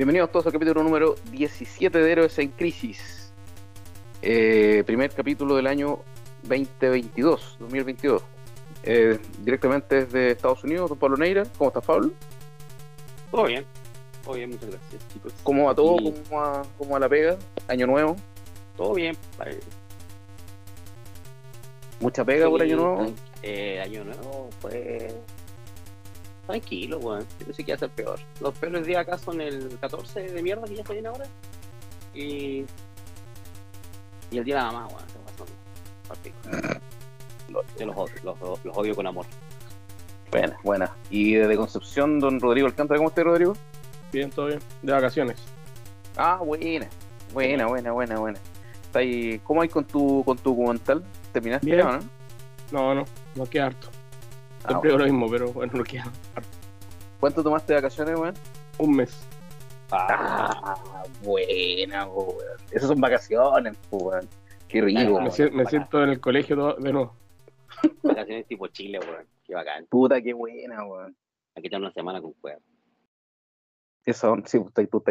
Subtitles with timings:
[0.00, 3.34] Bienvenidos todos al capítulo número 17 de Héroes en Crisis.
[4.22, 5.98] Eh, primer capítulo del año
[6.44, 8.22] 2022, 2022.
[8.84, 11.44] Eh, directamente desde Estados Unidos, don Pablo Neira.
[11.58, 12.12] ¿Cómo estás, Pablo?
[13.30, 13.66] Todo bien,
[14.24, 15.34] todo bien, muchas gracias, chicos.
[15.42, 15.96] ¿Cómo va todo?
[16.00, 17.36] Y- ¿Cómo va, cómo va la pega?
[17.68, 18.16] Año nuevo.
[18.78, 19.14] Todo bien.
[22.00, 23.12] Mucha pega por año nuevo.
[23.42, 25.08] Eh, año nuevo fue.
[26.50, 27.26] Tranquilo, weón.
[27.38, 28.18] Yo pensé que iba a ser peor.
[28.40, 31.26] Los peores días acá son el 14 de mierda que ya se viene ahora.
[32.14, 32.64] Y.
[34.30, 35.08] Y el día de la mamá, weón.
[35.08, 35.46] se pasó.
[36.08, 36.34] Partido.
[37.78, 39.26] Yo los odio, los, los odio con amor.
[40.30, 40.92] Buena, buena.
[41.10, 42.98] Y desde Concepción, don Rodrigo Alcántara.
[42.98, 43.54] ¿Cómo estás, Rodrigo?
[44.12, 44.60] Bien, todo bien.
[44.82, 45.36] De vacaciones.
[46.16, 46.88] Ah, buena.
[47.32, 48.38] Buena, buena, buena, buena.
[48.84, 49.00] Está
[49.44, 51.04] ¿Cómo hay con tu, con tu documental?
[51.32, 52.00] ¿Terminaste ya, o no?
[52.72, 53.88] No, no, no queda harto.
[54.64, 54.82] Ah, Siempre bueno.
[54.82, 56.02] digo lo mismo, pero bueno, no queda
[56.34, 56.48] harto.
[57.18, 58.34] ¿Cuánto tomaste de vacaciones, weón?
[58.78, 59.26] Un mes.
[59.90, 62.36] Ah, Ah, buena, weón.
[62.70, 64.28] Esas son vacaciones, weón.
[64.68, 65.30] Qué rico, Ah, Me, weón.
[65.32, 67.14] sien- me siento en el colegio todo- de nuevo.
[68.02, 69.26] vacaciones tipo Chile, weón.
[69.44, 69.86] Qué bacán.
[69.86, 71.16] Puta, qué buena, weón.
[71.56, 72.60] Aquí está una semana con cueva.
[74.04, 75.02] Eso, sí, está ahí, tú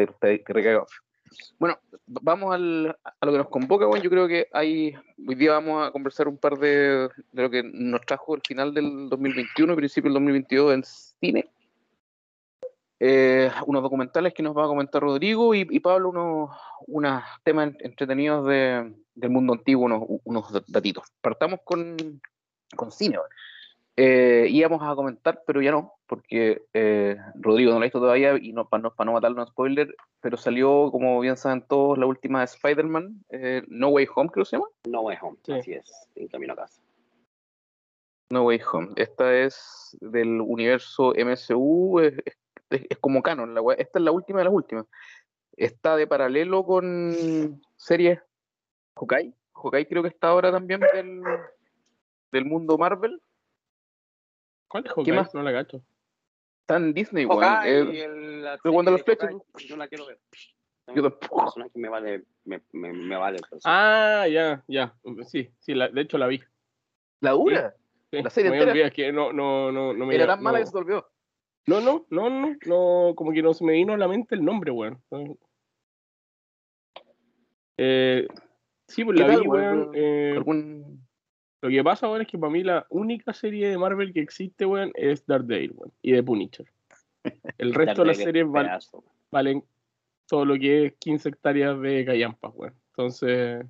[1.58, 4.02] Bueno, vamos al, a lo que nos convoca, weón.
[4.02, 4.94] Yo creo que hay,
[5.26, 8.74] hoy día vamos a conversar un par de, de lo que nos trajo el final
[8.74, 11.50] del 2021 y principio del 2022 en cine.
[13.02, 16.50] Eh, unos documentales que nos va a comentar Rodrigo y, Pablo unos,
[16.86, 21.04] unos temas entretenidos de, del mundo antiguo, unos, unos datitos.
[21.22, 22.20] Partamos con,
[22.76, 23.16] con cine.
[23.16, 23.30] weón.
[24.02, 28.34] Eh, íbamos a comentar, pero ya no, porque eh, Rodrigo no lo ha visto todavía
[28.40, 31.98] y no, para no, para no matarle un spoiler, pero salió, como bien saben todos,
[31.98, 34.68] la última de Spider-Man, eh, No Way Home, creo que se llama.
[34.88, 35.36] No way home.
[35.44, 35.52] Sí.
[35.52, 36.08] Así es.
[36.14, 36.80] En camino a casa.
[38.30, 38.88] No Way Home.
[38.96, 42.36] Esta es del universo MCU, es, es-
[42.70, 43.52] es como canon.
[43.52, 44.86] La esta es la última de las últimas.
[45.56, 48.20] Está de paralelo con series
[48.96, 49.34] Hawkeye.
[49.54, 51.20] Hawkeye creo que está ahora también del,
[52.32, 53.20] del mundo Marvel.
[54.70, 55.12] ¿Cuál es ¿Qué Hawkeye?
[55.14, 55.34] más?
[55.34, 55.82] No la gacho.
[56.60, 57.42] Está en Disney, weón.
[57.64, 59.34] Eh, el- la el de las flechas,
[59.66, 60.20] Yo la quiero ver.
[60.94, 61.52] yo tampoco.
[61.74, 63.62] me vale, me, me, me vale personaje.
[63.64, 64.94] Ah, ya, ya.
[65.26, 66.40] Sí, sí, la- de hecho la vi.
[67.20, 67.74] La dura.
[68.12, 68.72] Sí, La serie me entera.
[68.72, 71.10] olvidé, que no, no, no, no me Era no, tan mala que se te olvidó.
[71.66, 74.44] No, no, no, no, no, como que no se me vino a la mente el
[74.44, 75.02] nombre, weón.
[77.76, 78.28] Eh,
[78.86, 79.78] sí, pues ¿Qué la tal, vi, weón?
[79.78, 79.90] weón.
[79.94, 81.08] eh, ¿Algún...
[81.62, 84.64] Lo que pasa ahora es que para mí la única serie de Marvel que existe,
[84.64, 86.66] weón, es Daredevil, weón, y The Punisher.
[87.58, 89.04] El resto de las series val- pedazo.
[89.30, 89.62] valen
[90.26, 92.74] todo lo que es 15 hectáreas de callampas, weón.
[92.92, 93.66] Entonces,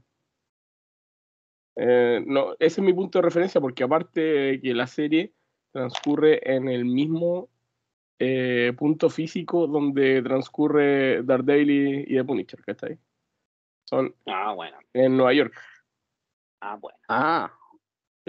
[1.77, 5.33] eh, no, ese es mi punto de referencia, porque aparte de que la serie
[5.73, 7.49] transcurre en el mismo
[8.19, 12.99] eh, punto físico donde transcurre Daredevil y, y The Punisher, ¿cachai?
[13.85, 14.77] Son Ah, bueno.
[14.93, 15.55] en Nueva York.
[16.61, 16.99] Ah, bueno.
[17.09, 17.51] Ah,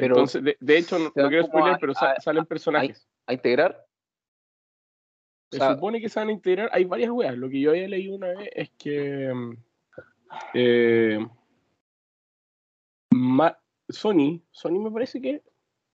[0.02, 3.08] Pero Entonces, de, de hecho, no, quiero spoiler, a- pero a- salen personajes.
[3.28, 3.86] a integrar.
[5.52, 6.70] Se O sea- supone que se van a integrar.
[6.74, 7.38] Hay varias weas.
[7.38, 9.32] Lo que yo había leído una vez es que
[10.56, 11.20] eh,
[13.14, 13.58] Ma-
[13.90, 15.44] Sony, Sony me parece que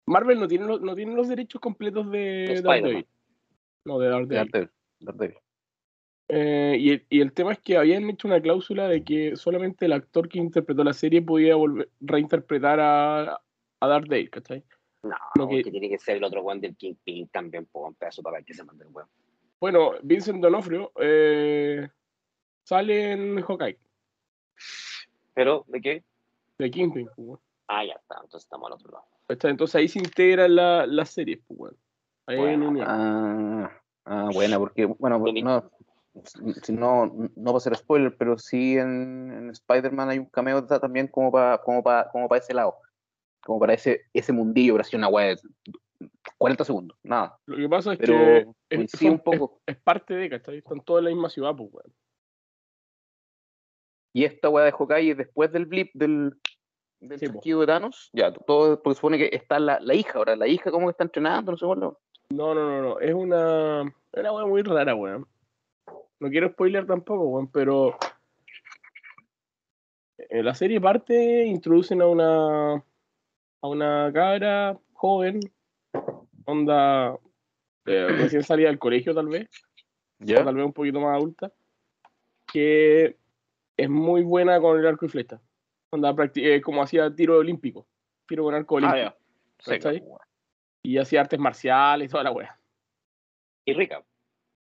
[0.05, 2.19] Marvel no tiene los, no tiene los derechos completos de
[2.55, 3.07] De Daredevil.
[3.85, 4.09] No, de.
[4.09, 5.37] Daredevil, Daredevil.
[6.27, 9.85] Eh, y, el, y el tema es que habían hecho una cláusula de que solamente
[9.85, 13.41] el actor que interpretó la serie podía volver, reinterpretar a,
[13.79, 14.63] a Daredevil, ¿cachai?
[15.03, 15.71] No, Lo que- que...
[15.71, 18.53] tiene que ser el otro one del Kingpin también, por un pedazo para ver que
[18.53, 19.07] se manda el weón.
[19.59, 21.87] Bueno, Vincent Donofrio eh,
[22.63, 23.77] sale en Hawkeye,
[25.33, 26.03] Pero, ¿de qué?
[26.57, 27.39] de Kingpin, pues, weón.
[27.67, 29.05] Ah, ya está, entonces estamos al otro lado.
[29.27, 29.51] ¿Cachai?
[29.51, 31.77] Entonces ahí se integran la- las series, pues, weón.
[32.27, 32.87] Ahí Bueno, unión.
[32.89, 35.69] Ah, ah, buena, porque, bueno, no,
[36.63, 40.65] si no, no va a ser spoiler, pero sí en, en Spider-Man hay un cameo
[40.65, 42.77] ta- también como para como pa, como pa ese lado,
[43.45, 45.37] como para ese, ese mundillo, pero así una weá de
[46.39, 47.37] 40 segundos, nada.
[47.45, 48.39] Lo que pasa es Pero que
[48.71, 49.61] es, un es- poco.
[49.67, 50.57] es parte de, ¿cachai?
[50.57, 51.93] Están todos en la misma ciudad, pues, weón.
[54.13, 54.71] Y esta weá de
[55.11, 56.33] es después del blip del,
[57.01, 60.47] del Sí, de Thanos, ya, todo, porque supone que está la, la hija ahora, la
[60.47, 61.79] hija como que está entrenando, no sé cuál.
[61.81, 61.97] No,
[62.29, 62.99] no, no, no.
[62.99, 63.81] Es una,
[64.11, 65.27] es una weá muy rara, weón.
[66.19, 67.95] No quiero spoiler tampoco, weón, pero
[70.17, 72.83] en la serie parte introducen a una
[73.65, 75.39] a una cabra joven,
[76.45, 77.17] onda
[77.85, 79.49] eh, recién salida del colegio tal vez,
[80.21, 80.43] o ¿Ya?
[80.43, 81.51] tal vez un poquito más adulta,
[82.51, 83.17] que
[83.75, 85.41] es muy buena con el arco y flecha.
[85.89, 87.87] Onda, eh, como hacía tiro olímpico,
[88.27, 89.17] tiro con arco Ah, olímpico.
[89.59, 89.99] Seca, ¿Cachai?
[89.99, 90.19] po, weón.
[90.83, 92.59] Y hacía artes marciales y toda la wea.
[93.65, 94.05] Y rica.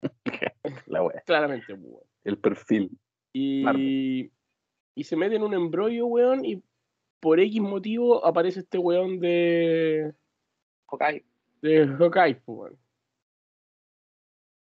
[0.87, 1.21] La wea.
[1.25, 2.03] Claramente, pues, weón.
[2.23, 2.97] El perfil.
[3.33, 4.31] Y, Marvel.
[4.95, 6.63] y se mete en un embrollo, weón, y
[7.19, 10.13] por X motivo aparece este weón de,
[10.87, 11.25] Hawkeye.
[11.61, 12.73] de Hawkeye, pues.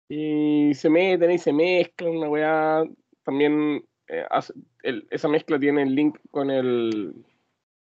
[0.08, 2.84] Y se meten y se mezclan, una weá.
[3.22, 4.52] También eh, hace-
[4.82, 7.24] el- esa mezcla tiene el link con el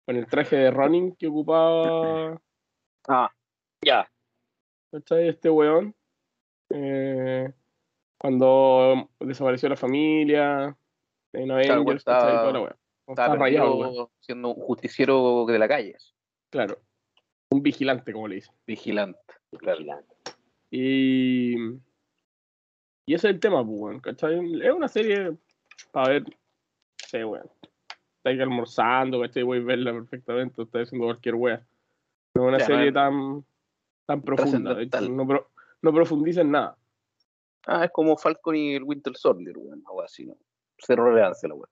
[0.06, 2.42] con el traje de running que ocupaba
[3.08, 3.32] Ah,
[3.86, 4.10] Ya.
[4.92, 5.28] ¿cachai?
[5.30, 5.94] Este weón.
[6.72, 7.52] Eh,
[8.18, 10.76] cuando desapareció la familia,
[11.34, 12.38] en Claro, Avengers, estaba- ¿cachai?
[12.40, 12.76] Toda la weá.
[13.10, 14.08] Estaba rayado, weón.
[14.20, 15.96] siendo un justiciero de la calle.
[16.50, 16.78] Claro.
[17.52, 18.54] Un vigilante, como le dicen.
[18.68, 19.20] Vigilante.
[19.58, 19.78] Claro.
[19.80, 20.16] Vigilante.
[20.72, 21.56] Y.
[23.06, 24.62] Y ese es el tema, pues, weón, ¿cachai?
[24.62, 25.36] Es una serie
[25.92, 26.24] para ver.
[26.98, 27.50] Sí, weón.
[28.18, 29.44] Estáis almorzando, ¿cachai?
[29.44, 31.66] Voy a verla perfectamente, estáis haciendo cualquier wea.
[32.36, 33.46] No es una Ya, serie no- tan,
[34.06, 34.76] tan profunda.
[35.10, 35.50] no, pro-
[35.82, 36.78] no profundiza en nada.
[37.66, 39.82] Ah, es como Falcon y el Winter Soldier, weón.
[39.88, 40.38] Algo así, ¿no?
[40.78, 41.70] Cero relevancia la weón.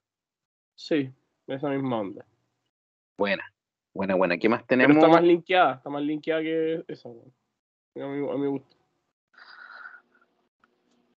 [0.74, 1.10] Sí,
[1.48, 2.24] esa misma onda.
[3.16, 3.44] Buena.
[3.94, 4.38] Buena, buena.
[4.38, 4.96] ¿Qué más Pero tenemos?
[4.96, 7.32] está más linkeada, está más linkeada que esa, weón.
[7.96, 8.76] A mí, a mí me gusta.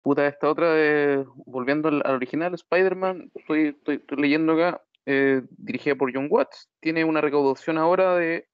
[0.03, 1.27] Puta, esta otra de.
[1.47, 6.71] Volviendo al, al original, Spider-Man, estoy, estoy, estoy leyendo acá, eh, dirigida por John Watts,
[6.81, 8.49] tiene una recaudación ahora de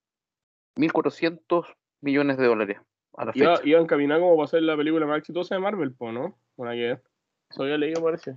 [0.77, 1.67] 1.400
[2.01, 2.79] millones de dólares
[3.17, 3.69] a la Iba, fecha.
[3.69, 6.37] iba encaminada como para ser la película más exitosa de Marvel, po, ¿no?
[6.57, 7.01] Bueno, que
[7.51, 8.37] eso había leído, parece.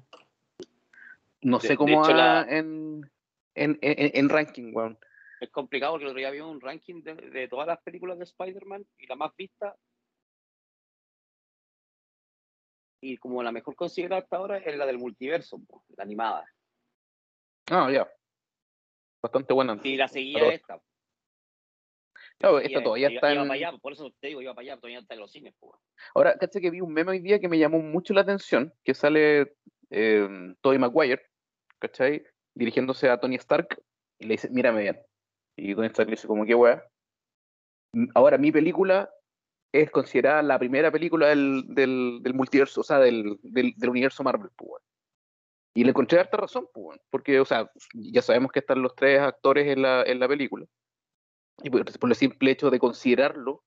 [1.41, 3.09] No sé de cómo hecho, va la- en,
[3.55, 4.97] en, en, en ranking, weón.
[5.41, 8.25] Es complicado porque el otro día había un ranking de, de todas las películas de
[8.25, 9.75] Spider-Man y la más vista.
[13.01, 15.61] Y como la mejor considerada hasta ahora es la del multiverso,
[15.95, 16.45] la animada.
[17.71, 18.09] Ah, ya.
[19.21, 19.79] Bastante buena.
[19.83, 20.81] Y la seguía Pero- esta.
[22.37, 23.47] Claro, Y, esta eh, todavía iba- está iba en.
[23.49, 25.53] para allá, por eso te digo, iba para allá, todavía está en los cines.
[25.59, 25.77] po.
[26.15, 28.93] Ahora, caché que vi un meme hoy día que me llamó mucho la atención, que
[28.93, 29.55] sale
[29.89, 31.21] eh, Tobey Maguire,
[31.79, 32.23] ¿cachai?
[32.59, 33.81] Dirigiéndose a Tony Stark
[34.19, 34.99] y le dice, mírame bien.
[35.57, 36.83] Y Tony Stark le dice, como, ¿qué weá?
[37.93, 39.09] "M- Ahora, mi película
[39.73, 44.23] es considerada la primera película del, del, del multiverso, o sea, del, del, del universo
[44.23, 44.83] Marvel, pues.
[45.75, 49.19] Y le encontré harta razón, pues, porque, o sea, ya sabemos que están los tres
[49.21, 50.65] actores en la, en la película.
[51.63, 53.63] Y por, por el simple hecho de considerarlo,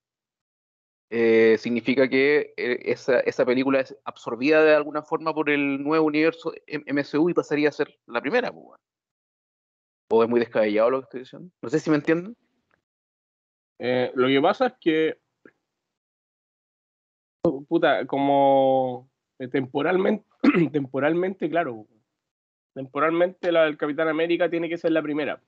[1.14, 6.06] eh, significa que eh, esa, esa película es absorbida de alguna forma por el nuevo
[6.06, 8.50] universo MCU y pasaría a ser la primera.
[8.50, 8.80] pues.
[10.10, 11.50] ¿O es muy descabellado lo que estoy diciendo?
[11.60, 12.34] No sé si me entienden.
[13.78, 15.18] Eh, lo que pasa es que,
[17.68, 19.10] puta, como
[19.50, 20.24] temporalmente,
[20.72, 21.86] temporalmente, claro,
[22.72, 25.42] temporalmente la del Capitán América tiene que ser la primera.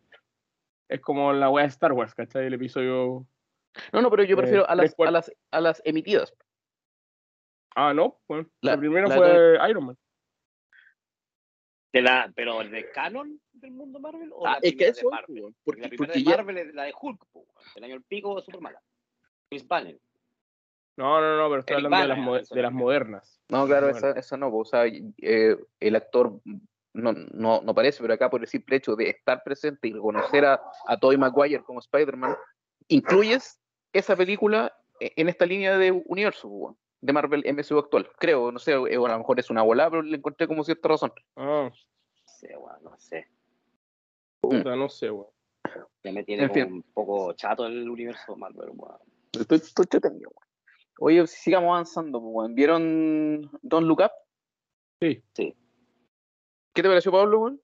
[0.90, 2.48] Es como la wea de Star Wars, ¿cachai?
[2.48, 3.26] El episodio...
[3.92, 6.34] No, no, pero yo Eh, prefiero a, tres las, a, las, a las emitidas.
[7.74, 9.98] Ah, no, bueno, la, La- primera la fue Iron Man.
[11.92, 15.06] De la, pero el de canon del mundo Marvel o Ah, la es que eso
[15.08, 15.42] de Marvel.
[15.42, 17.94] Porque porque, la primera porque de ya- Marvel es la de Hulk, po, el año
[17.94, 18.80] el pico super mala.
[19.48, 19.98] Chris Banner.
[20.96, 23.40] No, no, no, pero estoy Eric hablando de las, de las modernas.
[23.48, 23.98] No, claro, Bueno.
[23.98, 26.40] esa, esa no, o sea, eh, el actor
[26.92, 30.44] no, no, no parece, pero acá por el simple hecho de estar presente y reconocer
[30.44, 32.36] a, a Tobey Maguire como Spider-Man,
[32.88, 33.60] incluyes
[33.94, 38.08] esa película e- en esta línea de universo, pues, de Marvel MCU actual.
[38.18, 40.88] Creo, no sé, eh, a lo mejor es una bola, pero le encontré como cierta
[40.88, 41.12] razón.
[41.36, 43.28] Ah, No sé, weón, no sé.
[44.40, 45.28] puta, no sé, weón.
[46.02, 46.64] Ya me tiene En fin.
[46.64, 48.98] como un poco chato el universo Marvel, weón.
[49.32, 50.48] Estoy, estoy entretenido, weón.
[51.00, 52.54] Oye, sigamos avanzando, pues, weón.
[52.54, 54.10] ¿Vieron Don't Look Up?
[55.00, 55.22] Sí.
[55.34, 57.60] ¿Qué te pareció, Pablo, weón?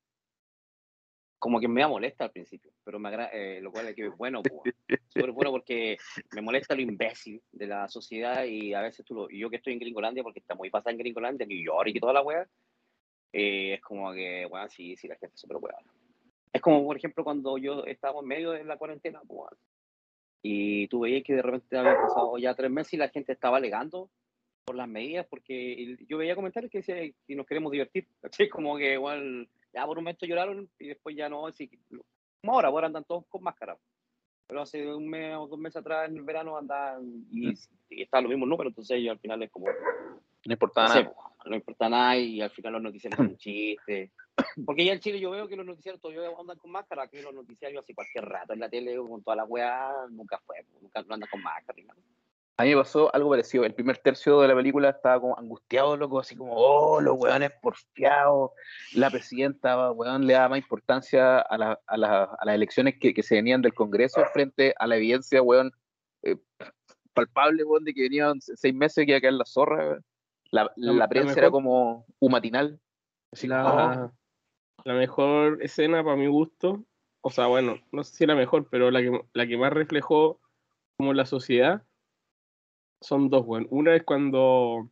[1.40, 4.06] Como que me da molesta al principio, pero me agrada, eh, lo cual es que
[4.06, 4.42] es bueno.
[5.08, 5.96] Súper bueno porque
[6.32, 9.72] me molesta lo imbécil de la sociedad y a veces tú lo, yo que estoy
[9.72, 12.46] en Gringolandia, porque está muy pasada en Gringolandia, New York y toda la wea,
[13.32, 15.76] eh, es como que, bueno, sí, sí, la gente es súper wea.
[16.52, 19.58] Es como, por ejemplo, cuando yo estábamos en medio de la cuarentena, pues,
[20.42, 23.58] y tú veías que de repente habían pasado ya tres meses y la gente estaba
[23.58, 24.10] alegando
[24.64, 28.48] por las medidas, porque yo veía comentarios que decían que nos queremos divertir, ¿cachai?
[28.48, 31.70] Como que igual, ya por un momento lloraron y después ya no, así,
[32.40, 33.76] como ahora, ahora andan todos con máscara.
[34.46, 37.50] Pero hace un mes o dos meses atrás, en el verano, andaban y,
[37.88, 41.02] y estaban los mismos números, entonces yo al final es como, No importaba no sé,
[41.04, 41.16] nada.
[41.44, 44.12] no importa nada y al final los noticiarios son un chiste.
[44.64, 47.32] Porque ya en Chile yo veo que los noticiarios todavía andan con máscara, que los
[47.32, 51.14] noticiarios hace cualquier rato en la tele con toda la weá, nunca fue, nunca no
[51.14, 52.00] andan con máscara nada.
[52.60, 53.64] A mí me pasó algo parecido.
[53.64, 57.52] El primer tercio de la película estaba como angustiado, loco, así como, oh, los weones
[57.62, 58.50] porfiados.
[58.94, 63.14] La presidenta, weón, le daba más importancia a, la- a, la- a las elecciones que,
[63.14, 65.72] que se venían del Congreso frente a la evidencia, weón,
[66.22, 66.36] eh,
[67.14, 69.76] palpable, weón, de que venían se- seis meses que iba a caer la zorra.
[69.88, 70.04] weón.
[70.50, 72.78] La, La- la la prensa mejor- era como un matinal.
[73.32, 74.12] Así La, como,
[74.84, 76.84] la mejor escena para mi gusto,
[77.22, 80.40] o sea, bueno, no sé si la mejor, pero la que, la que más reflejó
[80.98, 81.84] como la sociedad
[83.00, 83.66] son dos, weón.
[83.70, 84.90] Una es cuando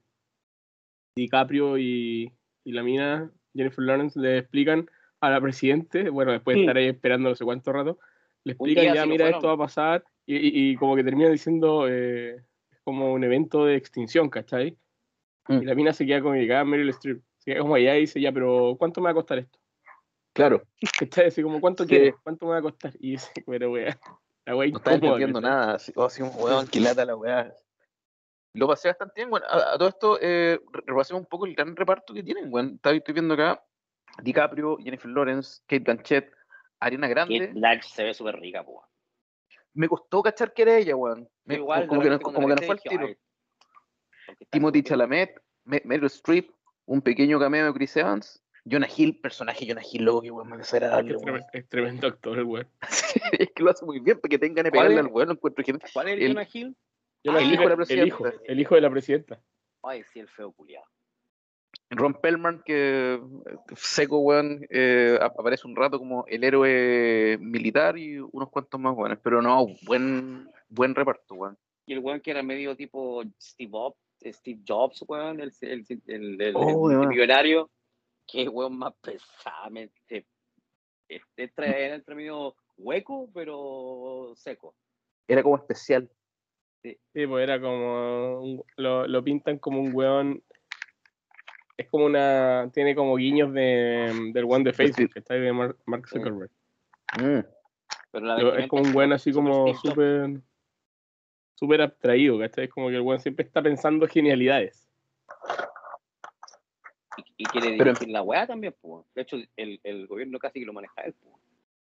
[1.17, 2.33] DiCaprio y,
[2.65, 4.89] y la mina, Jennifer Lawrence, le explican
[5.21, 7.99] a la presidente, bueno, después de estar ahí esperando no sé cuánto rato,
[8.45, 9.39] le Un explican ya, lo mira, fueron.
[9.39, 12.37] esto va a pasar, y, y- y como que termina diciendo, eh,
[12.71, 14.79] es como un evento de extinción, ¿cachai?
[15.49, 15.63] Mm.
[15.63, 18.21] Y la mina se queda como llegada Meryl Streep, se queda como allá y dice,
[18.21, 19.59] ya, pero ¿cuánto me va a costar esto?
[20.35, 20.63] claro,
[21.01, 21.27] ¿Cachai?
[21.27, 21.89] Así como, ¿cuánto Sí.
[21.89, 22.15] quieres?
[22.23, 22.93] ¿Cuánto me va a costar?
[23.01, 23.99] Y dice, pero weá,
[24.47, 25.75] la weá no incómoda, entendiendo nada.
[25.75, 27.53] Así, oh, así como, weón, qué lata la weá.
[28.59, 31.55] Lo pasé bastante bien, bueno, a, a todo esto, eh, re- repasemos un poco el
[31.55, 32.51] gran reparto que tienen.
[32.75, 33.63] Está- Estoy viendo acá
[34.23, 36.33] DiCaprio, Jennifer Lawrence, Kate Blanchett,
[36.81, 37.39] Ariana Grande.
[37.39, 38.85] Kate Blanchett se ve súper rica, po.
[39.75, 41.29] Me costó cachar que era ella, weón.
[41.47, 43.07] Igual, como, que, no- como que no fue viste tiro.
[43.07, 43.17] ay,
[44.51, 44.83] Timothy.
[44.83, 46.51] Chalamet, Me- Meryl Streep,
[46.87, 50.61] un pequeño cameo de Chris Evans, Jonah Hill, personaje Jonah Hill, loco, que weón, más
[50.61, 51.45] Es, que desagradable, es, weón.
[51.53, 52.69] es tremendo actor el weón.
[53.39, 55.89] es que lo hace muy bien, porque tengan que ¿Cuál pegarle al weón, encuentro genial.
[55.93, 56.77] ¿Cuál es el El- Jonah Hill?
[57.25, 58.43] Yo Ah, el hijo de la el hijo, presidenta.
[58.53, 59.43] el hijo de la presidenta.
[59.83, 60.87] Ay, sí, el feo culiado.
[61.91, 63.21] Ron Pellman, que eh,
[63.77, 68.95] seco, weón, eh, ap- aparece un rato como el héroe militar y unos cuantos más
[68.95, 71.59] weones, pero no, buen, buen reparto, weón.
[71.87, 76.41] Y el weón que era medio tipo Steve, Jobs, Steve Jobs, weón, el, el, el,
[76.43, 77.71] el, Oh, el millonario.
[78.27, 79.71] Qué weón más pesado.
[79.71, 80.27] me- te-
[81.07, 84.75] te- Entra, entre medio hueco, pero seco.
[85.27, 86.11] Era como especial.
[86.83, 88.41] Sí, pues era como.
[88.41, 90.43] un- lo, lo pintan como un weón.
[91.77, 92.71] Es como una.
[92.73, 95.77] Tiene como guiños de, del weón de Facebook, que está ahí de Mark.
[96.09, 96.51] Zuckerberg.
[97.21, 97.41] Mm.
[98.11, 100.41] Pero la es como un weón así como súper.
[101.55, 102.67] Súper abstraído, ¿cachai?
[102.67, 104.89] Es como que el weón siempre está pensando genialidades.
[107.17, 109.05] Y, y quiere Pero- dirigir la weá también, pues.
[109.15, 111.15] De hecho, el, el gobierno casi que lo maneja él,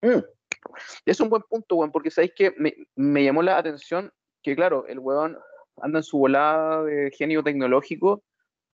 [0.00, 0.16] pues.
[0.16, 0.24] Mm.
[1.06, 4.86] Es un buen punto, weón, porque sabéis que me, me llamó la atención que, claro,
[4.86, 5.38] el weón
[5.82, 8.22] anda en su volada de genio tecnológico,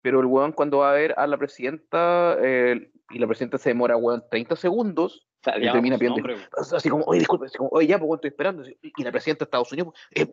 [0.02, 3.70] pero el weón cuando va a ver a la presidenta eh, y la presidenta se
[3.70, 6.40] demora, weón, 30 segundos, O sea, Y termina su pidiendo- weón.
[6.76, 8.64] así como, oye, disculpe, así como, oye, ya, pues, weón, estoy esperando.
[8.82, 10.28] Y la presidenta de Estados Unidos, eh,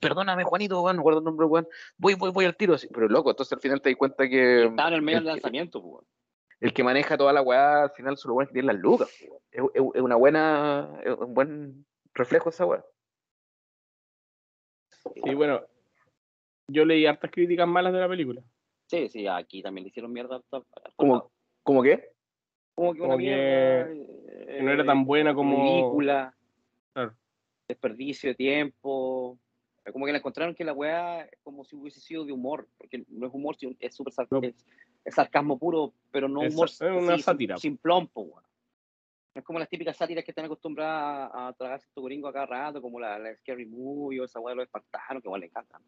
[0.00, 2.74] perdóname, Juanito, weón, no guardo el nombre, weón, voy, voy, voy al tiro.
[2.74, 5.24] Así, pero loco, entonces al final te das cuenta que Estaba en el medio el
[5.24, 6.04] del lanzamiento, pues.
[6.60, 9.08] el que maneja toda la weá, al final solo weón que tiene las lucas.
[9.22, 9.40] weón.
[9.52, 12.84] Es, es- es una buena, es un buen reflejo esa weá.
[15.14, 15.60] Sí, bueno.
[16.68, 18.42] Yo leí hartas críticas malas de la película.
[18.86, 20.40] Sí, sí, aquí también le hicieron mierda.
[20.96, 21.30] ¿Cómo,
[21.62, 22.10] ¿Cómo qué?
[22.74, 23.86] como que una como mierda.
[24.46, 26.34] que no era tan buena como- Ridícula.
[26.92, 27.14] Claro.
[27.68, 29.38] Desperdicio de tiempo.
[29.92, 33.04] Como que la encontraron que la weá es como si hubiese sido de humor, porque
[33.08, 34.40] no es humor, es súper sar- No.
[34.42, 34.54] es,
[35.04, 37.56] es sarcasmo puro, pero no Es- humor es una sí, sátira.
[37.58, 38.44] Sin, plompo, weón.
[39.34, 42.32] No es como las típicas sátiras que están acostumbradas a, a tragarse estos gringos a
[42.32, 45.40] cada rato, como la, la Scary Movie o esa weá de los espartanos, que igual
[45.42, 45.80] le encantan.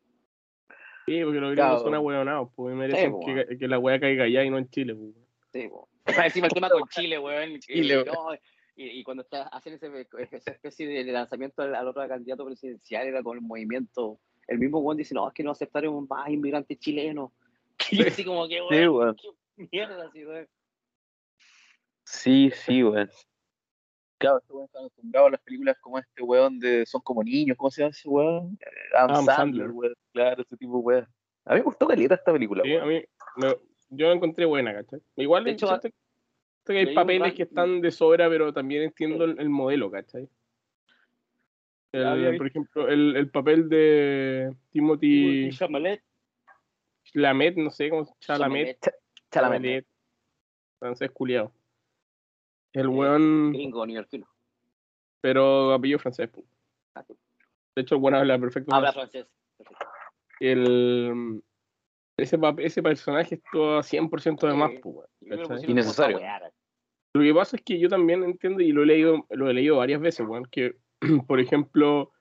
[1.07, 1.79] Sí, porque los gringos Claro.
[1.81, 4.95] son ahueonados, pues merecen po, que, que la weá caiga allá y no en Chile,
[4.95, 5.13] pues.
[5.53, 5.89] Sí, po.
[6.07, 7.59] Está encima el tema con Chile, weón.
[7.61, 8.35] Chile, no,
[8.77, 9.91] y, y cuando está, hacen ese,
[10.33, 14.21] esa especie de lanzamiento al, al otro candidato presidencial, era con el movimiento.
[14.47, 17.33] El mismo weón dice, no, es que no aceptaremos más inmigrantes chilenos.
[17.91, 19.17] Y yo así como que, Sí, weón, weón.
[19.17, 20.47] qué mierda, así, weón.
[22.05, 23.11] Sí, sí, weón.
[24.23, 27.57] Claro, este weón está acostumbrado a las películas como este weón de Son como niños,
[27.57, 28.59] ¿cómo se llama ese weón?
[28.95, 29.95] Adam, Adam Sandler, weón.
[30.13, 31.09] Claro, ese tipo de weón.
[31.45, 32.83] A mí me gustó caleta esta película, Sí, weón.
[32.83, 33.05] a mí,
[33.91, 35.01] yo la encontré buena, ¿cachai?
[35.17, 35.95] Igual De hecho, siento- siento
[36.67, 40.29] que hay papeles que están de sobra, pero también entiendo el, el modelo, ¿cachai?
[41.93, 46.03] El- por ejemplo, el, el papel de Timothy Chalamet,
[47.05, 48.91] Chalamet, no sé cómo Chalamet, Chalamet.
[49.31, 49.87] Chalamet,
[50.79, 51.53] francés culiado.
[52.73, 54.27] El Eh, weón, gringo neoyorquino.
[55.21, 56.29] pero apellido francés.
[56.29, 56.45] pu.
[56.95, 57.15] Ah, sí.
[57.77, 58.75] De hecho, el weón habla perfecto.
[58.75, 59.27] Habla francés.
[60.41, 61.43] el
[62.19, 66.21] ese, ese personaje estuvo 100% de más, pues, weón, que Innecesario.
[67.15, 69.77] Lo que pasa es que yo también entiendo y lo he leído, lo he leído
[69.77, 70.77] varias veces, weón, que
[71.27, 72.13] por ejemplo,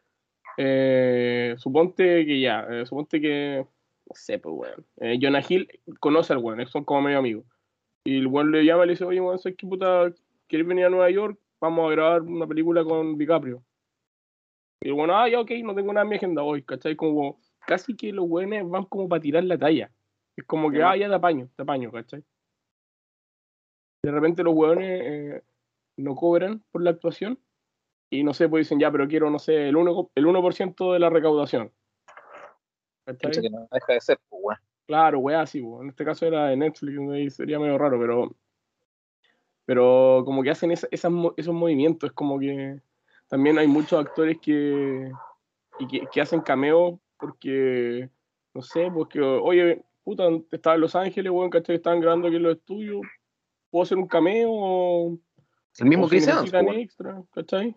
[0.58, 3.66] eh, suponte que ya, eh, suponte que,
[4.08, 5.68] no sé, pues weón, eh, Jonah Hill
[6.00, 7.46] conoce al weón, son como medio amigos.
[8.04, 10.12] Y el weón le llama y le dice, oye, weón, ¿sabes qué puta?
[10.52, 11.40] ¿Quieres venir a Nueva York?
[11.62, 13.64] Vamos a grabar una película con DiCaprio.
[14.82, 16.98] Y weón, ah, ya, ok, no tengo nada en mi agenda hoy, ¿cachai?
[16.98, 19.94] Como casi que los weones van como para tirar la talla.
[20.36, 20.84] Es como que, Sí.
[20.86, 22.22] ah, ya te apaño, te apaño, ¿cachai?
[24.04, 25.44] De repente los weones eh,
[25.96, 27.40] no cobran por la actuación
[28.10, 31.00] y no sé, pues dicen, ya, pero quiero, no sé, el 1%, el 1 de
[31.00, 31.72] la recaudación.
[33.06, 33.42] ¿Cachai?
[33.42, 34.58] Que no deja de ser, pues.
[34.86, 35.84] Claro, weá, sí, pues.
[35.84, 38.36] en este caso era de Netflix, sería medio raro, pero
[39.72, 42.82] Pero como que hacen esa- esas esos movimientos, es como que
[43.30, 45.10] también hay muchos actores que,
[45.80, 48.10] y que, que hacen cameos porque,
[48.54, 51.78] no sé, porque, oye, puta, estaba en Los Ángeles, weón, ¿cachai?
[51.78, 53.00] Estaban grabando aquí en los estudios,
[53.70, 54.50] ¿puedo hacer un cameo?
[54.52, 55.18] O,
[55.80, 56.76] El mismo Chris Evans, weón.
[56.76, 57.74] extra, ¿cachai?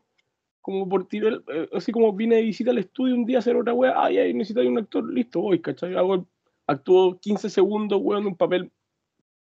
[0.63, 3.55] Como por tirar, eh, así como vine de visita al estudio un día a hacer
[3.55, 5.95] otra weá, ay, ay, necesitáis un actor, listo, voy, ¿cachai?
[5.95, 6.27] Hago,
[6.67, 8.73] actúo 15 segundos, weón, en un papel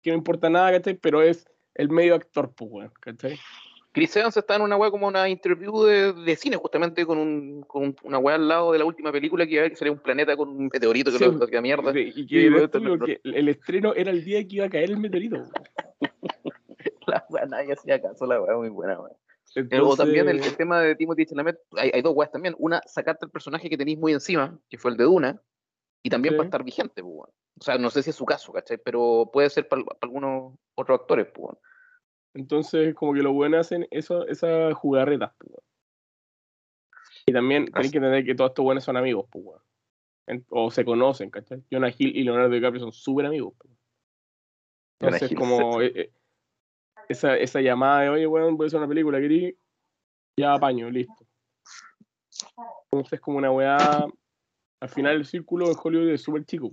[0.03, 0.95] que no importa nada, ¿cachai?
[0.95, 3.39] Pero es el medio actor, pues, weón, ¿cachai?
[3.93, 7.63] Chris Evans está en una weá como una interview de, de cine, justamente con, un,
[7.63, 9.93] con una weá al lado de la última película que iba a ver que sería
[9.93, 11.93] un planeta con un meteorito que Sí, lo hacía mierda.
[11.93, 14.71] De- y que el, estudio, también- que el estreno era el día que iba a
[14.71, 15.37] caer el meteorito.
[17.07, 19.11] La weá, nadie hacía caso, la weá muy buena, weá.
[19.13, 19.17] o
[19.55, 22.55] Entonces, también el, el tema de Timothy Chalamet, hay, hay dos weas también.
[22.59, 25.41] Una, sacarte el personaje que tenéis muy encima, que fue el de Duna,
[26.05, 26.37] y también Sí.
[26.37, 27.31] para estar vigente, pues.
[27.59, 28.77] O sea, no sé si es su caso, ¿cachai?
[28.77, 31.59] Pero puede ser para, algunos otros actores, pues, weón.
[32.35, 35.65] entonces, como que los buenos hacen eso, esas jugarretas, pues, weón.
[37.27, 39.45] Y también tenéis que entender que todos estos buenos son amigos, pues.
[40.27, 41.63] En- O se conocen, ¿cachai?
[41.73, 43.73] Jonah Hill y Leonardo DiCaprio son súper amigos, pues.
[45.01, 46.13] Entonces, Hill, como eh,
[47.09, 49.57] esa, esa llamada de, oye, weón, voy a hacer una película, querí,
[50.37, 51.27] ya apaño, listo.
[52.91, 54.07] Entonces, como una weá,
[54.85, 56.71] al final el círculo en Hollywood es súper chico.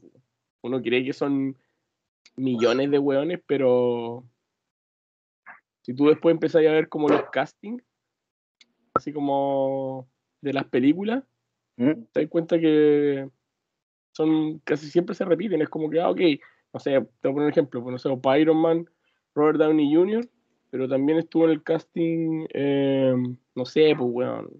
[0.63, 1.56] Uno cree que son
[2.36, 4.25] millones de weones, pero
[5.82, 7.82] si tú después empezás a ver como los castings,
[8.94, 10.10] así como
[10.41, 11.24] de las películas,
[11.77, 12.03] ¿Mm?
[12.12, 13.30] te das cuenta que
[14.12, 15.62] son casi siempre se repiten.
[15.62, 16.20] Es como que, ah, ok,
[16.74, 18.89] no sé, te voy a poner un ejemplo, pues no sé, para Iron Man,
[19.34, 20.30] Robert Downey Jr.,
[20.70, 23.15] pero también estuvo en el casting, eh,
[23.56, 24.59] no sé, pues, weón.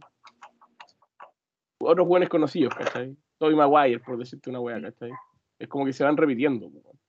[1.80, 3.18] Otros buenos conocidos, ¿cachai?
[3.42, 5.10] Tobey Maguire, por decirte una wea, ¿cachai?
[5.58, 7.00] Es como que se van repitiendo, weón.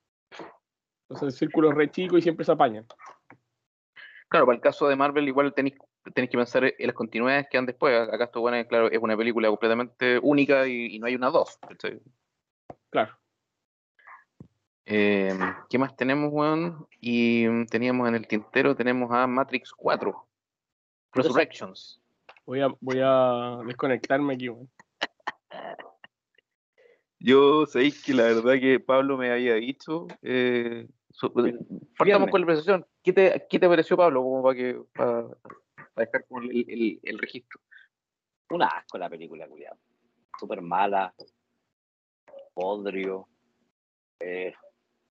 [1.03, 2.87] Entonces el círculo es re chico y siempre se apañan.
[4.29, 5.75] Claro, para el caso de Marvel, igual tenéis,
[6.11, 8.09] tenéis que pensar en las continuidades que han después.
[8.09, 11.59] Acá esto, bueno, claro, es una película completamente única y, y no hay una dos,
[11.67, 12.01] ¿cachai?
[12.89, 13.15] Claro.
[14.87, 15.37] Eh,
[15.69, 16.87] ¿Qué más tenemos, weón?
[16.99, 20.27] Y mm, teníamos en el tintero, tenemos a Matrix 4.
[21.11, 22.01] Resurrections.
[22.47, 24.67] Voy a, voy a desconectarme aquí, weón.
[27.25, 30.07] Yo sabéis que la verdad que Pablo me había dicho.
[30.21, 31.31] Eh, so-
[31.97, 32.85] partamos con la presentación.
[33.01, 34.21] ¿Qué te, qué te pareció, Pablo?
[34.21, 35.27] Como para, que, para,
[35.93, 37.61] para dejar como el, el- el registro.
[38.49, 39.77] Un asco la película, culiado.
[40.37, 41.13] Súper mala.
[42.53, 43.27] Podrio.
[44.19, 44.53] Eh,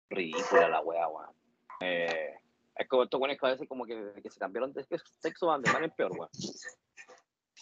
[0.09, 1.29] ridícula la wea, weón.
[1.81, 2.35] Eh,
[2.75, 4.85] es como estos weones que a veces como que, que se cambiaron de
[5.19, 6.29] sexo van de mal en peor, weón.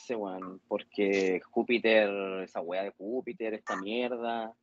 [0.10, 0.62] Weón.
[0.68, 2.10] Porque Júpiter,
[2.44, 4.54] esa wea de Júpiter, esta mierda.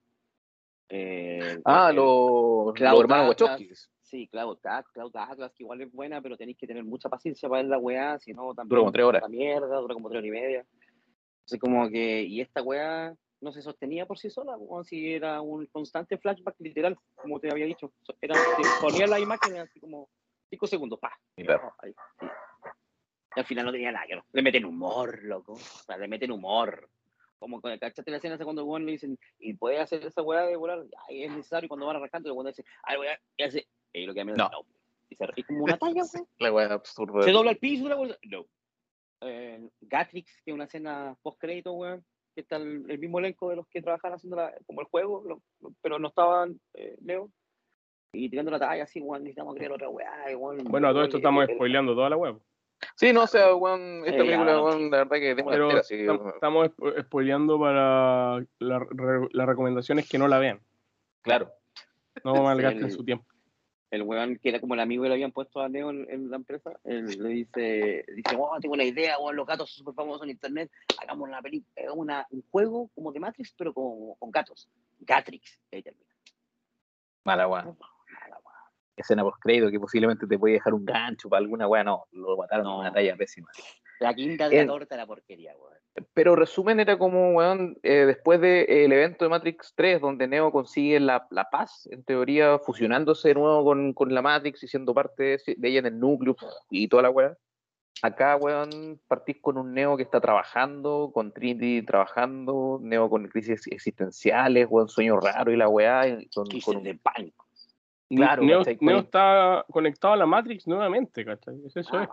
[0.88, 3.28] Eh, Ah, los, los hermanos.
[3.28, 3.70] Wachowski.
[4.02, 4.58] Sí, Cloud,
[4.92, 7.78] Cloud Atlas, que igual es buena, pero tenéis que tener mucha paciencia para ver la
[7.78, 9.22] weá, si no también Dura como tres horas.
[9.22, 10.66] la mierda, dura como tres horas y media.
[11.42, 15.40] Entonces como que, y esta weá no se sostenía por sí sola, como si era
[15.40, 17.92] un constante flashback literal, como te había dicho.
[18.20, 18.34] Era,
[18.80, 20.08] ponía la imagen así como
[20.50, 21.12] cinco segundos, pa.
[21.36, 21.72] Perro.
[21.78, 22.26] Ahí, sí.
[23.36, 24.20] Y al final no tenía nada que.
[24.32, 25.52] Le meten humor, loco.
[25.52, 26.88] O sea, le meten humor.
[27.38, 30.42] Como con ¿cachaste la escena cuando el weón le dicen, y puede hacer esa weá
[30.42, 33.42] de volar, ay, es necesario, y cuando van arrancando, el weón dice, ay, weá, y
[33.42, 34.50] hace, y lo que a mí No.
[35.08, 36.28] Y se ríe como una talla, weón.
[36.38, 37.22] La wea absurda.
[37.22, 38.46] Se dobla el piso, la weá, no.
[39.22, 43.56] Eh, Gatrix, que es una escena post-crédito, weón, que está el, el mismo elenco de
[43.56, 47.30] los que trabajan haciendo la- como el juego, lo- lo- pero no estaban, eh, Leo.
[48.12, 51.20] Y tirando la talla así, weón, necesitamos crear otra weá, Bueno, a todo esto el-
[51.22, 52.38] estamos el- spoileando toda la web.
[52.96, 55.82] Sí, no, o sea, weón, esta Sí, película, weón, la verdad que es una Pero
[55.82, 60.60] sí, estam- estamos spo- spoileando para la re- las recomendaciones que no la vean.
[61.22, 61.50] claro.
[62.24, 63.24] No malgasten el- su tiempo.
[63.92, 66.30] el weón que era como el amigo que le habían puesto a Leo en, en
[66.30, 69.94] la empresa, él le dice, dice, oh, tengo una idea, weón, los gatos son súper
[69.94, 74.14] famosos en internet, hagamos una peli hagamos una, un juego como de Matrix, pero con,
[74.18, 74.68] con gatos.
[75.00, 75.58] Gatrix.
[75.72, 76.06] Y ahí termina.
[77.24, 77.76] Mala weón.
[78.96, 82.36] Escena post crédito que posiblemente te puede dejar un gancho para alguna weá, no, lo
[82.36, 82.78] mataron No.
[82.80, 83.48] una talla pésima.
[84.00, 85.74] La quinta de la En- torta de la porquería, weón.
[86.14, 90.98] Pero resumen era como, weón, eh, después del evento de Matrix 3, donde Neo consigue
[91.00, 95.22] la, la paz, en teoría fusionándose de nuevo con, con la Matrix y siendo parte
[95.24, 96.36] de, de ella en el núcleo
[96.70, 97.36] y toda la weá.
[98.02, 103.66] Acá, weón, partís con un Neo que está trabajando, con Trinity trabajando, Neo con crisis
[103.66, 107.46] existenciales, weón, sueño raro y la weá, y con, con un- de pánico.
[108.16, 108.78] Claro, Neo, ¿cachai?
[108.80, 111.54] Neo Con- está conectado a la Matrix nuevamente, ¿cachai?
[111.64, 112.08] Es Eso es.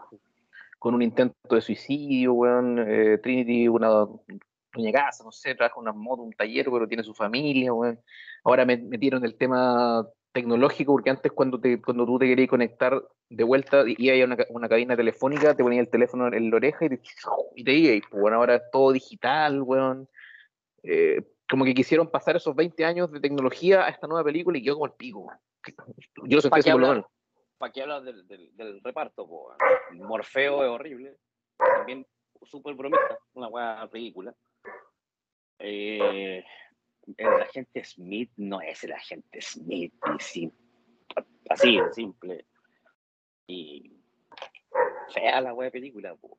[0.79, 2.77] con un intento de suicidio, weón.
[2.87, 7.03] eh, Trinity, una doña casa, no sé, trabaja en una moto, un taller, pero tiene
[7.03, 7.99] su familia, weón.
[8.43, 13.01] Ahora me metieron el tema tecnológico, porque antes cuando, te, cuando tú te querías conectar
[13.29, 16.85] de vuelta y había una, una cabina telefónica, te ponía el teléfono en la oreja
[16.85, 17.01] y te,
[17.55, 20.07] y te ibas, pues bueno, ahora es todo digital, weón.
[20.83, 24.63] Eh, como que quisieron pasar esos 20 años de tecnología a esta nueva película y
[24.63, 25.19] quedó como el pico.
[25.21, 25.37] weón.
[26.23, 27.09] Yo lo sentí ¿Para así por.
[27.57, 29.27] ¿Para qué hablas del, del, del reparto?
[29.27, 29.53] po?
[29.93, 31.17] Morfeo es horrible.
[31.57, 32.05] También
[32.43, 33.17] súper bromista.
[33.33, 34.35] Una weá ridícula.
[35.59, 36.43] Eh,
[37.17, 39.93] el agente Smith no es el agente Smith.
[40.19, 40.51] sim-
[41.49, 42.45] así de simple.
[43.47, 43.91] Y
[45.13, 46.15] fea la weá de película.
[46.15, 46.37] po.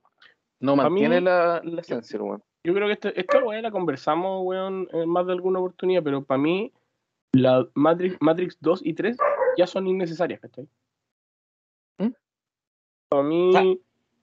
[0.61, 2.43] No mantiene mí- la, la esencia, weón.
[2.65, 6.23] Yo creo que esta, esta weá la conversamos, weón, en más de alguna oportunidad, pero
[6.25, 6.73] para mí,
[7.33, 9.17] la Matrix, Matrix 2 y 3
[9.57, 10.69] ya son innecesarias, ¿cachai?
[11.99, 12.13] ¿Mm?
[13.11, 13.81] Para mí,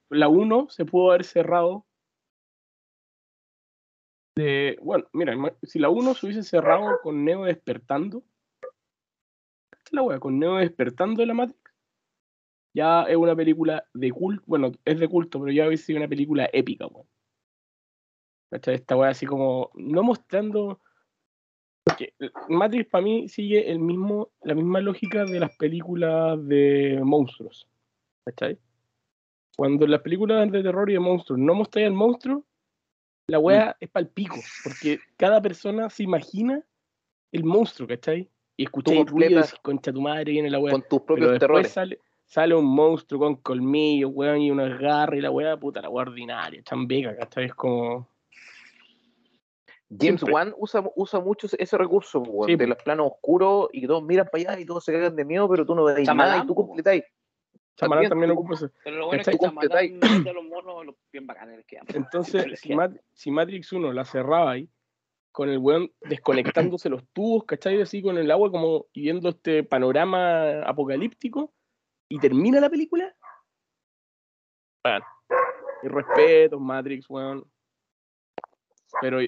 [0.08, 1.84] la 1 se pudo haber cerrado.
[4.36, 8.22] De, bueno, mira, si la 1 se hubiese cerrado con Neo despertando,
[9.90, 11.72] la weá, con Neo despertando de la Matrix,
[12.74, 16.08] ya es una película de culto, bueno, es de culto, pero ya hubiese sido una
[16.08, 17.08] película épica, weón.
[18.50, 20.80] Esta weá así como, no mostrando.
[21.86, 22.12] Porque
[22.48, 27.68] Matrix para mí sigue el mismo, la misma lógica de las películas de monstruos.
[28.24, 28.58] ¿Cachai?
[29.56, 32.44] Cuando en las películas de terror y de monstruos no mostráis al monstruo,
[33.28, 34.36] la weá es pal pico.
[34.64, 36.60] Porque cada persona se imagina
[37.30, 38.28] el monstruo, ¿cachai?
[38.56, 40.72] Y escucháis el ruido y completas decís, concha tu madre, viene la weá.
[40.72, 41.72] Con tus Pero propios después terrores.
[41.72, 45.88] sale, sale un monstruo con colmillos, weón, y unas garras y la weá, puta, la
[45.88, 47.44] weá ordinaria, chambeca, ¿cachai?
[47.44, 48.08] Es como.
[49.88, 50.22] James.
[50.24, 54.02] Wan usa, usa mucho ese- recurso, weón, Sí, de los planos oscuros y que todos
[54.02, 56.44] miran para allá y todos se cagan de miedo, pero tú no ves Chamalán, nada
[56.44, 57.04] y tú completáis.
[57.76, 58.70] Chamalán También ocupa ese.
[58.82, 59.38] Pero lo bueno es que.
[59.38, 61.78] Chamalán a los monos los bien bacanes que.
[61.94, 62.74] Entonces, si.
[62.74, 64.68] Mat- si Matrix 1 la cerraba ahí,
[65.30, 67.80] con el weón desconectándose los tubos, ¿cachai?
[67.82, 71.52] Así con el agua, como y viendo este panorama apocalíptico,
[72.08, 73.14] y termina la película.
[74.82, 75.04] Bueno,
[75.82, 77.44] y respeto, Matrix, weón.
[79.00, 79.18] Pero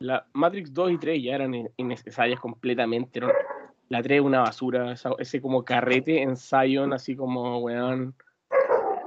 [0.00, 3.18] la Matrix 2 y 3 ya eran in- innecesarias completamente.
[3.20, 3.32] eran-
[3.88, 8.14] la 3 es una basura, esa- ese como carrete en Zion, así como, weón.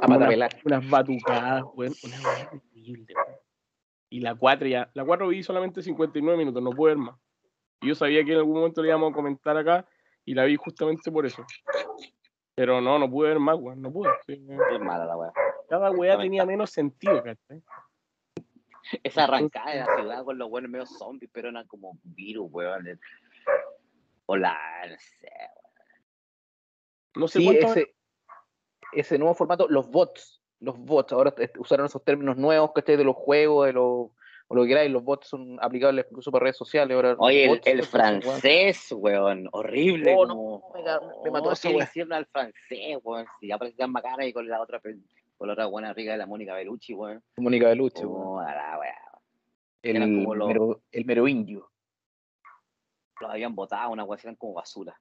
[0.01, 0.51] A patapelar.
[0.65, 1.93] Unas batucadas, weón.
[2.03, 3.37] Una weá terrible, weón.
[4.09, 4.89] Y la 4 ya.
[4.93, 7.15] La 4 vi solamente 59 minutos, no puedo ver más.
[7.81, 9.85] Y yo sabía que en algún momento le íbamos a comentar acá
[10.25, 11.43] y la vi justamente por eso.
[12.55, 13.81] Pero no, no pude ver más, weón.
[13.81, 14.09] No pude.
[14.27, 14.33] sí.
[14.73, 15.31] Es mala la weá.
[15.69, 17.63] Cada weá tenía menos sentido, ¿cachai?
[19.03, 22.99] Esa arrancada de la ciudad con los buenos medio zombies, pero eran como virus, weón.
[24.25, 24.57] Hola,
[24.89, 25.31] no sé.
[27.15, 27.67] No sé Sí, cuánto.
[27.67, 27.95] ese,
[28.93, 32.97] ese nuevo formato, los bots, los bots, ahora usaron esos términos nuevos, ¿cachai?
[32.97, 33.83] De los juegos, de los,
[34.47, 36.95] o lo que queráis, los bots son aplicables incluso para redes sociales.
[36.95, 38.21] Ahora, Oye, el, bots, el entonces, weón.
[38.21, 40.15] francés, weón, horrible.
[40.17, 40.73] Oh, no, como,
[41.23, 43.25] me mató oh, ¿qué le hicieron al francés, weón?
[43.39, 44.79] Si ya parecían bacanas y con la otra,
[45.43, 47.21] con la otra buena rica de la Mónica Bellucci, weón.
[47.35, 48.27] Mónica Beluche, weón.
[48.27, 48.79] Oh, a la
[49.81, 51.69] el, eran como los- mero, el mero indio.
[53.19, 54.97] Los habían botado, una weá, eran como basura.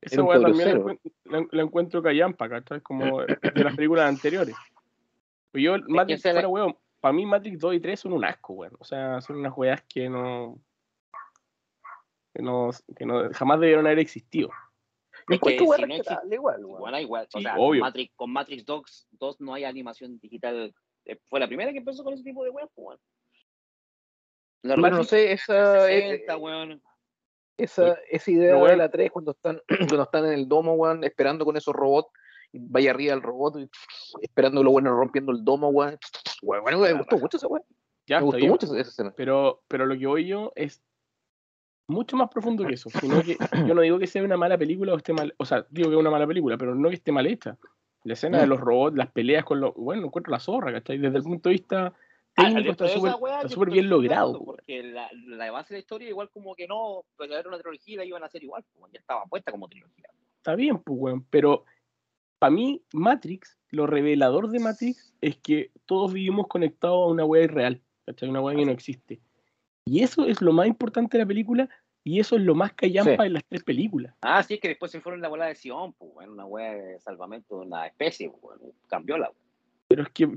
[0.00, 0.84] Esa weá también
[1.24, 2.80] la, la- la encuentro callampa, ¿cachai?
[2.82, 4.54] Como de las películas anteriores.
[5.50, 8.76] Pues yo, Matrix, fuera weón, para mí Matrix 2 y 3 son un asco, weón.
[8.78, 10.56] O sea, son unas weas que no.
[12.32, 14.50] que no, que no jamás debieron haber existido.
[15.30, 16.76] Me Es que weón si no respetable igual, weón.
[16.80, 17.28] Igual, igual.
[17.32, 17.80] O Sí, sea, obvio.
[17.80, 20.74] Con Matrix, con Matrix 2, 2 no hay animación digital.
[21.04, 22.98] Eh, Fue la primera que empezó con ese tipo de pues, weón.
[24.62, 26.82] La Bueno, no sé, esa, eh, 60, weón.
[27.56, 28.70] esa, esa idea weón.
[28.70, 32.10] de la 3 cuando están, cuando están en el domo, weón, esperando con esos robots,
[32.52, 33.70] vaya arriba del robot, y,
[34.20, 35.96] esperando lo bueno rompiendo el domo, weón.
[36.42, 37.62] Weón, me gustó mucho esa weón.
[38.06, 38.50] Ya, Me gustó bien.
[38.50, 39.14] mucho esa, escena.
[39.16, 40.82] Pero, pero lo que voy yo es
[41.90, 42.88] mucho más profundo que eso.
[42.90, 45.34] Sino que yo no digo que sea una mala película o esté mal.
[45.36, 47.56] O sea, digo que es una mala película, pero no que esté mal hecha.
[48.04, 48.50] La escena de Mm.
[48.50, 49.74] los robots, las peleas con los.
[49.74, 50.98] Bueno, encuentro la zorra, ¿cachai?
[50.98, 51.92] Desde el punto de vista
[52.36, 52.84] Ah, técnico
[53.20, 54.42] wea, está súper bien logrado.
[54.42, 57.98] Porque la, la base de la historia, igual como que no, pero era una trilogía
[57.98, 60.08] la iban a hacer igual, pues, ya estaba puesta como trilogía.
[60.36, 61.26] Está bien, pues, weón.
[61.28, 61.64] Pero
[62.38, 67.42] para mí, Matrix, lo revelador de Matrix es que todos vivimos conectados a una wea
[67.44, 68.28] irreal, ¿cachai?
[68.30, 69.20] Una wea que no existe.
[69.84, 71.68] Y eso es lo más importante de la película
[72.04, 73.26] y eso es lo más callampa Sí.
[73.26, 74.14] en las tres películas.
[74.22, 76.46] Ah, sí, es que después se fueron en la bola de Sion, pues, weón, una
[76.46, 78.58] wea de salvamento de una especie, pues,
[78.88, 79.38] cambió la wea.
[79.88, 80.28] Pero es que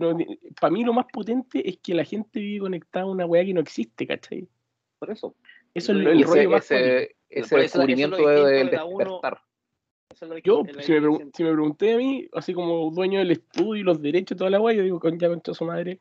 [0.59, 3.53] para mí lo más potente es que la gente vive conectada a una weá que
[3.53, 4.47] no existe, ¿cachai?
[4.99, 5.35] Por eso.
[5.73, 8.17] Eso es lo- el Y rollo ese, más ese, ese por eso- eso es descubrimiento
[8.27, 9.41] del de la uno- despertar.
[10.09, 13.31] Eso es lo Yo, que- si me, si pregunté a mí, así como dueño del
[13.31, 15.99] estudio y los derechos y toda la weá, yo digo, con ya concha su madre,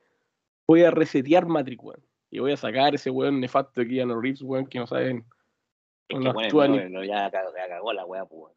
[0.66, 2.00] voy a resetear Matrix, weón.
[2.30, 5.24] Y voy a sacar ese weón nefasto de Keanu Reeves, weón, que no saben
[6.08, 8.52] Es que bueno, actúa no, ni- no, ya cagó, ya cagó la weá, pues.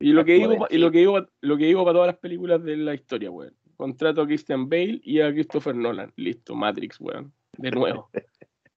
[0.00, 2.62] Y lo que digo, y lo que digo, lo que digo para todas las películas
[2.64, 3.54] de la historia, weón.
[3.76, 6.12] Contrato a Christian Bale y a Christopher Nolan.
[6.16, 7.32] Listo, Matrix, weón.
[7.56, 8.10] De nuevo.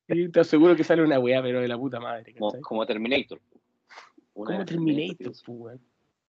[0.10, 2.34] Y te aseguro que sale una weá, pero de la puta madre.
[2.62, 3.42] Como, Terminator.
[4.36, 5.78] Una Como Terminator, Terminator, pues, weón.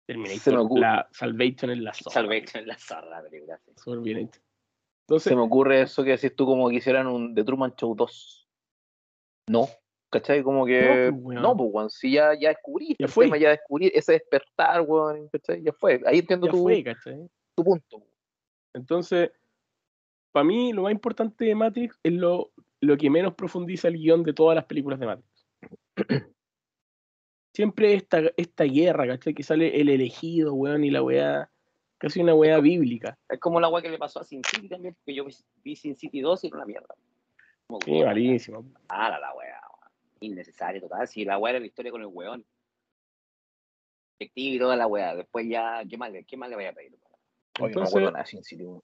[0.07, 0.81] Se me Terminator, ocurre.
[0.81, 2.15] la Salvation en la zona.
[2.15, 3.61] Salvation en la zorra, la película.
[3.77, 4.41] Súper bien hecho.
[5.09, 7.97] Entonces, Se me ocurre eso que decís tú como que hicieran un The Truman Show
[7.97, 8.49] 2.
[9.49, 9.69] No.
[10.15, 10.43] ¿Cachai?
[10.43, 10.81] Como que.
[10.81, 11.43] No, pues, weón.
[11.43, 11.91] No, pues, weón.
[11.91, 13.25] Si ya, ya descubriste Ya el fue.
[13.27, 15.29] tema, ya descubrí ese despertar, weón.
[15.29, 15.63] ¿Cachai?
[15.63, 16.01] Ya fue.
[16.07, 16.85] Ahí entiendo ya tu, fue,
[17.57, 18.03] tu punto.
[18.75, 19.31] Entonces,
[20.33, 22.51] para mí lo más importante de Matrix es lo,
[22.81, 25.47] lo que menos profundiza el guion de todas las películas de Matrix.
[27.55, 29.33] Siempre esta, esta guerra, ¿cachai?
[29.35, 31.49] Que sale el elegido, weón, y la weá,
[31.99, 33.17] casi una weá bíblica.
[33.29, 35.25] Es como la weá que le pasó a Sin City también, porque yo
[35.63, 36.95] vi- Sin City 2 y era una mierda.
[37.69, 38.65] Como Sí, malísimo.
[38.89, 39.61] mala la weá.
[40.21, 41.07] Innecesario total.
[41.09, 42.45] Si la weá era la historia con el weón.
[44.19, 45.15] Detective y toda la weá.
[45.17, 46.93] Después ya, ¿qué más, le- qué más le voy a pedir?
[46.93, 47.01] Oye,
[47.61, 48.83] no Entonces, acuerdo nada Sin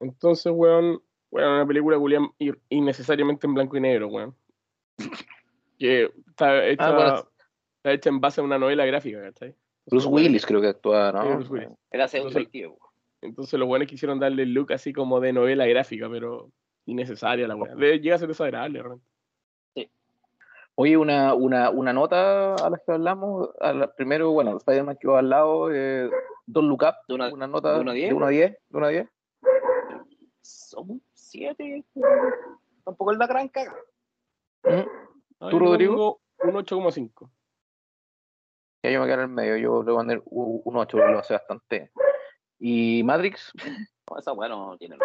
[0.00, 4.34] entonces weón, weón, una película culiá ir- innecesariamente en blanco y negro, weón.
[5.78, 7.30] Que está hecha, Ah, bueno.
[7.76, 9.54] está hecha en base a una novela gráfica, ¿cachai?
[9.86, 11.22] Bruce Willis creo que actúa, ¿no?
[11.22, 11.68] Sí, Bruce Willis.
[11.90, 12.68] Era pseudo Entonces- detective.
[12.68, 12.78] weón.
[13.20, 16.52] Entonces los buenos quisieron darle el look así como de novela gráfica, pero
[16.86, 17.74] innecesaria la weá.
[17.74, 19.06] Llega a ser desagradable, realmente.
[20.80, 23.50] Oye, una, una, una nota a las que hablamos.
[23.60, 26.08] A la- primero, bueno, Spider-Man que va al lado, eh,
[26.46, 28.08] Don Look Up, ¿De una- una nota de uno a diez?
[28.10, 28.52] de 1 a 10.
[28.52, 29.08] De 1 a 10.
[30.40, 31.84] Somos siete.
[32.84, 33.74] Tampoco es la gran caga.
[35.40, 36.20] No, ¿Tú, Rodrigo?
[36.44, 37.28] Un 8,5.
[38.84, 41.18] Ya yo me quedo en el medio, yo le voy a poner un 8, lo
[41.18, 41.90] hace bastante.
[42.60, 43.52] Y Matrix,
[44.08, 44.96] No, esa weá no tiene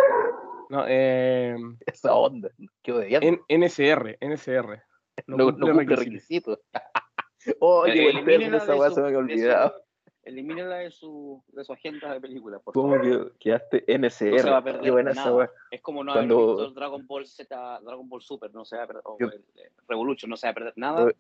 [0.70, 1.56] No, eh,
[1.88, 2.50] esa onda,
[2.84, 3.28] qué odiante.
[3.28, 4.84] en- NSR, NSR.
[5.28, 6.60] No No, no cumple cumple requisitos.
[6.74, 7.56] requisitos.
[7.60, 9.76] oh, qué buen término, esa weá se me había olvidado.
[10.24, 13.34] Elimínela de su, de su agenda de película, por ¿Cómo favor.
[13.34, 14.64] que quedaste No se va a NCR?
[14.64, 15.36] perder Qué buena esa nada.
[15.36, 15.52] weá.
[15.70, 18.84] Es como no Cuando- haber visto Dragon Ball Z, Dragon Ball Super, no se va
[18.84, 21.12] a perder, o Yo- el, eh, Revolution, no se va a perder nada.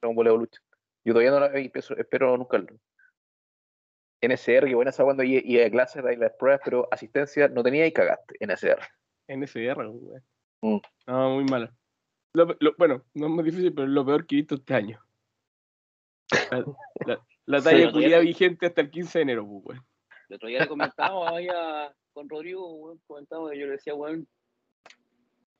[0.00, 0.62] Dragon Ball Evolution.
[1.06, 2.66] Yo todavía no la vi, espero nunca lo.
[4.22, 7.62] NSR, qué buena esa cuando iba iba a clases, de las pruebas, pero asistencia no
[7.62, 8.36] tenía y cagaste.
[8.40, 8.80] NSR.
[9.28, 10.20] NSR, güey.
[10.62, 10.80] Mm.
[11.06, 11.74] No, muy mala.
[12.34, 14.74] Lo- lo- bueno, no es muy difícil, pero es lo peor que he visto este
[14.74, 15.00] año.
[16.50, 16.64] La,
[17.06, 19.78] la- la Sí, talla ya- vigente hasta el 15 de enero, pues, güey.
[20.28, 20.66] El otro día le
[21.48, 24.26] a- con Rodrigo, comentaba que yo le decía, weón,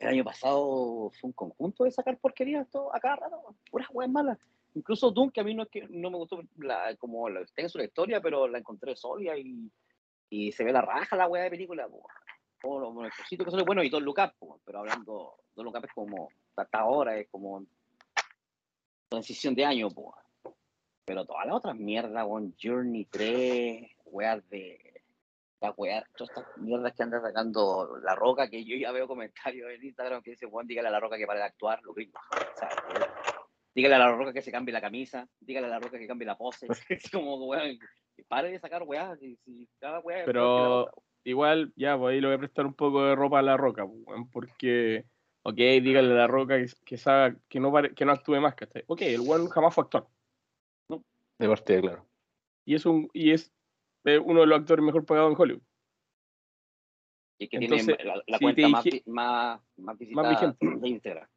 [0.01, 4.11] el año pasado fue un conjunto de sacar porquerías todo, a cada rato, puras weas
[4.11, 4.39] malas.
[4.75, 7.69] Incluso Doom, que a mí no es que no me gustó la, como la, tenga
[7.69, 9.71] su historia, pero la encontré sólida y,
[10.31, 13.83] y se ve la raja la wea de película, lo, lo cosito que sale bueno
[13.85, 17.67] y Don Up, po, pero hablando, Don Up es como, hasta ahora es como
[19.09, 20.15] transición de año, po.
[21.05, 24.81] Pero todas las otras mierdas, weón, Journey 3, weas de.
[25.61, 29.71] Las weas, todas estas mierdas que anda sacando La Roca, que yo ya veo comentarios
[29.71, 31.95] en Instagram que dice, weón, dígale a La Roca que pare de actuar, lo.
[32.55, 32.77] ¿sabes?
[33.75, 36.27] Dígale a La Roca que se cambie la camisa, dígale a La Roca que cambie
[36.27, 36.69] la pose.
[36.89, 37.77] Es como, weón,
[38.15, 41.01] que pare de sacar weas, y, si cada wea es Pero- que.
[41.27, 43.87] Igual, ya, pues ahí le voy a prestar un poco de ropa a la roca,
[43.87, 45.07] pues, weón, porque,
[45.45, 48.55] ok, dígale a la roca que, que, sabe- que, no, pare- que no actúe más,
[48.55, 48.83] ¿cachai?
[48.87, 50.07] Ok, el weón jamás fue actor.
[51.39, 52.07] De partida, claro.
[52.65, 53.53] Y es, un, y es
[54.05, 55.63] eh, uno de los actores mejor pagados en Hollywood.
[57.39, 60.67] Y que entonces, tiene la, la si cuenta te más, dije- más, más visitada vigente.
[60.67, 61.29] de Instagram.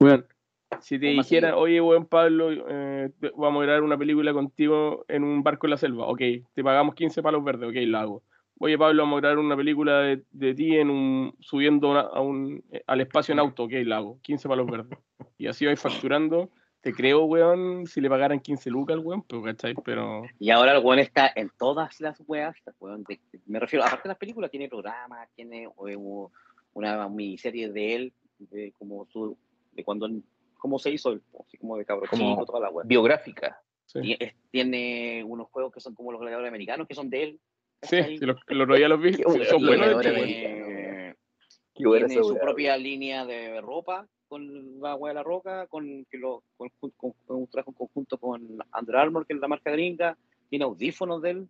[0.00, 0.26] Weón,
[0.80, 5.42] si te dijeran, oye, weón, Pablo, eh, vamos a grabar una película contigo en un
[5.42, 6.20] barco en la selva, ok,
[6.52, 8.22] te pagamos 15 palos verdes, ok, lo hago.
[8.58, 12.20] Oye, Pablo, vamos a grabar una película de, de ti en un, subiendo una- a
[12.20, 14.98] un, eh, al espacio en auto, ok, lo hago, 15 palos verdes.
[15.38, 19.42] Y así vais facturando, te creo, weón, si le pagaran 15 lucas al weón, pero,
[19.42, 19.74] ¿cachai?
[19.84, 22.54] Pero, Y ahora el weón está en todas las weas.
[22.78, 26.30] weón, de- me refiero, aparte de las películas, tiene programas, tiene eh, u-
[26.74, 29.36] una miniserie de él, de como su,
[29.72, 30.08] de cuando,
[30.56, 32.86] cómo se hizo, el- así como de cabro Como- chico, toda la wea.
[32.86, 33.60] Biográfica.
[33.86, 37.22] sí, Y es- tiene unos juegos que son como los gladiadores americanos, que son de
[37.24, 37.40] él.
[37.84, 40.26] Sí, si los, los día los vi, son bueno, buenos weón.
[40.26, 41.16] tiene,
[42.24, 46.68] su propia línea de ropa con la wea de la roca, con, que lo, con,
[46.78, 46.90] con-
[47.26, 48.42] con un trabajo en conjunto con
[48.78, 50.16] Under Armour, que es la marca gringa,
[50.48, 51.48] tiene audífonos de él,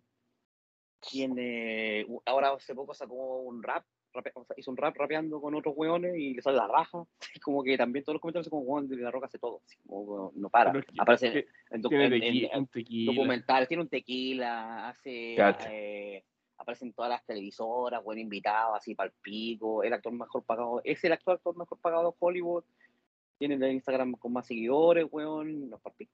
[0.99, 3.85] tiene, ahora hace poco sacó un rap,
[4.15, 7.05] rape- o sea, hizo un rap rapeando con otros weones y le sale la raja,
[7.43, 9.77] como que también todos los comentarios son como, weón, de la roca hace todo, así
[9.85, 13.11] como, no para, es que- aparece que en, docu- Tiene en- en- en un tequila.
[13.13, 15.35] documentales, tiene un tequila, hace,
[15.69, 16.23] eh,
[16.57, 20.81] aparece en todas las televisoras, buen invitado, así para el pico, el actor mejor pagado,
[20.83, 22.63] es el actual actor mejor pagado de Hollywood,
[23.37, 26.13] tiene el Instagram con más seguidores, weón, no es pa'l pico.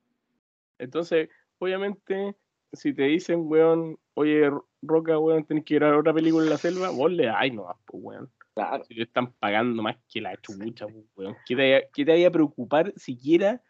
[0.79, 2.35] Entonces, obviamente,
[2.73, 4.49] si te dicen, weón, oye,
[4.81, 7.65] Roca, weón, tenés que ir a otra película en la selva, vos le ay no,
[7.85, 8.31] pues, weón.
[8.53, 8.83] Claro.
[8.83, 11.35] Si te están pagando más que la chucha, pues, weón.
[11.45, 13.61] ¿Qué te, vaya- qué te vaya a preocupar siquiera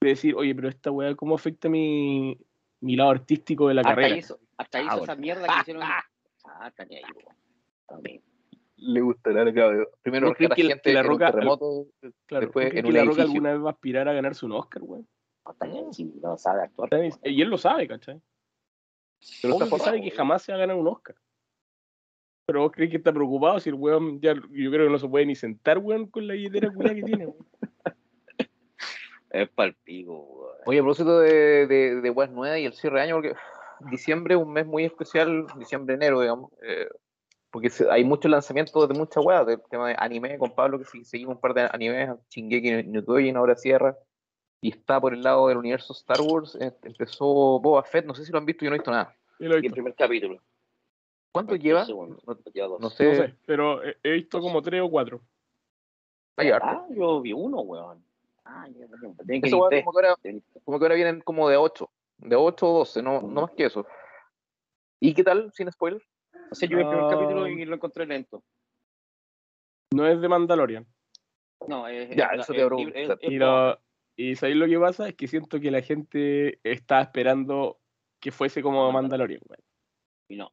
[0.00, 2.38] de decir, oye, pero esta weá, ¿cómo afecta mi,
[2.80, 4.16] mi lado artístico de la Hasta carrera?
[4.16, 5.20] hizo, hasta hizo Ah, esa bueno.
[5.20, 5.82] mierda que hicieron.
[6.46, 7.30] Ah, está ni ahí, po.
[7.86, 8.22] También.
[8.76, 9.86] Le gustará el cabrón.
[10.00, 11.32] Primero ¿Vos crees rescata que la- gente que la en un Roca-.
[12.26, 14.12] Claro, Después ¿tú crees en que un la Roca alguna vez va a aspirar a
[14.14, 15.06] ganarse un Oscar, weón?
[15.44, 16.88] No, ahí, si no sabe actuar.
[17.24, 18.20] Y él lo sabe, ¿cachai?
[19.42, 21.16] Pero Obvio está que sabe que jamás se va a ganar un Oscar.
[22.46, 25.08] Pero vos crees que está preocupado si el weón ya, yo creo que no se
[25.08, 27.46] puede ni sentar, weón, con la billetera culia que tiene, weón.
[29.30, 30.56] Es palpigo, weón.
[30.66, 33.34] Oye, a propósito de, de, de Weas Nuevas y el cierre de año, porque
[33.90, 36.88] diciembre es un mes muy especial, diciembre-enero, digamos, eh,
[37.50, 40.84] porque se- hay muchos lanzamientos de muchas weas, del tema de anime con Pablo, que
[40.84, 42.82] sí, seguimos un par de animes, Shingeki
[43.32, 43.96] no ahora cierra,
[44.60, 47.24] y está por el lado del universo Star Wars, eh, empezó
[47.60, 49.14] Boba Fett, no sé si lo han visto, yo no he visto nada.
[49.38, 50.40] Y lo he Y el primer capítulo.
[51.32, 51.84] ¿Cuánto lleva?
[51.86, 52.18] segundo.
[52.52, 52.80] Lleva dos.
[52.80, 53.04] No sé.
[53.08, 55.20] No sé, pero he, visto como tres o cuatro.
[56.36, 58.02] Ah, yo vi uno, weón.
[58.44, 58.66] Ah.
[59.26, 59.84] Tienen que Eso tres.
[59.84, 60.16] como que ahora
[60.64, 63.66] como que ahora vienen como de 8, de 8 o 12, no, no más que
[63.66, 63.86] eso.
[64.98, 66.02] ¿Y qué tal, sin spoiler?
[66.50, 67.10] O sea, yo vi el primer Ah.
[67.10, 68.42] capítulo y lo encontré lento.
[69.92, 70.86] No es de Mandalorian.
[71.68, 72.14] No, es.
[72.16, 73.78] Ya, es- eso es- te es- Y, lo,
[74.22, 75.08] y ¿sabéis lo que pasa?
[75.08, 77.78] Es que siento que la gente está esperando
[78.20, 79.62] que fuese como Mandalorian, weón.
[80.28, 80.52] y no.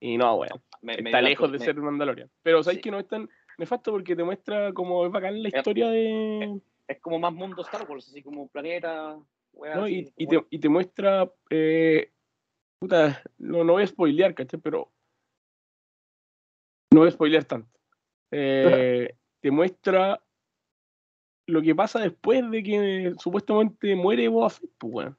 [0.00, 0.62] Y no, weón.
[0.82, 2.30] Me- me Está lejos de me- ser Mandalorian.
[2.42, 2.82] Pero ¿sabéis Sí.
[2.82, 3.90] que no es tan nefasto?
[3.92, 6.60] Porque te muestra como es bacán la historia de...
[6.86, 9.16] Es como más mundo Star Wars, así como planeta.
[9.54, 9.84] ¿no?
[9.84, 11.30] así, Y, te, y te muestra...
[11.50, 12.12] eh,
[12.78, 14.60] puta, no, no voy a spoilear, ¿cachai?
[14.60, 14.90] Pero...
[16.92, 17.70] No voy a spoilear tanto.
[18.30, 20.20] Eh, te muestra
[21.48, 25.18] lo que pasa después de que supuestamente muere Boba Fett, pues, weón.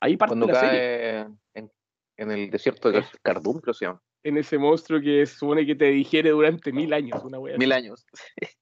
[0.00, 0.78] Ahí parte Cuando la serie.
[0.78, 1.72] cae en,
[2.16, 4.02] en el desierto de Cardum, creo se llama.
[4.22, 7.56] En ese monstruo que se supone que te digiere durante mil años, una wea.
[7.56, 8.04] Mil años.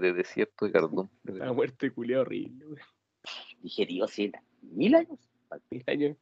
[0.00, 1.08] De desierto de Cardum.
[1.24, 2.78] La muerte culia horrible, weón.
[3.60, 4.32] Digerido así,
[4.62, 5.18] mil años.
[5.70, 6.16] Mil años.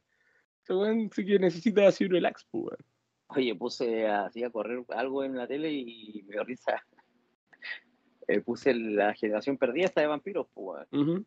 [0.67, 2.77] Weón sí que necesita así un relax, pues.
[3.27, 6.83] Oye, puse así a correr algo en la tele y me dio risa.
[8.27, 11.09] Eh, puse la generación perdida esta de vampiros, pues, weón.
[11.09, 11.25] Ujú.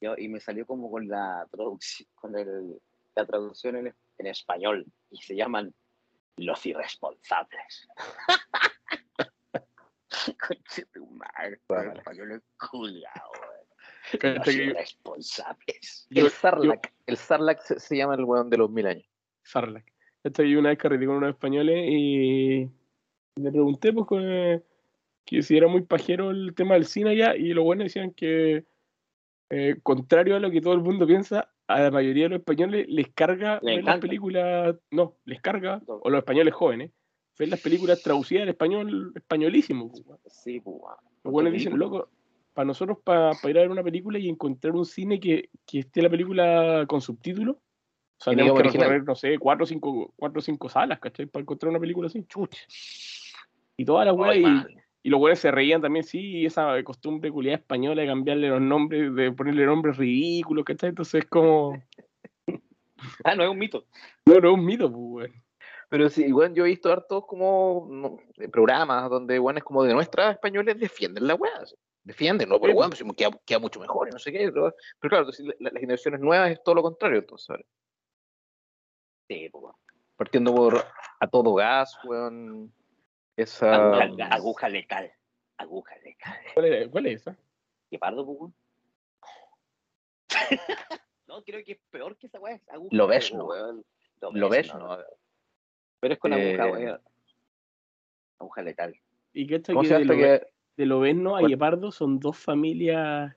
[0.00, 2.80] Yo- y me salió como con la traducción, con el-
[3.14, 5.74] la traducción en, en español y se llaman
[6.36, 7.88] los irresponsables.
[10.38, 11.90] Conche tu madre, Vale.
[11.92, 12.42] el español es
[14.22, 16.06] Los irresponsables.
[16.10, 16.92] Yo- el Sarlacc.
[17.06, 19.06] El Sarlacc se, se llama el weón de los mil años.
[19.42, 19.86] Sarlacc.
[20.22, 22.70] Esta yo una vez carreté con unos españoles y
[23.36, 24.62] le pregunté pues eh,
[25.24, 28.64] que si era muy pajero el tema del cine allá y los buenos decían que
[29.50, 32.86] eh, contrario a lo que todo el mundo piensa, a la mayoría de los españoles
[32.88, 35.94] les carga ver las películas, no, les carga, No.
[36.02, 36.90] o los españoles jóvenes,
[37.38, 39.90] ver las películas traducidas al español españolísimo.
[39.90, 40.20] pues.
[40.26, 40.96] Sí, pues, weón.
[41.24, 42.08] Los buenos dicen, loco,
[42.54, 46.02] para nosotros, para ir a ver una película y encontrar un cine que, que esté
[46.02, 50.12] la película con subtítulos, o sea, En tenemos que recorrer, no sé, cuatro o cinco,
[50.16, 51.26] cuatro cinco salas, ¿cachai?
[51.26, 52.26] Para encontrar una película así.
[53.76, 54.79] Y todas las weas, Ay, y.
[55.02, 59.14] y los weones se reían también, sí, esa costumbre culiada española de cambiarle los nombres,
[59.14, 60.90] de ponerle nombres ridículos, ¿cachai?
[60.90, 61.82] Entonces es como,
[63.24, 63.86] Ah, no es un mito.
[64.26, 65.42] no, no es un mito, pues, weón.
[65.88, 68.18] Pero sí, igual yo he visto hartos como no,
[68.52, 71.56] programas donde weones como de nuestras españoles defienden la weá.
[71.60, 71.74] así.
[72.04, 74.50] Defienden, no, pero Sí, weón, pues, queda, queda mucho mejor y no sé qué.
[74.52, 75.26] Pero, pero claro,
[75.58, 77.46] la- las generaciones nuevas es todo lo contrario, entonces.
[77.46, 77.66] ¿sabes?
[79.28, 79.74] Sí, pues.
[80.16, 80.84] Partiendo por
[81.18, 82.72] a todo gas, weón.
[83.42, 83.74] Esa.
[84.02, 85.12] Aguja, aguja letal.
[85.56, 86.38] Aguja letal.
[86.54, 87.36] ¿Cuál es, cuál es esa?
[87.90, 88.54] ¿Qué pardo, pues, weón?
[91.26, 92.54] no, creo que es peor que esa weá.
[92.56, 93.46] es Aguja Lo ves, ¿no?
[93.46, 93.84] weón.
[94.32, 94.98] Lo ves, ¿no?
[96.00, 97.00] Pero es con aguja, Eh, weón.
[98.38, 98.94] Aguja letal.
[99.32, 100.46] Y que ¿Cómo que de, lo, que.?
[100.76, 101.48] de a.
[101.48, 103.34] Guepardo son dos familias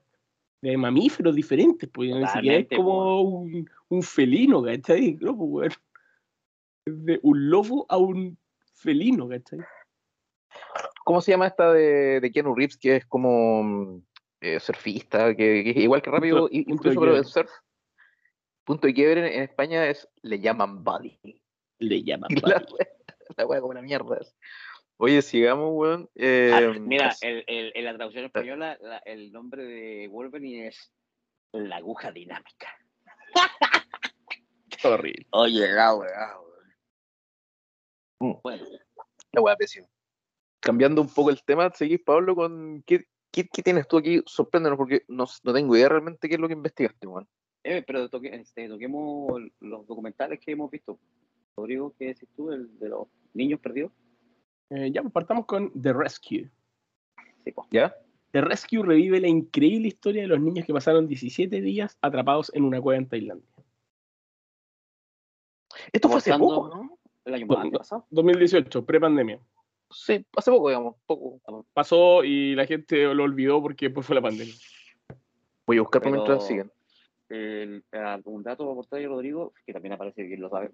[0.60, 5.14] de mamíferos diferentes, pues ni siquiera es como un, un felino, ¿cachai?
[5.20, 5.72] No, pues, weón.
[6.86, 8.36] De un lobo a un
[8.74, 9.60] felino, ¿cachai?
[11.04, 14.02] ¿Cómo se llama esta de, de Keanu Reeves que es como mm,
[14.40, 17.50] eh, surfista, que, igual que rápido, Punto- y- punto incluso pero surf?
[18.64, 21.18] Punto de quiebre en, en España es le llaman Buddy.
[21.80, 22.88] Le llaman Y la wea,
[23.36, 24.18] la wea como una mierda.
[24.96, 26.08] Oye, sigamos, weón.
[26.14, 30.68] Eh, Ah, mira, as- el, el- en la traducción española, la- el nombre de Wolverine
[30.68, 30.90] es
[31.52, 32.68] la aguja dinámica.
[34.84, 35.26] horrible.
[35.32, 36.36] Oye, la weá,
[38.20, 38.26] Mm.
[38.26, 38.40] weón.
[38.42, 38.64] Bueno,
[39.32, 39.86] la wea pésima.
[40.64, 42.82] Cambiando un poco el tema, seguís, Pablo, con.
[42.86, 44.22] ¿Qué, qué, qué tienes tú aquí?
[44.24, 47.28] Sorpréndenos, porque no, no tengo idea realmente qué es lo que investigaste, weón.
[47.64, 50.98] Eh, pero toque, este, toquemos los documentales que hemos visto.
[51.54, 52.50] Rodrigo, ¿qué decís tú?
[52.50, 53.92] El de los niños perdidos.
[54.70, 56.50] Eh, ya, pues partamos con The Rescue.
[57.44, 57.68] Sí, pues.
[57.70, 57.94] ¿Ya?
[58.32, 62.64] The Rescue revive la increíble historia de los niños que pasaron 17 días atrapados en
[62.64, 63.48] una cueva en Tailandia.
[65.92, 66.98] Esto fue hace poco, ¿no?
[67.24, 68.06] El año No, antepasado.
[68.10, 69.40] 2018, pre-pandemia.
[69.90, 70.96] Sí, hace poco, digamos.
[71.06, 71.40] Poco.
[71.72, 74.54] Pasó y la gente lo olvidó porque después fue la pandemia.
[75.66, 76.70] Voy a buscar por mientras siguen.
[77.28, 77.84] El-
[78.24, 80.70] un dato para aportar ahí, Rodrigo, que también aparece que lo sabe.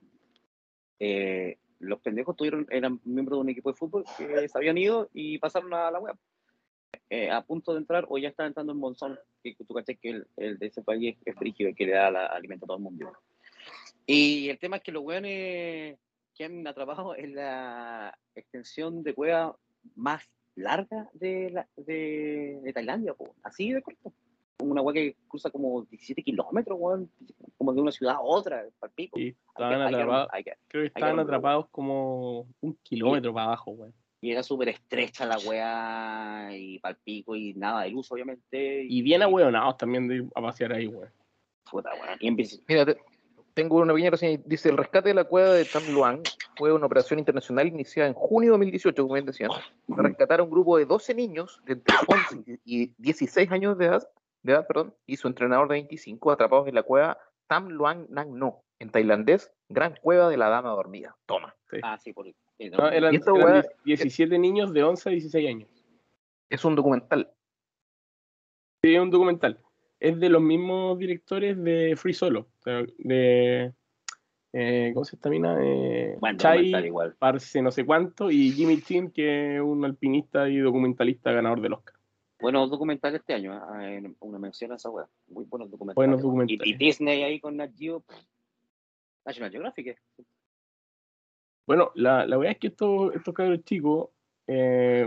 [0.99, 5.09] Eh, los pendejos tuvieron, eran miembros de un equipo de fútbol que se habían ido
[5.15, 6.17] y pasaron a la web.
[7.09, 10.11] Eh, a punto de entrar o ya están entrando en Monzón, que tú caché que
[10.11, 12.77] el, el de ese país es frígido y que le da la, alimento a todo
[12.77, 13.13] el mundo.
[14.07, 15.99] Y el tema es que los weones
[16.41, 19.55] que han atrapado en la extensión de cueva
[19.95, 23.35] más larga de, la, de, de Tailandia, po.
[23.43, 24.15] así de corto.
[24.57, 27.11] Como una hueá que cruza como 17 kilómetros, weón,
[27.59, 29.19] como de una ciudad a otra, para pico.
[29.21, 30.29] Estaban atrapados,
[30.69, 33.93] creo que estaban atrapados como un kilómetro para abajo, güey.
[34.23, 38.83] y era súper estrecha la weá y para pico y nada de luz, obviamente.
[38.85, 41.11] Y bien ahueonados también de ir a pasear ahí, güey.
[41.71, 42.17] Puta, weón.
[42.19, 42.97] Y en bici- Mira, te-
[43.55, 44.41] tengo una pequeña reseña.
[44.47, 46.23] Dice, el rescate de la cueva de Tam Luang
[46.57, 49.51] fue una operación internacional iniciada en junio de 2018, como bien decían,
[49.89, 51.97] para rescatar a un grupo de 12 niños de entre
[52.37, 54.09] 11 y 16 años de edad,
[54.43, 58.33] de edad perdón, y su entrenador de 25 atrapados en la cueva Tam Luang Nang
[58.39, 61.17] No, en tailandés, Gran Cueva de la Dama Dormida.
[61.27, 61.55] Toma.
[61.83, 65.09] Ah, sí, por sí, no, No, eran, Y esta eran weá- 17 niños de 11
[65.09, 65.69] a 16 años.
[66.49, 67.33] Es un documental.
[68.83, 69.61] Sí, es un documental.
[70.01, 72.49] Es de los mismos directores de Free Solo.
[72.99, 73.73] de.
[74.53, 75.57] eh, ¿Cómo se esta mina?
[75.63, 77.15] Eh, Bueno, Chai, igual.
[77.19, 81.75] Parce no sé cuánto, y Jimmy Chin, que es un alpinista y documentalista ganador del
[81.75, 81.95] Oscar.
[82.41, 85.07] Buenos documentales este año, ah, en- una mención a esa weá.
[85.29, 85.95] Muy buenos documentales.
[85.97, 86.67] Buenos documentales.
[86.67, 88.03] y Disney ahí con Nat Geo,
[89.27, 89.87] National Geographic.
[89.89, 89.97] eh.
[91.67, 94.09] Bueno, la, la verdad es que estos, estos cabros chicos
[94.47, 95.07] eh,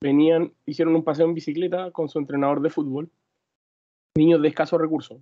[0.00, 3.10] venían, hicieron un paseo en bicicleta con su entrenador de fútbol,
[4.16, 5.18] niños de escasos recursos.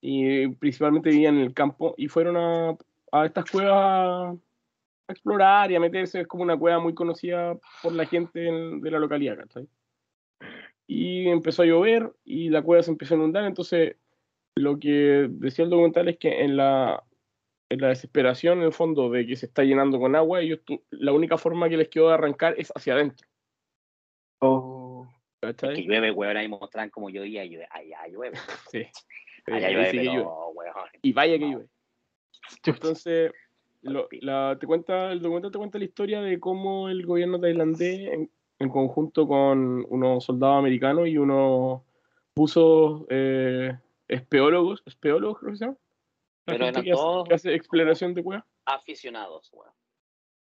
[0.00, 2.76] Y principalmente vivían en el campo y fueron a,
[3.12, 4.36] a estas cuevas
[5.08, 6.20] a explorar y a meterse.
[6.20, 9.38] Es como una cueva muy conocida por la gente en- de la localidad.
[10.86, 13.44] Y empezó a llover y la cueva se empezó a inundar.
[13.44, 13.96] Entonces,
[14.56, 17.02] lo que decía el documental es que en la,
[17.70, 21.12] en la desesperación, en el fondo, de que se está llenando con agua, ellos la
[21.12, 23.26] única forma que les quedó de arrancar es hacia adentro.
[24.40, 24.48] Es
[25.42, 25.74] ¿Cachai?
[25.74, 27.66] que llueve, weón, ahí mostraban como llovía y llueve.
[27.70, 28.38] Allá llueve.
[28.70, 28.86] Sí.
[29.46, 30.30] Allá llueve, sí que pero, llueve.
[30.54, 30.74] weón.
[31.02, 31.50] Y vaya que No.
[31.50, 31.68] llueve.
[32.64, 33.32] Entonces,
[33.82, 38.00] lo- la, te cuenta, el documental te cuenta la historia de cómo el gobierno tailandés,
[38.12, 38.30] en,
[38.60, 41.82] en conjunto con unos soldados americanos y unos
[42.36, 43.76] buzos eh,
[44.08, 45.76] espeólogos, espeólogos creo que se llama.
[46.46, 48.44] La Pero eran que hace, todos- que hace exploración de cuevas.
[48.64, 49.72] Aficionados, weón.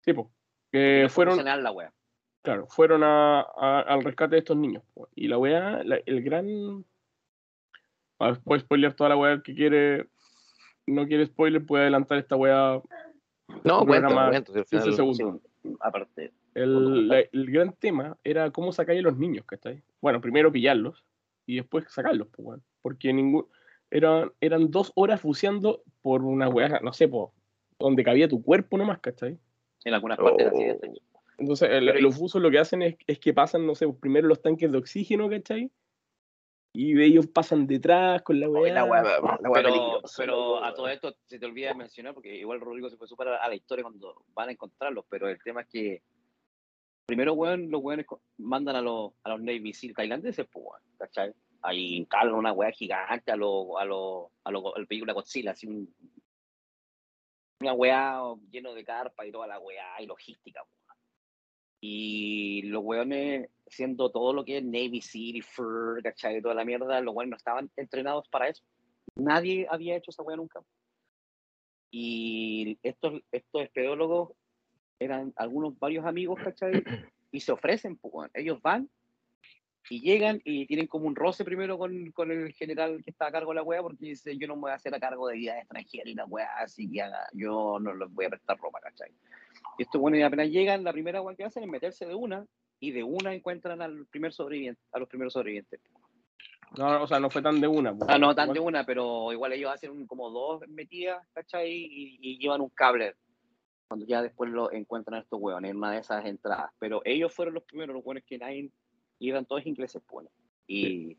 [0.02, 0.32] Sí, po.
[0.72, 1.94] Que fueron, la weá.
[2.48, 4.84] Claro, fueron a, a- al rescate de estos niños.
[5.16, 6.86] Y la weá, la- el gran.
[8.20, 10.08] Ah, puede spoilear toda la weá que quiere.
[10.86, 12.82] No quiere spoiler, puede adelantar esta weá.
[13.64, 14.52] No, Un cuenta, programa cuenta.
[14.54, 15.42] si al 15 final- segundos.
[15.62, 16.34] Sí, aparte.
[16.54, 19.84] El, la- el gran tema era cómo sacar a los niños, ¿cachai?
[20.02, 21.04] Bueno, primero pillarlos
[21.46, 22.64] y después sacarlos, weón.
[22.82, 23.46] Porque ningún.
[23.92, 27.34] Eran, eran dos horas buceando por una weá, no sé, po,
[27.80, 29.38] donde cabía tu cuerpo nomás, ¿cachai?
[29.86, 30.86] En algunas partes así de Oh.
[30.86, 31.02] hecho.
[31.38, 34.42] Entonces, el- los buzos lo que hacen es, es que pasan, no sé, primero los
[34.42, 35.72] tanques de oxígeno, ¿cachai?
[36.74, 38.74] Y ellos pasan detrás con la weá.
[38.74, 42.60] la weá, la weá Pero, a todo esto se te olvida de mencionar, porque igual
[42.60, 45.68] Rodrigo se fue súper a la historia cuando van a encontrarlos, pero el tema es
[45.68, 46.02] que
[47.08, 48.06] primero, weón, los weones
[48.38, 51.34] mandan a los, a los Navy SEAL tailandeses, pues, weón, ¿cachai?
[51.62, 55.66] Ahí encargan una weá gigante a los, a los, a los, al película Godzilla, así
[55.68, 55.92] un,
[57.62, 58.22] una weá
[58.52, 60.87] lleno de carpa y toda la weá y logística, weón.
[61.90, 66.42] Y los weones, siendo todo lo que es Navy SEAL y FUR, ¿cachai?
[66.42, 68.62] Toda la mierda, los weones no estaban entrenados para eso.
[69.16, 70.60] Nadie había hecho esa weá nunca.
[71.90, 74.34] Y estos, estos espeólogos
[75.00, 76.84] eran algunos, varios amigos, ¿cachai?
[77.32, 78.90] Y se ofrecen, pues, ellos van
[79.90, 83.32] y llegan y tienen como un roce primero con, con el general que está a
[83.32, 85.36] cargo de la weá, porque dice, yo no me voy a hacer a cargo de
[85.36, 88.80] vida extranjera y la weá, así que haga- yo no les voy a prestar ropa,
[88.82, 89.12] ¿cachai?
[89.78, 92.46] Y estos bueno, y apenas llegan, la primera weá que hacen es meterse de una,
[92.80, 95.80] y de una encuentran al primer sobreviviente, a los primeros sobrevivientes.
[96.78, 97.96] No, o sea, no fue tan de una.
[97.96, 98.06] po.
[98.10, 101.72] Ah, no tan de una, pero igual ellos hacen un- como dos metidas, ¿cachai?
[101.72, 103.16] Y, y llevan un cable.
[103.88, 106.70] Cuando ya después lo encuentran a estos hueones en una de esas entradas.
[106.78, 108.70] Pero ellos fueron los primeros, los hueones que nadie,
[109.20, 110.28] y eran todos ingleses, pues.
[110.68, 111.18] Y,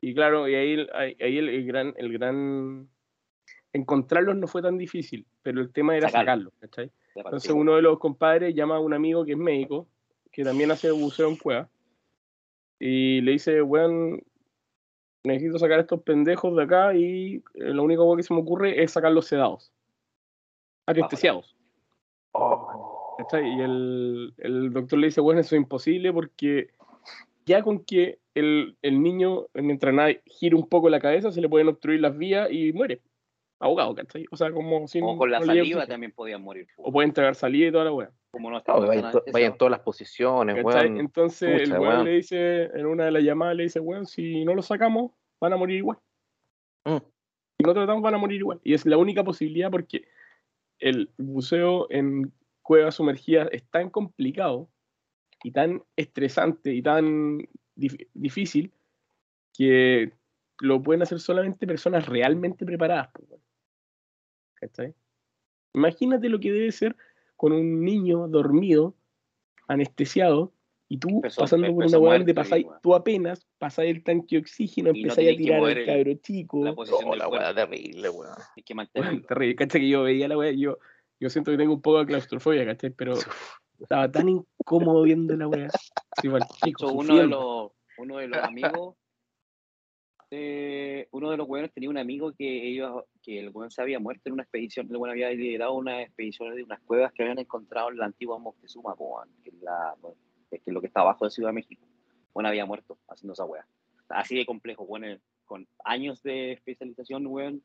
[0.00, 2.88] Y claro, y ahí, ahí ahí el, el gran, el gran
[3.72, 6.52] encontrarlos no fue tan difícil, pero el tema era Sacarlos.
[6.60, 9.88] de Entonces uno de los compadres llama a un amigo que es médico,
[10.32, 11.68] que también hace buceo en cueva,
[12.78, 14.22] y le dice, weón,
[15.24, 18.82] necesito sacar a estos pendejos de acá y eh, lo único que se me ocurre
[18.82, 19.72] es sacarlos sedados,
[20.86, 21.56] anestesiados.
[22.32, 23.16] Oh.
[23.18, 23.52] ¿cachai?
[23.52, 26.70] Y el, el doctor le dice, bueno, eso es imposible porque
[27.48, 31.48] ya con que el, el niño, mientras nada, gire un poco la cabeza, se le
[31.48, 33.00] pueden obstruir las vías y muere.
[33.60, 34.24] Ahogado, ¿cachai?
[34.30, 35.02] O sea, como sin...
[35.02, 35.86] O con la no saliva oxígeno.
[35.88, 36.68] también podían morir.
[36.76, 38.10] O pueden tragar saliva y toda la weá.
[38.30, 40.98] Como no Claro, estaban vaya, en to- vaya todas las posiciones, weón.
[40.98, 42.04] Entonces el Pucha, weón.
[42.04, 45.54] le dice, en una de las llamadas le dice, weón, si no lo sacamos, van
[45.54, 45.98] a morir igual.
[46.84, 46.98] Mm.
[47.58, 48.60] Si no tratamos, van a morir igual.
[48.62, 50.04] Y es la única posibilidad porque
[50.78, 52.32] el buceo en
[52.62, 54.68] cuevas sumergidas es tan complicado
[55.42, 57.38] y tan estresante y tan
[57.76, 58.72] dif- difícil
[59.56, 60.12] que
[60.60, 63.10] lo pueden hacer solamente personas realmente preparadas.
[64.54, 64.94] ¿Cachai?
[65.74, 66.96] Imagínate lo que debe ser
[67.36, 68.94] con un niño dormido,
[69.68, 70.52] anestesiado,
[70.88, 74.40] y tú Peso- pasando por una weá donde pasáis, tú apenas pasáis el tanque de
[74.42, 76.64] oxígeno, Y no empezáis a tirar al el- cabro chico.
[76.64, 78.34] La posición Oh, la weá terrible, weón.
[78.56, 79.22] Hay que mantenerlo.
[79.26, 79.54] terrible.
[79.56, 79.80] ¿Cachai?
[79.82, 80.78] Que yo veía la weá, yo,
[81.20, 82.90] yo siento que tengo un poco de claustrofobia, ¿cachai?
[82.90, 83.14] Pero
[83.78, 85.68] estaba tan incómodo viendo la weá.
[86.20, 86.28] Sí,
[86.82, 88.96] uno de los, uno de los amigos,
[90.30, 93.98] eh, uno de los buenos tenía un amigo que ellos, que el weón se había
[93.98, 97.38] muerto en una expedición, el weón había liderado una expedición de unas cuevas que habían
[97.38, 99.94] encontrado en la antigua Moctezuma, weón, que es, la,
[100.50, 101.86] que es lo que está abajo de Ciudad de México.
[102.34, 103.66] Bueno, había muerto haciendo esa weá.
[104.08, 107.62] Así de complejo, weón, con años de especialización, weón.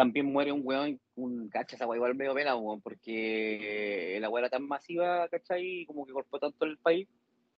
[0.00, 4.42] También muere un weón, un cacha, esa weá igual medio pena, weón, porque la weá
[4.42, 5.84] era tan masiva, ¿cachai?
[5.86, 7.08] Como que golpeó tanto en el país,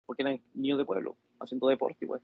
[0.07, 2.23] porque eran niños de pueblo, haciendo deporte, weón.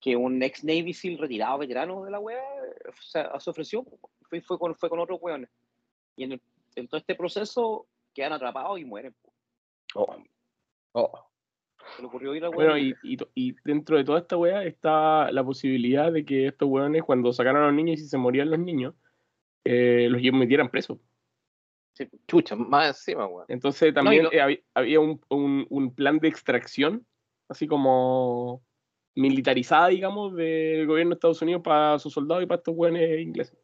[0.00, 2.40] Que un ex Navy SEAL retirado, veterano de la weá,
[2.88, 3.84] o sea, se ofreció,
[4.28, 5.50] fue, fue, con, fue con otros weones.
[6.16, 6.42] Y en, el-
[6.76, 9.14] en todo este proceso quedan atrapados y mueren.
[9.22, 9.32] po.
[9.94, 10.16] Oh.
[10.92, 11.26] Oh.
[11.96, 12.94] Se le ocurrió ir al Bueno, weón.
[13.02, 17.02] y, y, y dentro de toda esta weá está la posibilidad de que estos weones,
[17.02, 18.94] cuando sacaran a los niños y se morían los niños,
[19.64, 20.98] eh, los metieran presos.
[21.94, 22.08] Sí.
[22.26, 23.44] Chucha, más encima, weón.
[23.48, 27.04] Entonces también lo- eh, había, había un, un- un plan de extracción,
[27.48, 28.62] así como
[29.16, 33.58] militarizada, digamos, del gobierno de Estados Unidos para sus soldados y para estos weones ingleses.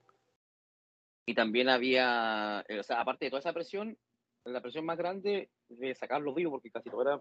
[1.27, 3.97] Y también había, eh, o sea, aparte de toda esa presión,
[4.45, 7.21] la presión más grande de sacarlos vivos, porque casi todo era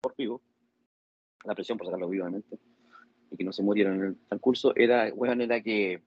[0.00, 0.42] por vivo,
[1.44, 2.58] la presión por sacarlos vivos, obviamente,
[3.30, 6.02] y que no se murieran en el transcurso, era, weón, era que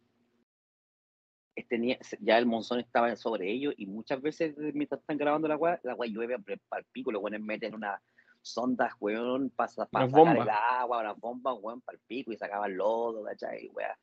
[1.67, 5.79] tenía, ya el monzón estaba sobre ellos y muchas veces mientras están grabando la weá,
[5.83, 6.37] la weá llueve
[6.69, 7.99] para el pico, los weones meten unas
[8.41, 10.37] sondas, weón, para sacar bombas.
[10.47, 13.69] el agua, las bombas, weón, para el pico y sacaban lodo, ¿cachai?
[13.73, 13.97] Weá.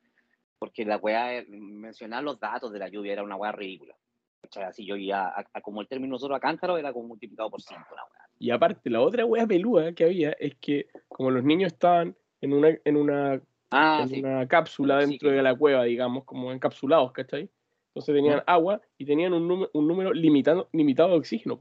[0.59, 3.97] Porque la weá, mencionar los datos de la lluvia era una weá ridícula.
[4.43, 4.65] ¿cachai?
[4.65, 7.61] Así yo ya, a- a- como el término nosotros a cántaro, era como multiplicado por
[7.61, 8.29] 5 la weá.
[8.39, 12.53] Y aparte, la otra wea pelúa que había es que como los niños estaban en
[12.53, 13.41] una, en una,
[13.71, 14.21] Ah, en sí.
[14.21, 17.51] una cápsula Bueno, sí, dentro de la cueva, digamos, como encapsulados, ¿cachai?
[17.89, 21.59] Entonces tenían agua y tenían un, número- un número limitado, limitado de oxígeno.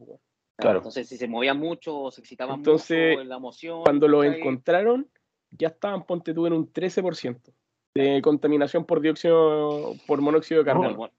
[0.56, 0.80] Claro.
[0.80, 3.82] Entonces, si se movían mucho o se excitaban Entonces, mucho en la emoción.
[3.84, 5.08] Cuando los encontraron,
[5.52, 7.52] ya estaban, ponte tú, en un 13%
[7.96, 11.14] de contaminación por dióxido, por monóxido de No, carbono, bueno,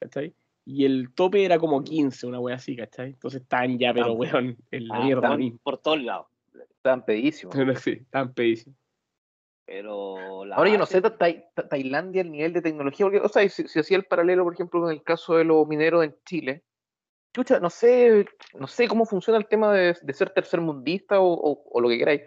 [0.00, 0.34] ¿cachai?
[0.64, 3.10] Y el tope era como 15, una wea así, ¿cachai?
[3.10, 5.58] Entonces estaban ya, pero Ah, weón, en la ah, mierda estaban misma.
[5.62, 6.26] por todos lados.
[6.70, 7.54] Estaban pedísimos.
[7.84, 8.76] Sí, estaban pedísimos.
[9.66, 13.18] Pero la Ahora yo no sé, Ta- Tai- Ta- Tailandia, el nivel de tecnología, porque,
[13.18, 16.04] o sea, si, si hacía el paralelo, por ejemplo, con el caso de los mineros
[16.04, 16.62] en Chile,
[17.34, 21.62] chucha, no sé, no sé cómo funciona el tema de, de ser tercermundista o, o,
[21.70, 22.22] o lo que queráis,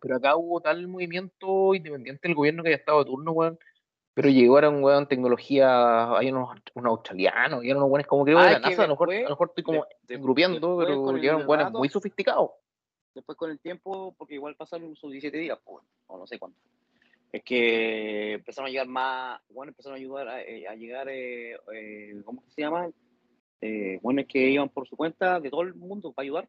[0.00, 3.58] pero acá hubo tal movimiento independiente del gobierno que haya estado de turno, weón,
[4.12, 8.44] pero llegaron, weón, tecnología, hay unos, unos australianos, y eran unos buenos como creo Ah,
[8.44, 10.22] de la NASA, a lo mejor, a después- lo mejor estoy como de- de-
[10.60, 12.50] pero llegaron buenos rato- muy sofisticados.
[13.14, 16.58] Después con el tiempo, porque igual pasaron sus 17 días, pues, o no sé cuánto.
[17.32, 21.56] Es que empezaron a llegar más, bueno, empezaron a ayudar a, eh, a llegar, eh,
[21.72, 22.90] eh, ¿cómo se llama?
[23.60, 26.48] Eh, bueno, es que iban por su cuenta de todo el mundo para ayudar.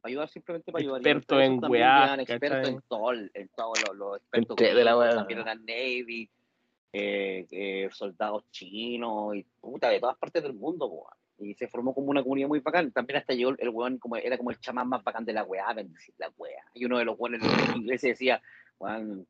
[0.00, 1.00] Para ayudar simplemente para ayudar.
[1.00, 5.10] Expertos en weá, expertos en todo, en todos los, los expertos de la weá.
[5.10, 6.30] también eran Navy,
[6.92, 11.08] eh, eh, soldados chinos y puta, de todas partes del mundo, po,
[11.38, 12.92] y se formó como una comunidad muy bacán.
[12.92, 15.72] También hasta llegó el weón, como, era como el chamán más bacán de la weá,
[15.72, 16.62] bendecir la weá.
[16.74, 17.42] Y uno de los weones
[17.74, 18.42] ingleses decía,
[18.78, 19.26] weón,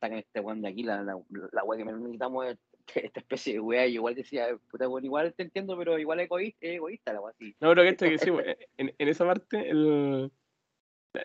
[0.00, 1.18] sacan este weón de aquí, la, la,
[1.52, 2.58] la weá que necesitamos es
[2.94, 3.86] esta especie de weá.
[3.86, 7.32] Y igual decía, puta weón, igual te entiendo, pero igual es egoísta, egoísta la weá
[7.32, 7.54] así.
[7.60, 8.30] No, pero que esto que sí,
[8.78, 10.30] en, en esa parte, el,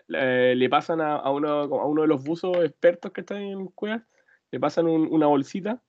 [0.06, 3.66] le, le pasan a, a uno, a uno de los buzos expertos que están en
[3.68, 4.02] cuevas,
[4.50, 5.82] le pasan un- una bolsita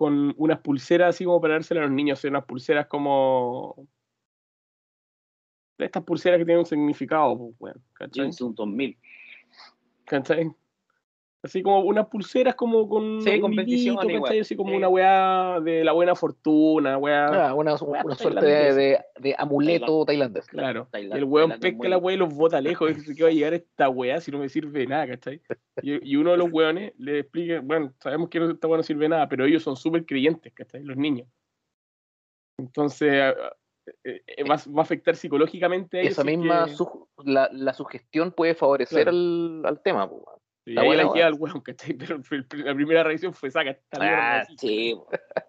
[0.00, 3.86] con unas pulseras así como para dársela a los niños, o sea, unas pulseras como...
[5.76, 8.22] Estas pulseras que tienen un significado, pues, weón, ¿cachai?
[8.22, 8.98] James un 2000.
[10.06, 10.50] ¿Cachai?
[11.42, 13.80] Así como unas pulseras como con Sí, un ¿cachai?
[14.14, 14.40] igual.
[14.40, 14.76] Así como Sí.
[14.76, 17.48] una weá de la buena fortuna, weá.
[17.48, 20.46] Ah, una, suerte de, de- de amuleto tailandés.
[20.48, 20.86] Claro.
[20.88, 22.90] Y Tailandia- el weón pesca la weá y los bota lejos.
[22.90, 25.40] Y dice que va a llegar esta weá si no me sirve de nada, ¿cachai?
[25.80, 29.04] Y, y uno de los weones le explica, bueno, sabemos que esta weá no sirve
[29.04, 30.82] de nada, pero ellos son súper creyentes, ¿cachai?
[30.84, 31.26] Los niños.
[32.58, 33.10] Entonces,
[34.04, 36.12] eh, eh, va, va a afectar psicológicamente a ellos.
[36.12, 39.16] Esa misma que- su- la, la sugestión puede favorecer Claro.
[39.16, 40.10] al, al tema.
[40.74, 40.76] Weón.
[40.76, 41.94] y ahí buena, la queda el weón, ¿cachai?
[41.94, 42.20] Pero
[42.64, 43.98] la primera reacción fue saca esta.
[44.40, 44.96] Ah, sí,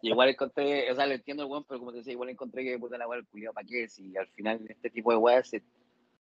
[0.02, 2.78] igual encontré, o sea, lo entiendo el weón, pero como te decía, igual encontré que
[2.80, 5.64] puta la del culiado para qué, si al final este tipo de weas se-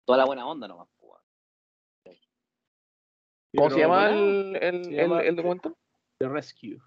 [0.04, 1.20] toda la buena onda nomás, weón.
[3.56, 5.74] ¿Cómo se llama el, el, el- llama- el documental?
[6.18, 6.78] The Rescue.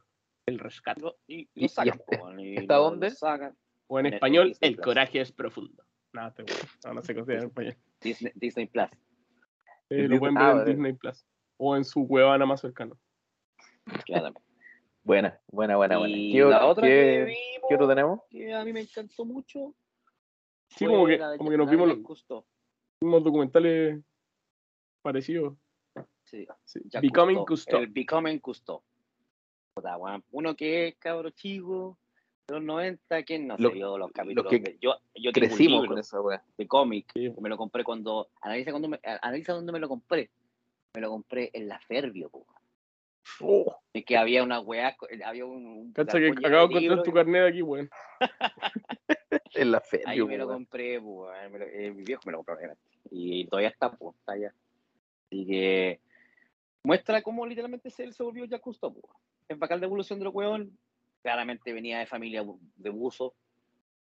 [0.45, 1.01] El rescate.
[1.28, 3.10] Y, Y- sacan, este- weón, ¿está lo- dónde?
[3.10, 3.58] lo sacan.
[3.88, 4.86] O en español, Disney el Plus.
[4.86, 5.84] coraje es profundo.
[6.14, 6.43] No, te-
[6.86, 7.76] no, no se considera en español.
[8.01, 8.89] Disney, Disney Plus.
[9.89, 10.66] Eh, lo pueden ver Ah, en.
[10.66, 11.26] Disney Plus.
[11.66, 12.97] O en su cuevana más cercano.
[14.05, 14.41] claramente.
[15.01, 16.16] Buena, buena, buena, buena.
[16.18, 18.20] Y ¿Qué, la otra que qué- vimos, qué otro tenemos?
[18.30, 19.74] que a mí me encantó mucho,
[20.70, 21.97] Sí, como que, como que nos vimos los
[23.01, 24.01] mismos documentales
[25.01, 25.55] parecidos.
[26.24, 26.45] Sí.
[26.66, 26.80] Sí.
[27.01, 27.80] Becoming Cousteau, Cousteau.
[27.82, 28.82] El Becoming Cousteau.
[30.32, 31.97] Uno que es cabro chico,
[32.47, 34.49] de los 90, ¿quién no Lo- se vio los capítulos?
[34.49, 36.43] que de- yo, yo Crecimos con esa weá.
[36.57, 37.34] de cómic, Sí.
[37.39, 40.30] me lo compré cuando, analiza, cuando me, analiza dónde me lo compré.
[40.96, 42.46] Me lo compré en la Ferbio, po.
[43.39, 45.66] Oh, Y que había una weá, co- había un...
[45.66, 47.89] un cacha que acabo de de encontrar tu y- carnet aquí, weón.
[49.56, 50.02] En la fe.
[50.06, 52.82] Ahí me lo compré, weón, me lo- eh, mi viejo me lo compró, obviamente.
[53.12, 54.54] Y todavía está, pues, está allá.
[55.28, 56.00] Así que
[56.84, 59.06] muestra cómo literalmente él se volvió ya justo, pues.
[59.48, 60.78] Es bacán la evolución del weón.
[61.24, 62.44] Claramente venía de familia
[62.78, 63.34] de buzo.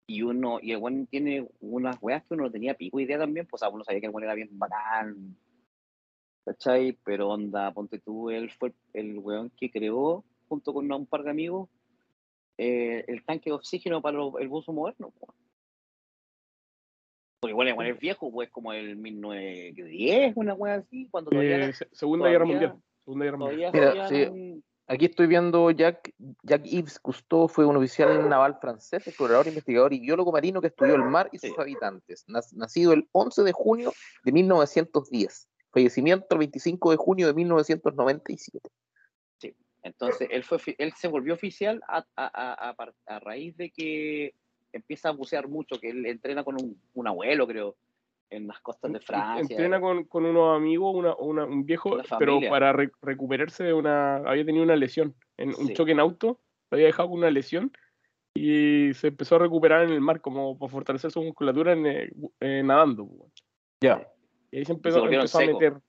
[0.05, 3.45] Y uno, y el weón tiene unas weas que uno no tenía pico idea también,
[3.45, 5.35] pues, o sea, uno sabía que el weón era bien bacán.
[6.47, 6.97] ¿Cachai?
[7.03, 11.31] Pero onda, ponte tú, él fue el weón que creó, junto con un par de
[11.31, 11.67] amigos,
[12.57, 15.11] eh, el tanque de oxígeno para el buzo moderno.
[15.19, 15.33] pues.
[17.41, 21.73] Porque igual, igual es viejo, pues como el 1910, una wea así, cuando todavía, Eh,
[21.73, 22.83] se- Segunda Guerra todavía- Mundial.
[23.03, 24.63] Segunda Guerra Mundial.
[24.89, 29.99] Aquí estoy viendo Jack, Jack Yves Cousteau fue un oficial naval francés, explorador, investigador y
[29.99, 31.55] biólogo marino que estudió el mar y sus Sí.
[31.59, 32.25] habitantes.
[32.29, 33.91] Nac- Nacido el 11 de junio
[34.23, 35.49] de 1910.
[35.77, 38.69] Fallecimiento el 25 de junio de 1997.
[39.83, 42.75] Entonces, él, fue, él se volvió oficial a, a, a,
[43.05, 44.33] a raíz de que
[44.73, 47.77] empieza a bucear mucho, que él entrena con un, un abuelo, creo,
[48.29, 49.39] en las costas de Francia.
[49.55, 53.71] Entrena con, con unos amigos, una, una- un viejo, Una pero para re- recuperarse de
[53.73, 54.17] una.
[54.17, 55.15] Había tenido una lesión.
[55.37, 55.73] En un Sí.
[55.73, 57.71] choque en auto, lo había dejado con una lesión
[58.33, 62.61] y se empezó a recuperar en el mar, como para fortalecer su musculatura en, eh,
[62.63, 63.07] nadando.
[63.07, 63.31] pues.
[63.81, 64.05] Ya.
[64.51, 65.81] Y ahí se empezó, volvieron empezó a meter.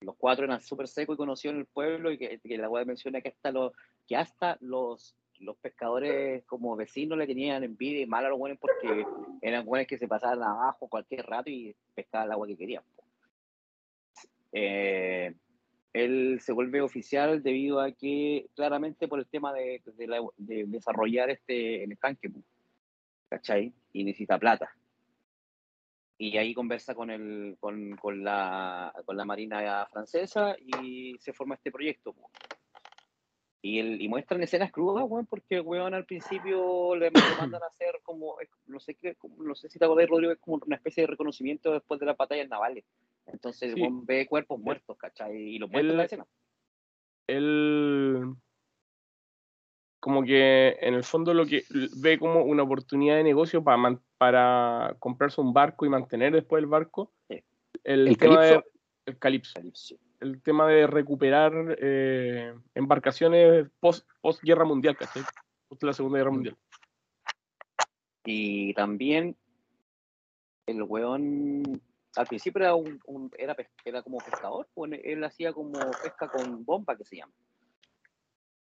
[0.00, 2.86] Los cuatro eran súper secos y conocidos en el pueblo y que, que la web
[2.86, 3.72] menciona que hasta, los,
[4.06, 8.58] que hasta los, los pescadores como vecinos le tenían envidia y mal a los buenos
[8.58, 9.04] porque
[9.40, 12.82] eran buenos que se pasaban abajo cualquier rato y pescaban el agua que querían.
[14.52, 15.34] Eh,
[15.94, 20.64] él se vuelve oficial debido a que, claramente por el tema de, de la- de
[20.66, 22.30] desarrollar este el estanque,
[23.28, 23.72] ¿cachai?
[23.92, 24.70] Y necesita plata.
[26.16, 31.56] Y ahí conversa con, el, con, con, la, con la Marina Francesa y se forma
[31.56, 32.14] este proyecto.
[33.62, 37.12] Y, el, y muestran escenas crudas, weón, porque weón al principio le, le
[37.58, 38.36] mandan a hacer como,
[38.66, 41.06] no sé qué, como- no sé si te acordás, Rodrigo, es como una especie de
[41.08, 42.84] reconocimiento después de las batallas navales.
[43.26, 43.80] Entonces Sí.
[43.80, 45.34] weón ve cuerpos muertos, ¿cachai?
[45.36, 46.26] Y los muestra en la escena.
[47.26, 48.34] Él.
[50.04, 51.64] Como que en el fondo lo que
[51.96, 56.62] ve como una oportunidad de negocio para, man- para comprarse un barco y mantener después
[56.62, 57.10] el barco.
[57.30, 57.42] Sí.
[57.82, 58.48] El, ¿El tema de.
[58.52, 58.68] Calypso?
[59.06, 59.12] El.
[59.14, 59.98] Apocalipsis.
[60.20, 65.22] el tema de recuperar eh, embarcaciones post, post guerra mundial, ¿cachai?
[65.68, 66.56] Post la segunda guerra mundial.
[68.26, 69.34] Y también
[70.66, 71.80] el weón
[72.16, 76.28] al principio era un, un- era, pes- era como pescador, pues, él hacía como pesca
[76.28, 77.32] con bomba que se llama.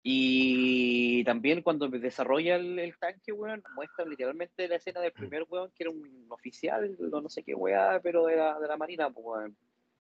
[0.07, 5.71] Y también cuando desarrolla el, el tanque, weón, muestra literalmente la escena del primer weón,
[5.75, 9.25] que era un oficial, no, no sé qué weá, pero era de la marina, pues
[9.25, 9.57] weón.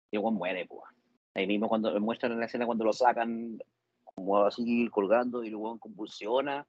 [0.10, 0.80] Y el weón muere, pues.
[1.34, 3.60] Ahí mismo cuando muestran la escena cuando lo sacan,
[4.06, 6.66] como así colgando, y el weón convulsiona,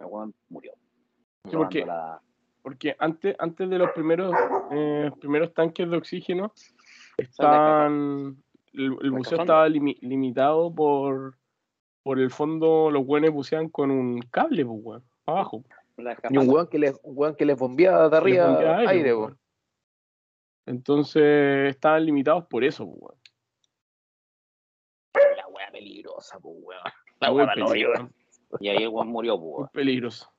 [0.00, 0.72] el weón murió.
[1.44, 2.20] Sí, porque- la-
[2.62, 4.34] Porque antes, antes de los primeros,
[4.72, 6.52] eh, primeros tanques de oxígeno,
[7.16, 8.42] Están.
[8.72, 11.36] El, el buceo estaba limi- limitado por.
[12.06, 15.04] Por el fondo, los buenos bucean con un cable, pues, weón.
[15.26, 15.64] Abajo.
[16.30, 19.14] Y un weón que les, un weón que les bombeaba de arriba bombea aire, aire,
[19.16, 19.38] weón.
[20.66, 23.18] Entonces estaban limitados por eso, pues, weón.
[25.36, 26.80] La wea peligrosa, pues weón.
[27.18, 28.14] La peligroso, weón.
[28.60, 29.54] Y ahí el weón murió, pues.
[29.56, 29.68] weón.
[29.72, 30.30] peligroso.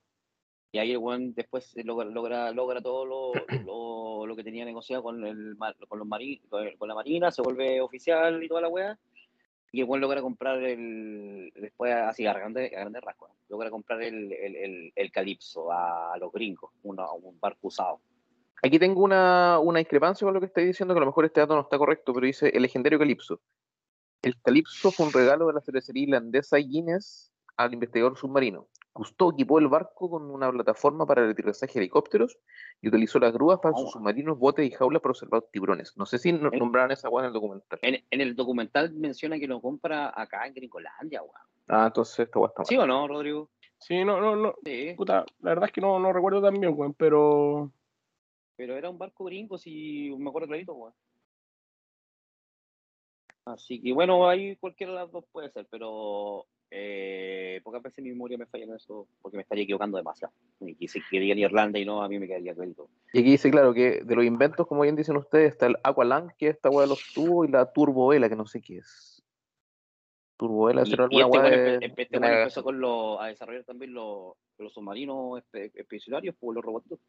[0.71, 3.31] Y ahí el weón después logra, logra, logra todo lo,
[3.65, 5.57] lo, lo que tenía negociado con, el,
[5.89, 8.97] con, los mari- con, el- con la marina, se vuelve oficial y toda la weá.
[9.71, 11.51] Y el logra comprar el.
[11.55, 14.93] Después, así a grandes a grandes rasgos, logra comprar el, el, el,
[15.71, 17.99] a, los gringos, una- un barco usado.
[18.63, 21.41] Aquí tengo una, una discrepancia con lo que estoy diciendo, que a lo mejor este
[21.41, 23.39] dato no está correcto, pero dice el legendario Calipso.
[24.21, 28.67] El Calipso fue un regalo de la cervecería irlandesa Guinness al investigador submarino.
[28.97, 32.37] Cousteau equipó el barco con una plataforma para el aterrizaje de helicópteros
[32.81, 33.91] y utilizó las grúas para sus Oh.
[33.91, 35.95] submarinos, botes y jaulas para observar tiburones.
[35.97, 36.57] No sé si no- Eh.
[36.57, 37.77] nombraron esa weá en el documental.
[37.83, 41.35] En, en el documental menciona que lo compra acá en Gringolandia, weón.
[41.67, 42.65] Ah, entonces esta weá está mal.
[42.67, 43.49] ¿Sí o no, Rodrigo?
[43.77, 44.55] Sí, no, no, no.
[44.65, 44.93] Sí.
[44.97, 47.71] Puta, la verdad es que no, no recuerdo tan bien, weón, pero.
[48.55, 50.93] Pero era un barco gringo, si me acuerdo clarito, weón.
[53.45, 58.09] Así que bueno, ahí cualquiera de las dos puede ser, pero eh, pocas veces mi
[58.09, 60.33] memoria me falla en eso porque me estaría equivocando demasiado.
[60.59, 62.89] Y si quería en Irlanda y no, a mí me quedaría clarito.
[63.13, 66.33] Y aquí dice, claro, que de los inventos, como bien dicen ustedes, está el Aqualang,
[66.37, 69.23] que es esta weá de los tubos, y la Turbovela, que no sé qué es.
[70.37, 73.93] Turbovela, será alguna este weón de- empe- este de empezó con lo, a desarrollar también
[73.93, 76.99] los, los submarinos expedicionarios, pues, los robotitos.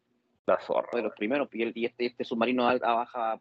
[0.47, 0.89] La zorra.
[0.93, 3.39] de los primeros, y, este, este submarino a, a baja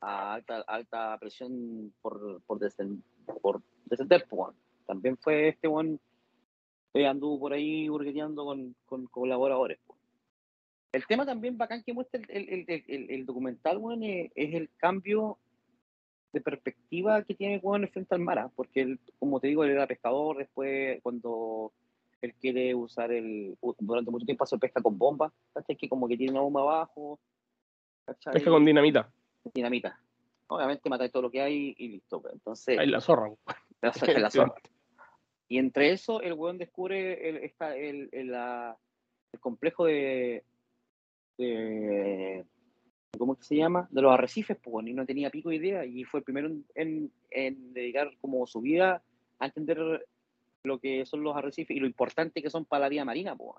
[0.00, 3.02] a alta, alta presión por, por, descend-
[3.42, 4.54] por descender, pues.
[4.88, 5.98] También fue este one
[7.06, 9.78] anduvo por ahí burgueteando con, con colaboradores.
[9.86, 9.98] pues.
[10.92, 14.70] El tema también bacán que muestra el, el, el, el- documental, weón, es, es el
[14.78, 15.38] cambio
[16.32, 18.50] de perspectiva que tiene weón frente al mar, ¿ah?
[18.56, 21.72] porque él, como te digo, él era pescador, después cuando
[22.20, 25.76] él quiere usar el, durante mucho tiempo hace pesca con bombas, ¿cachai?
[25.76, 27.20] Que como que tiene una bomba abajo,
[28.06, 28.32] ¿cachai?
[28.32, 29.08] Pesca con dinamita.
[29.54, 30.00] dinamita.
[30.48, 32.20] Obviamente matáis todo lo que hay y listo.
[32.22, 32.32] pues.
[32.32, 33.30] Entonces, Ahí la zorra,
[33.82, 34.54] la la zorra.
[35.48, 38.76] Y entre eso, el weón descubre el, esta- el, el, la-
[39.32, 40.44] el complejo de,
[41.38, 42.44] de-
[43.16, 43.88] ¿Cómo que se llama?
[43.90, 45.84] De los arrecifes, pues, y no tenía pico idea.
[45.84, 49.02] Y fue el primero en, en- en dedicar como su vida
[49.38, 50.06] a entender
[50.64, 53.56] lo que son los arrecifes y lo importante que son para la vida marina, pues.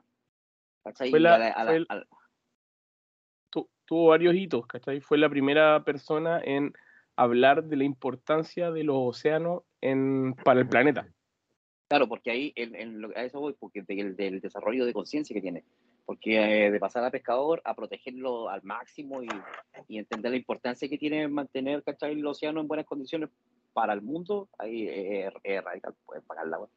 [3.85, 5.01] tuvo varios hitos, ¿cachai?
[5.01, 6.73] Fue la primera persona en
[7.15, 11.07] hablar de la importancia de los océanos en, para el planeta.
[11.89, 15.41] Claro, porque ahí en, en a eso voy, porque del, del desarrollo de conciencia que
[15.41, 15.63] tiene.
[16.05, 19.29] Porque eh, de pasar a pescador a protegerlo al máximo y,
[19.89, 22.13] entender la importancia que tiene mantener ¿cachai?
[22.13, 23.29] el océano en buenas condiciones
[23.73, 26.59] para el mundo, ahí es, es radical, puedes pagarla.
[26.59, 26.69] weón.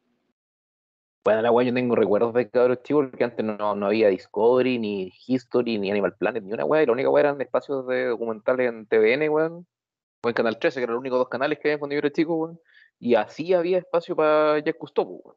[1.24, 4.78] Bueno, la weá, yo tengo recuerdos de cabros chicos porque antes no, no había Discovery,
[4.78, 8.06] ni History, ni Animal Planet, ni una weá, y la única weá eran espacios de
[8.06, 9.66] documentales en TVN, weón,
[10.24, 12.10] o en Canal 13, que eran los únicos dos canales que había cuando yo era
[12.10, 12.60] chico, weón,
[13.04, 15.36] y así había espacio para Jack Cousteau, weón.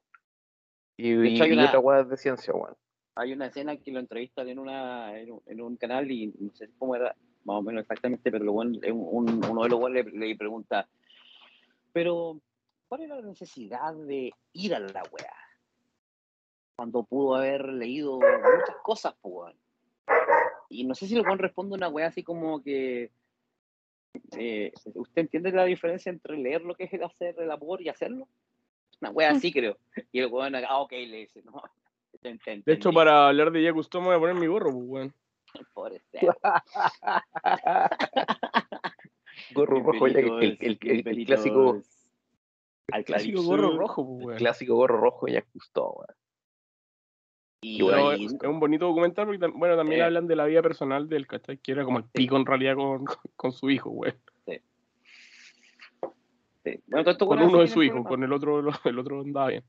[0.97, 2.75] Y, hecho, hay y- y una- otra weá de ciencia, weón.
[3.15, 6.53] Hay una escena que lo entrevistan en, una, en, un, en un canal y no
[6.53, 9.69] sé cómo era más o menos exactamente, pero lo bueno, es un- un- uno de
[9.69, 10.87] los buenos le, le pregunta,
[11.91, 12.39] pero
[12.87, 15.33] ¿cuál era la necesidad de ir a la weá?
[16.77, 19.55] Cuando pudo haber leído muchas cosas, pues, weón.
[20.69, 23.11] Y no sé si lo buen responde una weá así como que.
[24.37, 28.27] Eh, ¿Usted entiende la diferencia entre leer lo que es hacer el amor y hacerlo?
[29.01, 29.77] Una weá así, creo.
[30.11, 31.61] Y el weón, ah, ok, le dice, no.
[32.65, 35.13] De hecho, para hablar de Jack Cousteau me voy a poner mi gorro, pues, weón.
[35.73, 36.01] pobre.
[39.53, 41.81] Gorro rojo, ya que el, el- el- el- el clásico,
[42.91, 43.43] Al Clásico Calipso.
[43.43, 44.37] gorro rojo, pues, el weón.
[44.37, 46.07] clásico gorro rojo Jack Cousteau, weón.
[47.67, 47.81] Y,
[48.25, 50.03] es, es un bonito documental porque, bueno, también Eh.
[50.03, 51.57] hablan de la vida personal del ¿cachai?
[51.57, 53.05] Que era como el pico en realidad con,
[53.35, 54.15] con su hijo, weón.
[54.45, 54.61] sí.
[56.87, 59.47] Bueno, todo esto Con uno de sí su hijo, con el otro, el otro andaba
[59.49, 59.63] bien.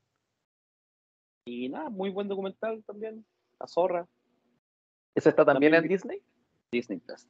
[1.45, 3.25] Y nada, muy buen documental también.
[3.59, 4.07] La zorra,
[5.15, 6.21] ¿Ese está también, También- en Disney?
[6.71, 7.27] Disney Plus.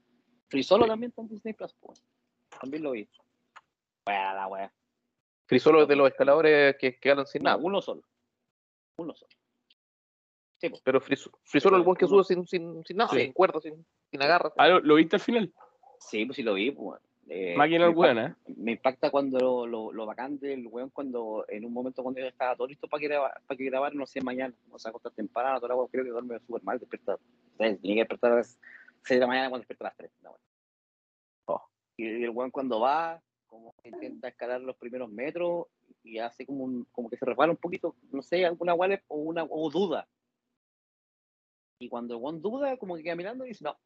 [0.49, 1.73] Free Solo también está en Disney Plus.
[1.79, 2.03] pues.
[2.59, 3.07] También lo vi.
[4.05, 4.73] Bueno, la wea.
[5.45, 7.63] Free solo de los escaladores que quedaron sin No, nada.
[7.63, 8.01] uno solo.
[8.97, 9.31] Uno solo.
[10.59, 10.71] Sí.
[10.83, 11.17] Pero free
[11.59, 13.21] solo el buen que sube sin, sin, sin nada, Sí.
[13.21, 14.51] sin cuerda, sin, sin agarra.
[14.57, 15.53] Ah, ¿lo, lo viste al final?
[15.99, 16.71] Sí, pues sí lo vi.
[16.71, 16.99] Pues.
[17.29, 18.29] Eh, Máquina me buena, ¿eh?
[18.47, 22.21] impacta- Me impacta cuando lo, lo, lo bacán del weón, cuando en un momento cuando
[22.21, 24.89] ya estaba todo listo para que, grabar, para que grabar, no sé, mañana, o sea,
[24.89, 27.17] acostar temprano, toda la wea, creo que duerme súper mal, despierta.
[27.57, 28.57] Tenía que despertar a las
[29.03, 30.11] 6 de la mañana cuando despierta a las 3.
[30.23, 30.37] No,
[31.97, 35.65] Y el weón cuando va, como intenta escalar los primeros metros
[36.03, 39.17] y hace como un, como que se resbala un poquito, no sé, alguna wallet o
[39.17, 40.07] una o duda.
[41.79, 43.77] Y cuando el weón duda, como que queda mirando y dice, no,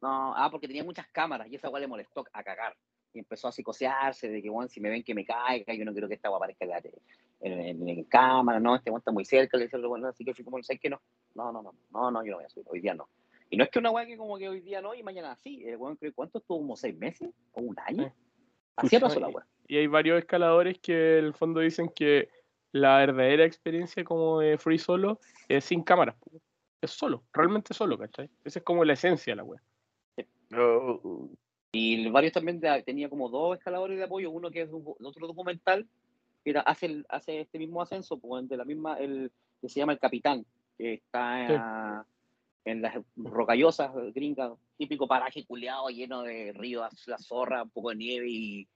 [0.00, 2.76] no, ah, porque tenía muchas cámaras y esa weón le molestó a cagar.
[3.14, 5.92] Y empezó a psicosearse de que, weón, si me ven que me caiga, yo no
[5.92, 6.64] quiero que esta weón aparezca
[7.40, 10.34] en, en, en, cámara, no, este weón está muy cerca, le dice bueno, así que
[10.34, 11.00] fui como, sé que no,
[11.34, 13.08] no, no, no, no, no, yo no voy a subir, hoy día no.
[13.50, 15.62] Y no es que una weá que como que hoy día no y mañana sí.
[15.66, 16.58] El weón, ¿cuánto estuvo?
[16.58, 17.28] ¿Como seis meses?
[17.52, 18.10] ¿O un año?
[18.76, 19.46] Así pasó la weá.
[19.68, 22.30] Y hay varios escaladores que en el fondo dicen que
[22.72, 26.16] la verdadera experiencia como de free solo es sin cámaras.
[26.82, 28.28] Es solo, realmente solo, ¿cachai?
[28.44, 29.62] Esa es como la esencia de la weá.
[31.72, 35.88] Y varios también tenía como dos escaladores de apoyo, uno que es otro documental,
[36.44, 39.30] que hace, hace este mismo ascenso, pues, de la misma, el,
[39.60, 40.44] que se llama El Capitán,
[40.76, 42.04] que está
[42.64, 47.96] en las rocallosas gringas, típico paraje culeado lleno de ríos, la zorra, un poco de
[47.96, 48.68] nieve y,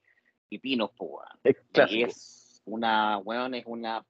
[0.48, 1.28] y pinos, pues,
[1.90, 4.04] y es una, weón, es una,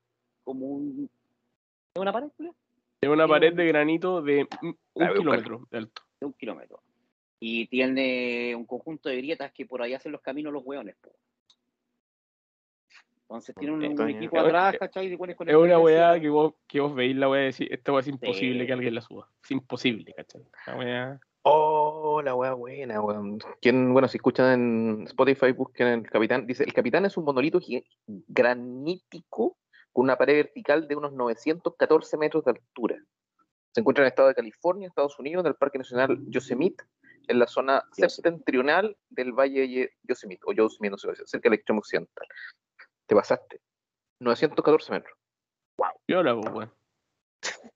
[0.44, 1.11] como un,
[1.94, 2.28] ¿es una pared,
[3.01, 6.03] Es una pared de granito de un, kilómetro de alto.
[6.20, 6.80] De un kilómetro.
[7.38, 11.14] Y tiene un conjunto de grietas que por ahí hacen los caminos los weones, pues.
[13.28, 15.12] Entonces tiene un, equipo atrás, ¿cachai?
[15.12, 18.07] es una weá que vos, que vos veis la weá y decís, esta weá es
[18.07, 19.28] imposible que alguien la suba.
[19.42, 20.42] Es imposible, ¿cachai?
[20.68, 21.20] La weá.
[21.42, 23.38] Oh, la weá buena, weón.
[23.61, 26.47] Quien, bueno, si escuchan en Spotify, busquen el capitán.
[26.47, 27.59] Dice, el capitán es un monolito
[28.07, 29.57] granítico
[29.97, 33.03] con una pared vertical de unos 914 metros de altura.
[33.72, 36.84] Se encuentra en el estado de California, Estados Unidos, en el Parque Nacional Yosemite,
[37.26, 42.28] en la zona septentrional del Valle Yosemite, o Yosemite, no sé, cerca del extremo occidental.
[43.07, 43.62] Te pasaste.
[44.20, 45.18] 914 metros.
[45.78, 45.92] Wow.
[46.07, 46.70] Yo la weón.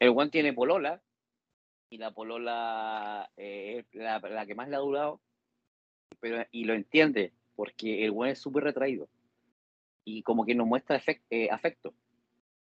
[0.00, 1.00] El Juan tiene polola.
[1.90, 5.20] Y la polola eh, es la, que más le ha durado.
[6.18, 7.32] Pero, y lo entiende.
[7.54, 9.08] Porque el Juan es súper retraído.
[10.08, 11.92] Y como que nos muestra eh, afecto.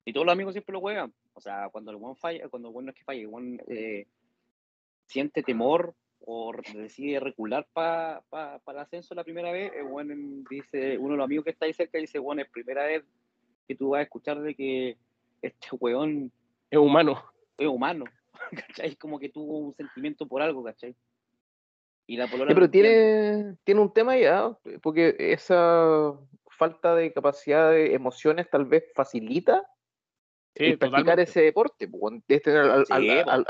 [0.05, 1.13] Y todos los amigos siempre lo juegan.
[1.33, 3.59] O sea, cuando el Juan falla, cuando el Juan no es que falle, el Juan
[3.67, 4.07] eh,
[5.05, 10.15] siente temor o decide recular para pa, el ascenso la primera vez, bueno,
[10.49, 13.03] dice, uno de los amigos que está ahí cerca dice, bueno, es primera vez
[13.67, 14.97] que tú vas a escuchar de que
[15.41, 16.31] este weón
[16.69, 17.21] es humano.
[17.57, 18.05] Es humano,
[18.51, 18.95] ¿cachai?
[18.95, 20.95] Como que tuvo un sentimiento por algo, ¿cachai?
[22.07, 26.13] Y la polona pero tiene, tiene un tema ya, porque esa
[26.56, 29.68] falta de capacidad de emociones tal vez facilita
[30.80, 31.89] practicar ese deporte.
[32.28, 33.45] Tener al,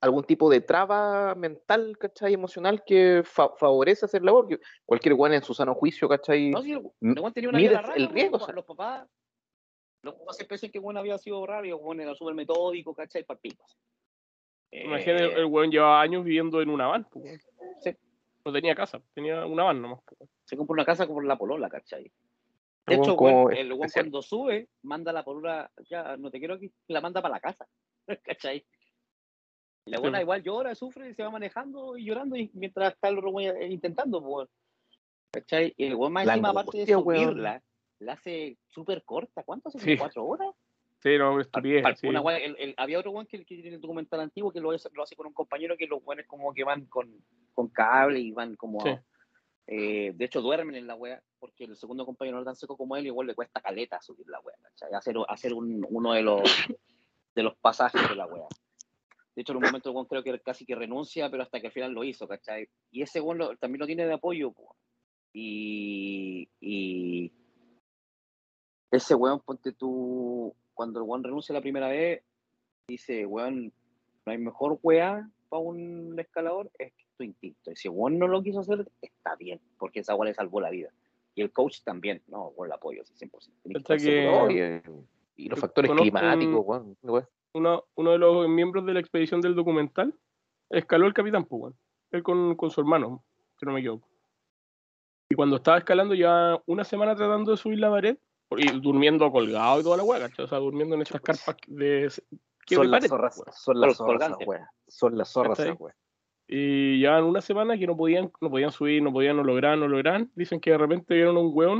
[0.00, 2.34] algún tipo de traba mental, ¿cachai?
[2.34, 4.60] Emocional que favorece hacer labor.
[4.84, 6.50] Cualquier guan en su sano juicio, ¿cachai?
[6.50, 8.38] No, sí, el, tenía una vida rara, el riesgo.
[8.52, 9.08] Los, papás,
[10.02, 13.24] los papás se pensan que bueno había sido raro y el era súper metódico, ¿cachai?
[13.24, 13.40] Para
[14.70, 17.06] Imagínate, el weón llevaba años viviendo en una van.
[17.80, 17.96] Sí.
[18.44, 20.00] No tenía casa, tenía una van nomás.
[20.44, 22.12] Se compró una casa por la polola, ¿cachai?
[22.86, 26.70] De hecho, bueno, el weón cuando sube, manda la polola, ya no te quiero aquí,
[26.88, 27.66] la manda para la casa,
[28.22, 28.64] ¿cachai?
[29.86, 33.38] La buena igual llora, sufre, se va manejando y llorando y mientras está el otro
[33.40, 34.48] intentando, pues.
[35.30, 35.74] ¿Cachai?
[35.76, 37.62] Y el weón más encima, aparte de subirla,
[37.98, 39.42] la hace súper corta.
[39.42, 39.98] ¿Cuánto hace?
[39.98, 40.54] ¿Cuatro horas?
[41.02, 41.84] Sí, no, estupidez.
[41.98, 42.08] Sí.
[42.78, 45.34] Había otro weón que, que, tiene el documental antiguo que lo, lo, hace con un
[45.34, 47.12] compañero que los weones como que van con,
[47.52, 48.82] con cable y van como.
[49.66, 52.76] Eh, de hecho, duermen en la wea porque el segundo compañero no es tan seco
[52.76, 54.92] como él, igual le cuesta caleta subir la wea, ¿cachai?
[54.92, 56.42] Hacer, hacer un, uno de los,
[57.60, 58.46] pasajes de la wea.
[59.34, 61.92] De hecho, en un momento creo que casi que renuncia, pero hasta que al final
[61.92, 62.28] lo hizo.
[62.90, 64.52] Y ese weón también lo tiene de apoyo,
[65.32, 67.32] Y, y
[68.90, 72.22] ese weón, ponte tú, cuando el weón renuncia la primera vez,
[72.86, 73.72] dice, weón,
[74.26, 77.70] no hay mejor weá para un escalador, es tu instinto.
[77.70, 80.70] Y si weón no lo quiso hacer, está bien, porque esa weón le salvó la
[80.70, 80.90] vida.
[81.34, 84.82] Y el coach también, no, con el apoyo, 100%.
[85.36, 86.96] y los factores climáticos, weón
[87.54, 90.14] uno, uno de los miembros de la expedición del documental
[90.70, 93.24] escaló el capitán Pugan, pues, él con, con, su hermano,
[93.58, 94.08] si no me equivoco.
[95.28, 98.18] Y cuando estaba escalando ya una semana tratando de subir la pared,
[98.56, 102.10] y durmiendo colgado y toda la hueá, o sea, durmiendo en estas carpas de...
[102.66, 104.32] Son las, zorras, son las zorras,
[104.88, 105.58] Son las zorras,
[106.46, 109.88] Y en una semana que no podían, no podían subir, no podían, no lograr, no
[109.88, 110.26] lograr.
[110.34, 111.78] Dicen que de repente vieron un hueón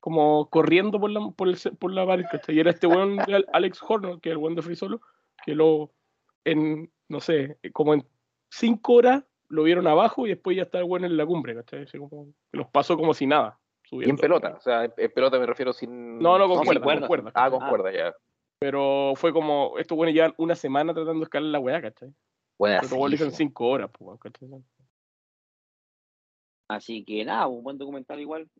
[0.00, 3.18] como corriendo por la, por, el, por la pared, Y era este weón
[3.52, 5.00] Alex Horner, que es el weón de Free Solo,
[5.44, 5.92] que lo,
[6.44, 8.04] en, no sé, como en
[8.50, 11.86] cinco horas lo vieron abajo y después ya está el weón en la cumbre, ¿cachai?
[11.98, 13.58] como, los pasó como si nada.
[13.82, 14.08] Subiendo.
[14.08, 16.18] Y en pelota, o sea, en pelota me refiero sin...
[16.18, 18.14] No, no, con, cuerda, con Ah, con cuerda, ya.
[18.58, 22.14] Pero fue como, estos weones ya una semana tratando de escalar la weá, ¿cachai?
[22.60, 24.20] Bueno, Pero dicen cinco horas, pues.
[26.68, 28.50] Así que nada, un buen documental igual.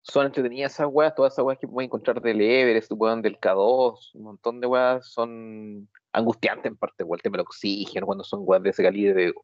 [0.00, 4.14] Son entretenidas esas weas, todas esas weas que pueden encontrar del Everest, weón, del K2,
[4.14, 8.40] un montón de weas son angustiantes en parte, weón, el tema del oxígeno, cuando son
[8.42, 9.34] weas de ese calibre de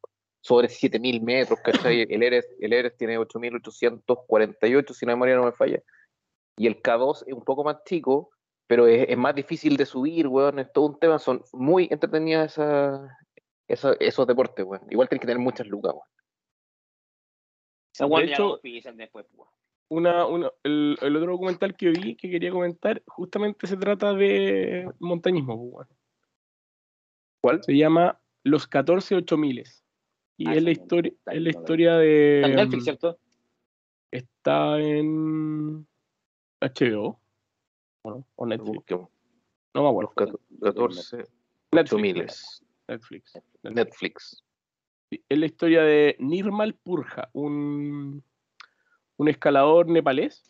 [0.41, 2.01] sobre 7000 metros, ¿cachai?
[2.09, 5.83] El Everest, el Everest tiene 8848, si la memoria no me falla.
[6.57, 8.31] Y el K2 es un poco más chico,
[8.67, 12.53] pero es, es más difícil de subir, weón, es todo un tema, son muy entretenidas
[13.69, 14.83] esas, esos deportes, weón.
[14.91, 16.09] Igual tienes que tener muchas lucas, weón.
[18.27, 18.61] De hecho-.
[19.89, 24.91] Una, una, el, el otro documental que vi que quería comentar justamente se trata de
[24.99, 25.55] montañismo.
[25.55, 25.89] weón.
[27.43, 27.63] ¿Cuál?
[27.63, 29.65] Se llama Los 14 8000
[30.37, 33.19] y Ah, es la historia es la historia de Está en Netflix, mm, ¿cierto?
[34.11, 35.87] está en
[36.61, 37.21] HBO ¿o
[38.05, 38.27] no?
[38.37, 40.13] o Netflix no me acuerdo
[40.61, 41.17] Los 14,
[41.73, 43.33] Netflix, 8000 Netflix, Netflix.
[43.65, 44.45] Netflix.
[45.11, 48.23] Es la historia de Nirmal Purja, un,
[49.17, 50.43] un escalador nepalés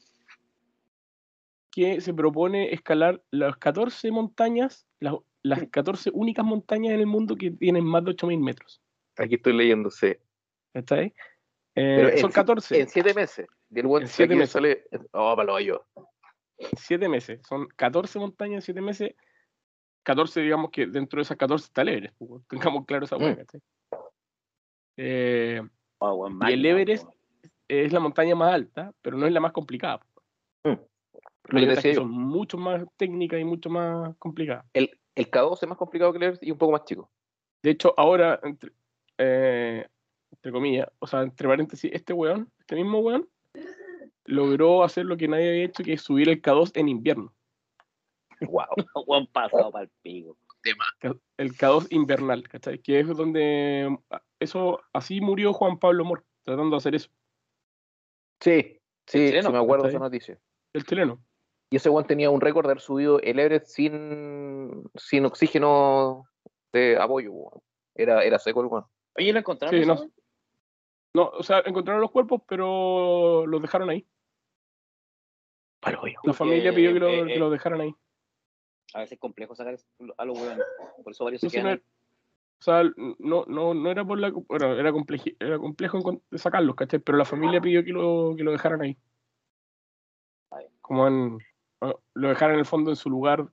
[1.70, 7.36] que se propone escalar las 14 montañas, las, las 14 únicas montañas en el mundo
[7.36, 8.80] que tienen más de 8000 metros.
[9.16, 10.20] Aquí estoy leyéndose.
[10.72, 11.12] ¿Está ahí?
[11.74, 13.46] En son si- 14 En siete meses.
[13.70, 14.52] Y el buen En siete aquí meses.
[14.52, 14.84] sale.
[15.12, 15.84] Oh, para lo yo.
[16.58, 17.40] En 7 meses.
[17.46, 19.14] Son 14 montañas en 7 meses.
[20.04, 22.16] 14, digamos que dentro de esas 14 está el Everest.
[22.18, 22.42] pues,
[22.78, 23.36] Tengamos claro esa hueá, Mm.
[23.36, 23.60] ¿cachai?
[24.96, 25.62] Eh,
[25.98, 27.08] Oh, Y el Everest-
[27.66, 30.00] es la montaña más alta, pero no es la más complicada.
[30.64, 30.68] Mm.
[30.70, 30.78] Hay
[31.48, 32.00] Lo que decía yo.
[32.02, 34.66] son mucho más técnicas y mucho más complicadas.
[34.74, 37.10] El, el K2 es más complicado que el Everest y un poco más chico.
[37.62, 38.72] De hecho, ahora, entre,
[39.16, 39.86] eh,
[40.32, 43.26] entre comillas, o sea, entre paréntesis, este weón, este mismo weón,
[44.26, 47.34] logró hacer lo que nadie había hecho, que es subir el K2 en invierno.
[48.40, 48.64] Wow.
[49.06, 50.36] Weón pasado para el pico.
[50.98, 52.78] K- El K2 invernal, ¿cachai?
[52.78, 53.96] Que es donde,
[54.40, 57.10] eso, así murió Juan Pablo Mor, tratando de hacer eso,
[58.40, 60.38] Sí, sí, chileno, sí me acuerdo esa noticia.
[60.72, 61.22] el chileno.
[61.70, 66.24] Y ese one tenía un récord de haber subido el Everest sin, sin oxígeno
[66.72, 67.32] de apoyo.
[67.94, 68.86] Era, era seco el one.
[69.16, 69.80] Oye, ¿lo encontraron?
[69.80, 70.10] Sí, no.
[71.14, 74.06] No, o sea, encontraron los cuerpos, pero los dejaron ahí.
[76.00, 76.18] Hoyo.
[76.22, 77.94] La familia pidió que, lo- eh, que eh, los dejaran ahí.
[78.94, 79.76] A veces es complejo sacar
[80.18, 80.38] a los.
[81.02, 81.82] Por eso varios No quedan
[82.60, 82.82] o sea,
[83.18, 84.30] no, no, no era por la.
[84.30, 86.98] Bueno, era, compleji- era complejo sacarlos, ¿cachai?
[87.00, 88.96] Pero la familia pidió que lo, que lo dejaran ahí.
[90.80, 91.38] Como en.
[92.14, 93.46] Lo dejaran en el fondo en su lugar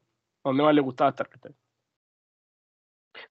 [0.44, 1.54] donde más le gustaba estar, ¿cachai?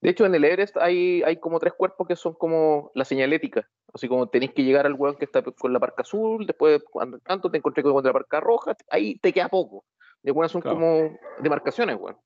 [0.00, 3.68] De hecho, en el Everest hay, hay como tres cuerpos que son como la señalética.
[3.92, 7.18] Así como tenéis que llegar al weón que está con la parca azul, después cuando
[7.20, 9.84] tanto te encontré con la parca roja, ahí te queda poco.
[10.22, 10.76] De weón son Claro.
[10.76, 12.16] como demarcaciones, weón.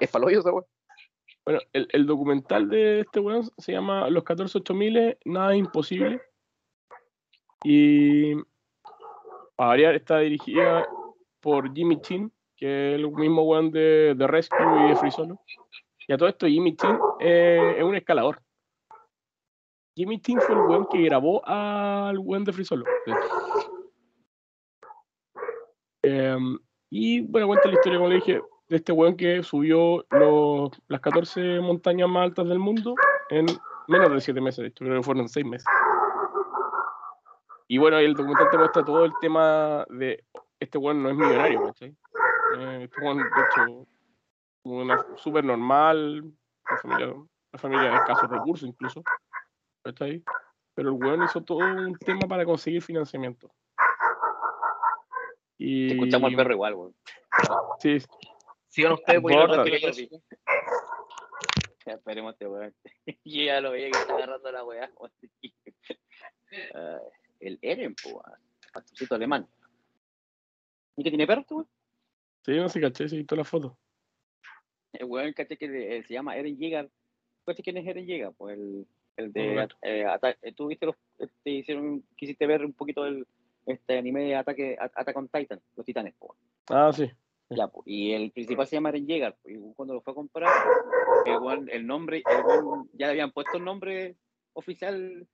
[0.00, 0.64] Es paloyo esa weón.
[1.44, 6.22] Bueno, el, el documental de este weón se llama Los 14 8000, Nada Imposible.
[7.64, 8.34] Y.
[9.56, 10.86] Para variar, está dirigida
[11.40, 15.40] por Jimmy Chin, que es el mismo weón de, de Rescue y de Free Solo.
[16.08, 18.40] Y a todo esto, Jimmy Chin eh, es un escalador.
[19.94, 22.84] Jimmy Chin fue el weón que grabó al weón de Free Solo.
[26.02, 26.58] Em,
[26.90, 30.04] y bueno, cuenta la historia, como le dije, de este weón que subió
[30.88, 32.94] las 14 montañas más altas del mundo
[33.28, 33.46] en
[33.86, 35.66] menos de 7 meses, de hecho, creo que fueron 6 meses.
[37.68, 40.24] Y bueno, el documental te muestra todo el tema de
[40.58, 41.72] este weón no es millonario.
[41.80, 43.86] Eh, este weón, de hecho,
[44.64, 49.02] una súper normal, una familia, una familia de escasos recursos incluso,
[49.82, 50.22] ¿cachai?
[50.74, 53.52] Pero el weón hizo todo un tema para conseguir financiamiento.
[55.58, 56.96] Y, Te escuchamos al perro igual, weón.
[57.78, 57.98] Sí,
[58.68, 59.92] Sigan ustedes, a
[61.84, 62.74] Ya, esperemos este weón.
[63.24, 64.90] Yo ya lo veía que está agarrando la weá.
[64.98, 65.12] weón.
[66.74, 67.00] Ah,
[67.40, 68.38] el Eren, pues, weón.
[68.74, 69.48] pastorcito alemán.
[70.96, 71.68] ¿Y qué tiene perro, este weón?
[72.44, 73.72] sí, no sé, caché, sí, todas las fotos.
[74.92, 76.90] El weón, caché que eh, se llama Eren Yeager.
[77.44, 78.32] ¿Cuál quién es Eren Yeager?
[78.36, 78.86] Pues el,
[79.16, 79.68] el de.
[79.82, 80.06] eh,
[80.42, 80.96] eh, Tú viste los.
[81.18, 82.04] eh, Te hicieron.
[82.16, 83.26] Quisiste ver un poquito el.
[83.64, 86.32] Este anime de ataque, Attack on Titan, los titanes, pues.
[86.68, 87.08] Ah, sí.
[87.50, 89.36] Ya, pues, y el principal se llama Eren Yeager.
[89.44, 90.50] Y cuando lo fue a comprar,
[91.26, 94.16] el, weón- el nombre, el weón- ya le habían puesto el nombre
[94.54, 95.28] oficial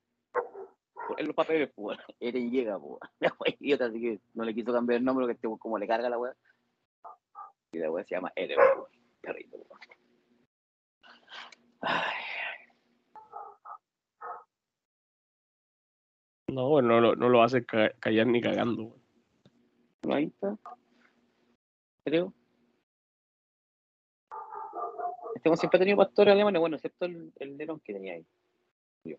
[1.16, 1.98] en los papeles, pues.
[2.20, 3.00] Eren Yeager, pues.
[3.20, 5.86] La wea idiota, así que no le quiso cambiar el nombre porque este, como le
[5.86, 6.34] carga la weá.
[7.72, 8.90] Y la weá se llama Eren, pues,
[9.24, 9.44] Ay,
[16.48, 18.96] No, no, lo- no lo hace ca- callar ni cagando.
[20.10, 20.56] ahí está.
[22.04, 22.32] Creo.
[25.34, 28.26] Este siempre ha tenido pastores alemanes, bueno, excepto el, el Nerón que tenía ahí.
[29.04, 29.16] Yo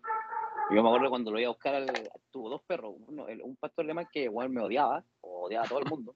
[0.70, 1.86] me acuerdo cuando lo iba a buscar, al,
[2.30, 5.68] tuvo dos perros, uno, el- un pastor alemán que igual me odiaba, o odiaba a
[5.68, 6.14] todo el mundo.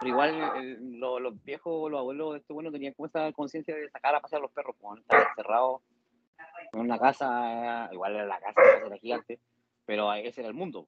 [0.00, 3.88] Pero igual lo- los viejos, los abuelos de este bueno tenían como esa conciencia de
[3.90, 5.82] sacar a pasear a los perros, como estaban encerrados
[6.72, 9.40] en una casa, igual era la casa, la era gigante,
[9.84, 10.84] pero ese era el mundo.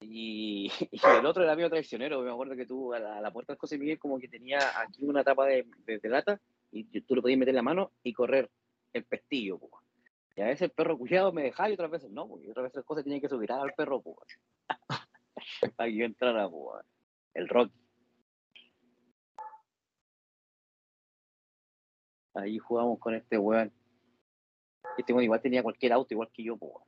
[0.00, 3.58] Y, y el otro era medio traicionero, me acuerdo que tú a la, puerta del
[3.58, 7.22] José Miguel como que tenía aquí una tapa de, de, de lata y tú le
[7.22, 8.50] podías meter la mano y correr
[8.92, 9.70] el pestillo, po.
[10.36, 12.64] Y a veces el perro cuidado me dejaba y otras veces no, po, y otras
[12.64, 14.22] veces José tenía que subir al perro, po.
[15.76, 16.78] para que yo entrara, po.
[17.38, 17.72] El Rocky.
[22.34, 23.72] Ahí jugamos con este weón.
[24.96, 26.86] Este weón igual tenía cualquier auto, igual que yo, po.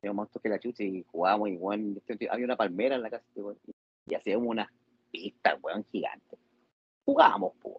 [0.00, 1.48] Teníamos más autos que la chucha y jugábamos
[1.96, 3.58] este tío- había una palmera en la casa este weón,
[4.06, 4.68] y hacíamos unas
[5.10, 6.38] pistas, weón, gigantes.
[7.04, 7.78] Jugábamos, po.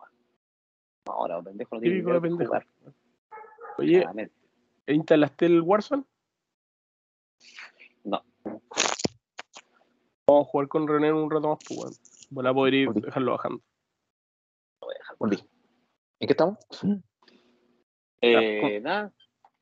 [1.05, 2.45] Ahora, los pendejos no dinero para pendejo.
[2.47, 2.67] jugar.
[3.77, 4.05] Oye.
[4.87, 6.03] ¿instalaste el Warzone?
[8.05, 8.23] No.
[10.27, 11.93] Vamos a jugar con René en un rato más, pues, weón.
[12.29, 13.61] Voy a poder ir, dejarlo bajando.
[15.19, 15.37] Volví.
[16.19, 16.57] ¿En qué estamos?
[18.21, 19.11] Eh, nada.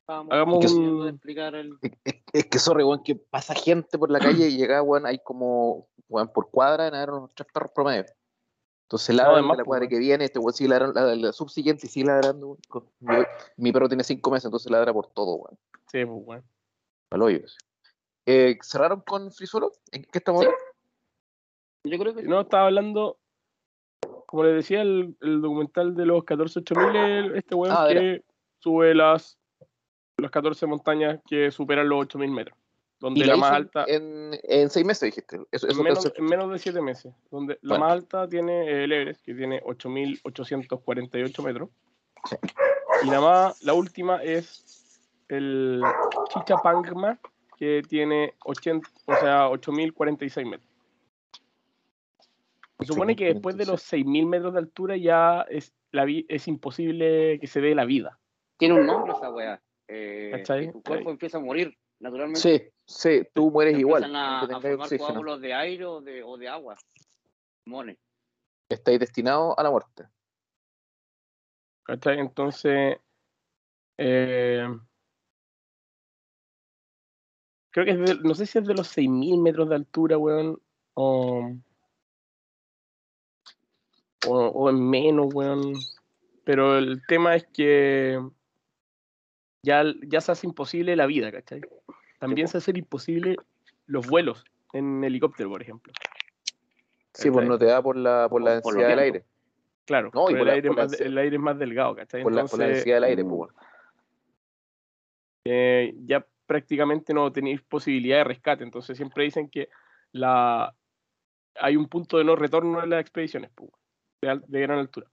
[0.01, 1.77] Estábamos Hagamos un- explicar el.
[1.81, 5.05] Es, es- es que sorry, weón, que pasa gente por la calle y llega, weón,
[5.05, 8.05] hay como, weón, por cuadra en unos tres perros promedio.
[8.83, 11.87] Entonces ladran de la pues, cuadra que viene, este weón sigue ladrando, la, la subsiguiente
[11.87, 12.57] y sigue ladrando,
[13.57, 15.57] mi perro tiene cinco meses, entonces ladra por todo, weón.
[15.87, 16.43] Sí, pues, weón.
[17.11, 17.39] Al hoyo.
[18.31, 19.71] Eh, ¿Cerraron con Frisuelo?
[19.91, 20.49] ¿En qué estamos Sí.
[21.83, 22.23] Yo creo que.
[22.23, 23.17] No, estaba hablando,
[24.27, 28.23] como les decía, el, el documental de los 14.8000, el- este weón Ah, que
[28.59, 29.37] sube las,
[30.17, 32.57] las 14 montañas que superan los 8.000 metros.
[32.99, 35.39] Donde Y la, la más alta, En, en seis meses, dijiste.
[35.51, 37.13] Eso, en menos, alcanzó- en menos de 7 meses.
[37.31, 41.69] Donde la más alta tiene el Everest, que tiene 8.848 metros.
[42.29, 42.35] Sí.
[43.03, 45.81] Y la, más, la última es el
[46.29, 47.19] Chichapangma,
[47.61, 50.67] que tiene 80, o sea, 8.046 metros.
[52.79, 56.47] Se supone que después de los 6.000 metros de altura ya es, la vi- es
[56.47, 58.17] imposible que se dé la vida.
[58.57, 59.61] Tiene un nombre esa weá.
[59.87, 60.43] Eh,
[60.73, 62.39] tu cuerpo empieza a morir naturalmente.
[62.41, 64.15] Sí, sí, tú mueres Empiezan igual.
[64.15, 65.07] A, a formar oxígeno.
[65.09, 66.75] coágulos de aire o de, o de agua.
[67.67, 67.99] Mones.
[68.69, 70.05] Estáis destinados a la muerte.
[71.83, 72.17] ¿Cachai?
[72.17, 72.97] Entonces,
[73.99, 74.67] eh,
[77.71, 80.59] creo que es de- no sé si es de los 6.000 metros de altura, weón,
[80.93, 81.51] o,
[84.27, 85.73] o, o en menos, weón.
[86.43, 88.19] Pero el tema es que
[89.63, 91.61] ya, ya se hace imposible la vida, ¿cachai?
[92.19, 93.37] También se hace imposible
[93.85, 94.43] los vuelos
[94.73, 95.93] en helicóptero, por ejemplo.
[97.13, 99.25] Sí, pues no te da por la, por la densidad del aire.
[99.85, 101.41] Claro, No, y pero por el, la- aire por la más, densidad- el aire es
[101.41, 102.23] más delgado, ¿cachai?
[102.23, 103.51] Por la, por la densidad del aire, pues, weón.
[105.45, 108.65] eh, ya prácticamente no tenéis posibilidad de rescate.
[108.65, 109.69] Entonces siempre dicen que
[110.11, 110.75] la
[111.55, 113.71] hay un punto de no retorno en las expediciones pues,
[114.21, 115.09] de, de gran altura.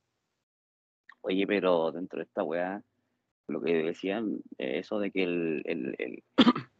[1.20, 2.82] Oye, pero dentro de esta weá,
[3.46, 6.24] lo que decían, eh, eso de que el, el, el,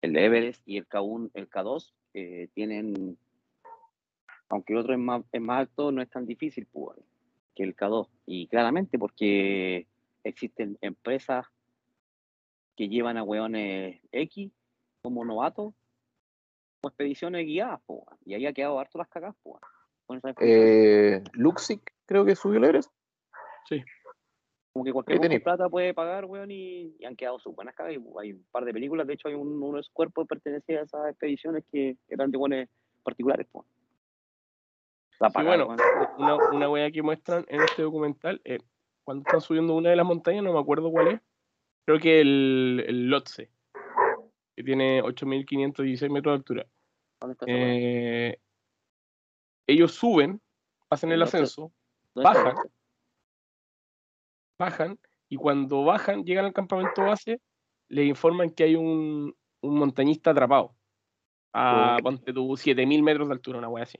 [0.00, 3.18] el Everest y el K1, el K2 eh, tienen,
[4.48, 6.96] aunque el otro es más, es más alto, no es tan difícil pues,
[7.54, 8.08] que el K2.
[8.24, 9.86] Y claramente porque
[10.24, 11.46] existen empresas
[12.76, 14.52] que llevan a weones X
[15.02, 15.74] como novatos
[16.82, 19.60] o expediciones guiadas, pues, y ahí ha quedado harto las cagas, pues,
[20.08, 20.40] expediciones.
[20.40, 22.92] Eh, Luxic, creo que subió el Everest.
[24.72, 27.94] Como que cualquier con plata puede pagar, weón, y, y han quedado sus buenas cagas.
[27.94, 30.82] Y hay un par de películas, de hecho, hay un, unos cuerpos que pertenecían a
[30.82, 32.68] esas expediciones que eran de buenos
[33.02, 33.66] particulares, pues.
[35.18, 36.10] La Sí, pagaron, bueno, weón.
[36.18, 38.58] una, una wea que muestran en este documental, eh,
[39.02, 41.20] cuando están subiendo una de las montañas, no me acuerdo cuál es,
[41.86, 43.50] creo que el, el Lhotse,
[44.56, 46.66] que tiene 8.516 metros de altura.
[47.46, 48.38] Eh,
[49.66, 50.40] ellos suben,
[50.90, 51.72] hacen El ascenso,
[52.14, 52.70] ¿Dónde está bajan.
[54.58, 54.98] bajan
[55.28, 57.40] y cuando bajan, llegan al campamento base,
[57.88, 60.74] les informan que hay un, un montañista atrapado
[61.52, 62.02] a, Oh.
[62.02, 63.98] ponte tú, 7000 metros de altura, una wea así.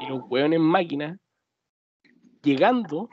[0.00, 1.18] Y los weones en máquina,
[2.42, 3.08] llegando,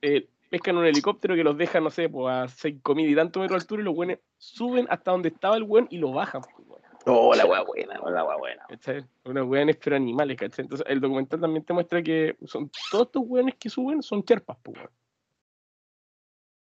[0.00, 3.58] eh, pescan un helicóptero que los deja, no sé, pues a 5000 y tantos metros
[3.58, 6.42] de altura y los weones suben hasta donde estaba el weón y lo bajan.
[6.42, 6.82] pues.
[7.06, 7.98] Oh, la weá buena.
[8.10, 8.62] La weá buena.
[8.68, 9.02] ¿cachai?
[9.24, 10.64] Unos weones pero animales, ¿cachai?
[10.66, 14.58] Entonces el documental también te muestra que son todos estos weones que suben son cherpas,
[14.62, 14.90] pues, weón.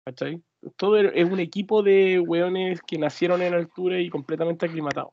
[0.06, 0.43] ¿Cachai?
[0.77, 5.12] Todo er- es un equipo de weones que nacieron en altura y completamente aclimatados.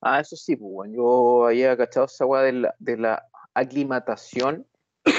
[0.00, 0.90] Ah, eso sí, pues.
[0.92, 4.66] Yo había cachado esa weá de la, de la aclimatación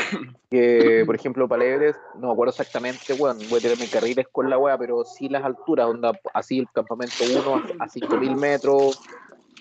[0.49, 4.27] que, por ejemplo, para Everest, no me acuerdo exactamente, bueno, voy a tener mis carriles
[4.31, 8.97] con la wea, pero sí las alturas, onda, así el campamento 1 a 5.000 metros,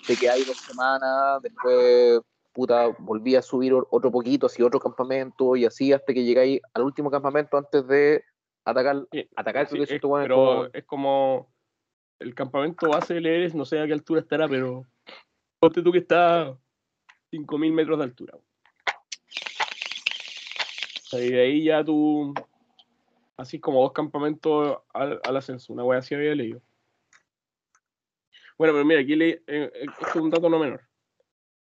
[0.06, 2.20] de que hay dos semanas, después,
[2.52, 6.82] puta, volví a subir otro poquito, así otro campamento, y así hasta que llegáis al
[6.82, 8.24] último campamento antes de
[8.64, 11.52] atacar, Sí, atacar Sí, es pero como- es como
[12.20, 14.84] el campamento base del Everest, no sé a qué altura estará, pero
[15.60, 16.58] ponte tú que está a
[17.30, 18.38] 5.000 metros de altura.
[21.12, 22.34] Y de ahí ya tú,
[23.36, 26.60] así como dos campamentos al, al ascenso, una wea así había leído.
[28.58, 29.70] Bueno, pero mira, aquí le, eh, eh,
[30.00, 30.82] esto es un dato no menor.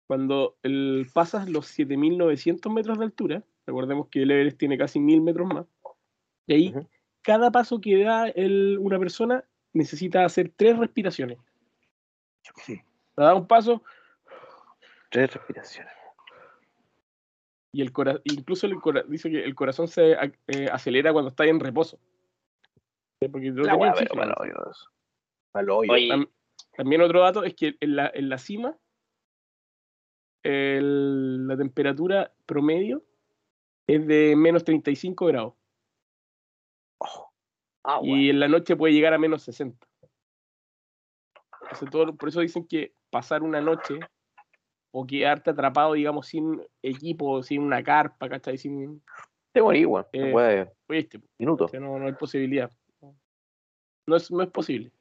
[0.07, 5.21] Cuando el, pasas los 7.900 metros de altura, recordemos que el Everest tiene casi 1.000
[5.21, 5.65] metros más,
[6.45, 6.73] y ahí
[7.21, 11.39] cada paso que da el- una persona necesita hacer tres respiraciones.
[13.15, 13.81] Da un paso
[15.09, 15.93] tres respiraciones.
[17.73, 21.45] Y el cora- incluso el cora- dice que el corazón se eh, acelera cuando está
[21.45, 21.99] en reposo.
[23.31, 24.13] Porque no La pero
[26.09, 26.29] Tam-
[26.75, 28.77] También otro dato es que en la, en la cima
[30.43, 33.03] el- la temperatura promedio
[33.87, 35.53] es de menos 35 grados.
[37.85, 39.87] Ah, y en la noche puede llegar a menos 60.
[41.63, 43.99] Entonces, todo- por eso dicen que pasar una noche
[44.95, 48.59] o quedarte atrapado, digamos, sin equipo, sin una carpa, ¿cachai?
[48.59, 49.01] Sin...
[49.51, 50.05] Te morí, weón.
[50.13, 51.65] Eh, Wea de Oíste, minutos.
[51.65, 52.71] o sea, no, no hay posibilidad.
[54.05, 54.91] No es, no es posible.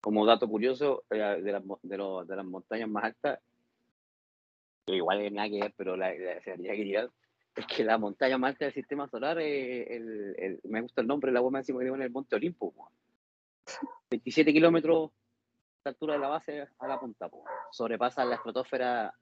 [0.00, 3.38] como dato curioso, eh, de, las, de, los- de las montañas más altas,
[4.86, 7.10] que igual es nada que ver, pero la, la- se que tirar,
[7.54, 11.06] es que la montaña más alta del sistema solar, es el, el- me gusta el
[11.06, 12.72] nombre, la web máxima que tiene el Monte Olimpo.
[12.72, 12.90] po.
[14.10, 15.10] 27 kilómetros
[15.86, 17.44] de altura de la base a la punta, po.
[17.70, 19.14] sobrepasa la estratosfera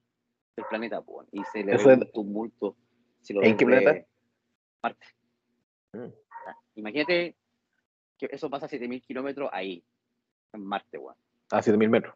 [0.56, 2.76] del planeta, po, y se le ve un tumulto.
[3.20, 4.06] Si lo ¿En qué planeta?
[4.82, 5.06] Marte.
[5.92, 6.12] Mm.
[6.76, 7.36] Imagínate
[8.18, 9.84] que eso pasa a 7000 kilómetros ahí,
[10.52, 11.16] en Marte, weón.
[11.50, 12.14] A 7000 metros.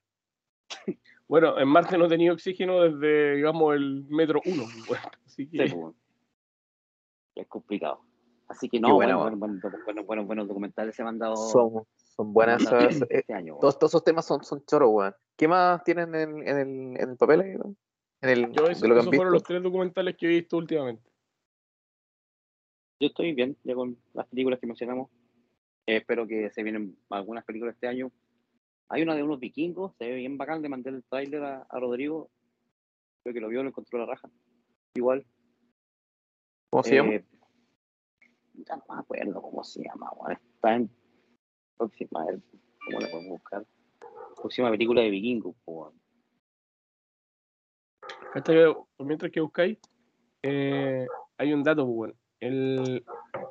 [1.28, 4.64] Bueno, en Marte no tenía oxígeno desde, digamos, el metro uno.
[4.88, 5.94] pues, así que, Sí, pues.
[7.34, 8.00] Es complicado.
[8.48, 11.84] Así que no, bueno, bueno, bueno, bueno, bueno, buenos documentales se me han dado Son,
[12.18, 13.00] son buenas esas.
[13.02, 13.52] eh, este año.
[13.54, 13.60] weón.
[13.60, 15.14] todos, todos esos temas son, son choros, weón.
[15.36, 17.76] ¿Qué más tienen en, en, el, en el papel ahí, weón?
[18.20, 20.28] En el, yo eso- de lo que han esos fueron los tres documentales que he
[20.28, 21.08] visto últimamente.
[23.00, 25.08] Yo estoy bien ya con las películas que mencionamos.
[25.86, 28.10] Eh, espero que se vienen algunas películas este año.
[28.88, 31.78] Hay una de unos vikingos, se ve bien bacán, le mandé el trailer a, a
[31.78, 32.30] Rodrigo.
[33.22, 34.28] Creo que lo vio, lo encontró la raja.
[34.94, 35.24] Igual.
[36.70, 37.14] ¿Cómo se llama?
[37.14, 37.24] Eh,
[38.54, 40.32] Ya no me acuerdo cómo se llama, weón.
[40.54, 40.90] Está en
[41.78, 42.40] próxima, a ver,
[42.84, 43.64] ¿cómo la podemos buscar?
[44.36, 45.92] Próxima película de por
[48.98, 49.78] Mientras que buscáis,
[50.42, 51.06] eh,
[51.38, 52.14] hay un dato, bueno.
[52.40, 53.05] El,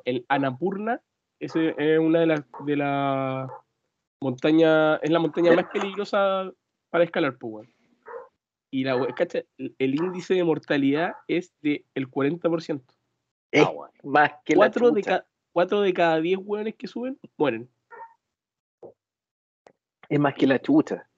[0.04, 1.02] el Annapurna
[1.40, 3.50] ese es una de las de las
[4.20, 6.52] montañas, es la montaña más peligrosa
[6.90, 7.68] para escalar, pues.
[8.70, 9.46] Y la, ¿cachai?
[9.56, 12.82] El, índice de mortalidad es del 40%.
[13.50, 13.72] Es Ah,
[14.02, 15.20] más que la Cuatro de, chucha.
[15.20, 17.70] ca- cuatro de cada 10 hueones que suben mueren.
[20.08, 21.08] Es más que la chucha.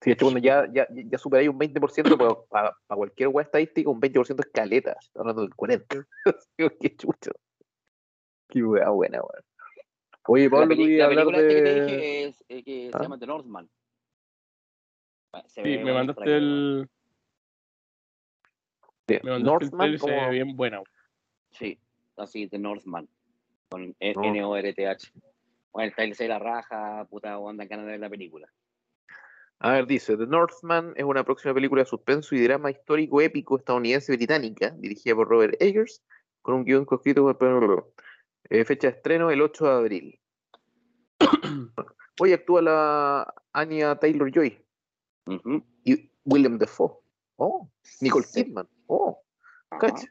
[0.00, 4.00] De hecho, cuando ya, ya, ya superáis un 20%, para, para cualquier web estadística, un
[4.00, 4.96] 20% es caleta.
[4.98, 6.06] Estoy hablando del 40%.
[6.56, 7.30] Digo, Qué chucha.
[8.48, 9.44] Qué wea buena, weón.
[10.26, 12.90] Oye, La, Pablo, peli- la a hablar película esta que te dije es eh, que
[12.92, 12.98] ¿Ah?
[12.98, 13.70] se llama The Northman.
[15.46, 16.88] Se Sí, me mandaste el.
[19.06, 20.30] de Me mandaste el Northman, trailer, se ve como...
[20.30, 20.82] bien buena.
[21.52, 21.78] Sí,
[22.16, 23.08] así, The Northman.
[23.68, 24.24] Con E- No.
[24.24, 25.12] N-O-R-T-H.
[25.72, 28.48] Bueno, el trailer se la raja, puta, onda ganas de ver la película.
[29.60, 33.58] A ver, dice, The Northman es una próxima película de suspenso y drama histórico épico
[33.58, 36.02] estadounidense británica, dirigida por Robert Eggers,
[36.40, 37.92] con un guion coescrito por...
[38.48, 40.20] Eh, fecha de estreno el 8 de abril.
[42.20, 44.64] Hoy actúa la Anya Taylor-Joy
[45.84, 46.98] y William Defoe.
[47.36, 47.70] Oh,
[48.00, 48.26] Nicole.
[48.34, 48.68] Kidman.
[48.86, 49.22] Oh,
[49.78, 50.08] cacha.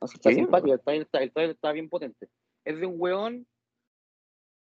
[0.00, 2.28] Así está simpático, el trailer está, el trailer está bien potente.
[2.64, 3.46] Es de un weón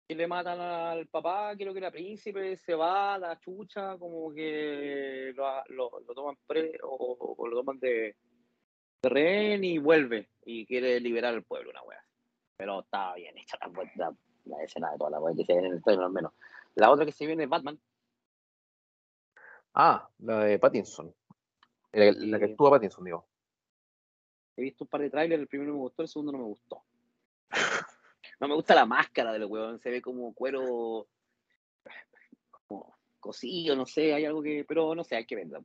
[0.06, 5.32] que le matan al papá, creo que era príncipe, se va la chucha, como que
[5.34, 8.16] lo, lo, lo toman pre o, o lo toman de,
[9.02, 12.04] de rehén y vuelve y quiere liberar al pueblo, una wea.
[12.56, 15.60] Pero está bien hecha la, la, la escena de toda la wea que se ve
[15.60, 16.32] en el trailer al menos.
[16.74, 17.80] La otra que se viene es Batman.
[19.74, 21.14] Ah, la de Pattinson.
[21.92, 23.26] La, la que actúa Pattinson, digo.
[24.56, 26.82] He visto un par de trailers, el primero me gustó, el segundo no me gustó.
[28.44, 31.08] No me gusta la máscara del weón, se ve como cuero
[32.66, 35.64] como cosido, no sé, hay algo que, pero no sé, hay que verlo.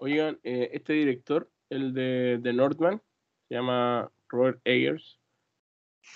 [0.00, 3.00] Oigan, eh, este director, el de, de Northman,
[3.48, 5.20] se llama Robert Eggers,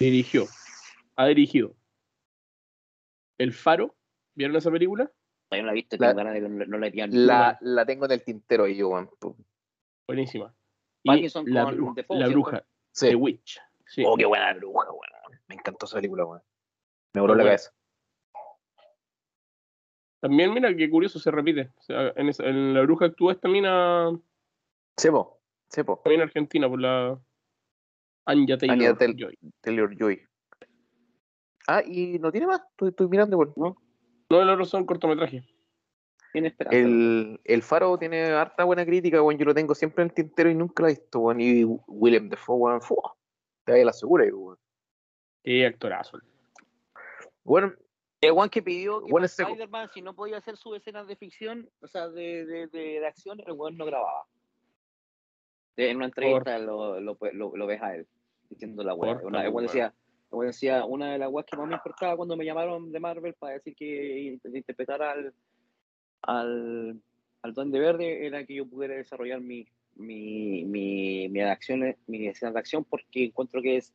[0.00, 0.46] dirigió,
[1.14, 1.76] ha dirigido
[3.38, 3.94] El Faro,
[4.34, 5.08] ¿vieron esa película?
[5.52, 7.06] Yo no la he visto, La- tengo ganas de que no, no la he.
[7.10, 9.08] La, la tengo en el tintero ahí, yo, weón.
[10.08, 10.52] Buenísima.
[11.04, 11.64] Y Parkinson la,
[11.94, 13.10] Defoe, la bruja, Sí.
[13.10, 13.60] The Witch.
[13.86, 14.02] Sí.
[14.04, 15.09] Oh, qué buena bruja, weón.
[15.50, 16.42] Me encantó esa película, weón.
[17.12, 17.48] Me voló la Bueno.
[17.48, 17.72] cabeza.
[20.20, 21.72] También, mira, qué curioso, se repite.
[21.76, 24.10] O sea, en, esa- en La Bruja actúa esta mina,
[24.96, 26.00] Sepo, Sepo.
[26.04, 27.18] también argentina, por la
[28.26, 29.36] Anya Taylor Anya Tel- Joy.
[29.60, 30.22] Taylor Joy.
[31.66, 32.60] Ah, y no tiene más.
[32.70, 33.74] Estoy, estoy mirando, weón.
[34.30, 35.44] No, el otro son cortometrajes.
[36.32, 39.36] El, el Faro tiene harta buena crítica, weón.
[39.36, 41.40] Yo lo tengo siempre en el tintero y nunca la he visto, weón.
[41.40, 42.82] Y Willem Dafoe, weón.
[42.82, 43.16] ¡fua!
[43.64, 44.56] Te vaya la segura, weón.
[45.42, 46.18] Qué actorazo.
[47.44, 47.72] Bueno,
[48.20, 51.16] El one que pidió que Bueno, ese- Spider-Man, si no podía hacer sus escenas de
[51.16, 54.24] ficción, o sea, de, de, de, de acción, el weón no grababa.
[55.76, 58.06] En una entrevista lo, lo, lo, lo ves a él
[58.50, 59.14] diciendo la weá.
[59.14, 59.94] Corta, Una- El pues, weón decía,
[60.32, 63.34] el decía, una de las weas que más me importaba cuando me llamaron de Marvel
[63.34, 65.32] para decir que in- interpretara al,
[66.22, 67.00] al,
[67.42, 72.52] al Duende Verde era que yo pudiera desarrollar mi, mi, mi, mi acciones, mi escenas
[72.52, 73.94] de acción porque encuentro que es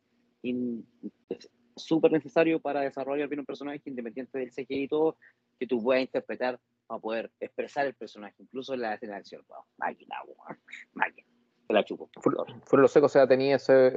[1.76, 5.16] súper necesario para desarrollar bien un personaje independiente del CGI y todo,
[5.58, 9.44] que tú puedas interpretar para poder expresar el personaje, incluso en la escena de acción.
[9.48, 10.58] Wow, máquina, weón,
[10.94, 11.26] máquina.
[11.68, 12.08] La chupo.
[12.20, 13.92] fuera fuera lo seco, o sea, tenía ese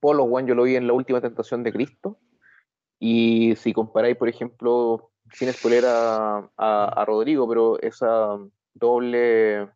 [0.00, 0.28] polo.
[0.40, 2.18] Yo lo vi en la última tentación de Cristo.
[2.98, 8.38] Y si comparáis, por ejemplo, sin spoiler a, a, a Rodrigo, pero esa
[8.74, 9.68] doble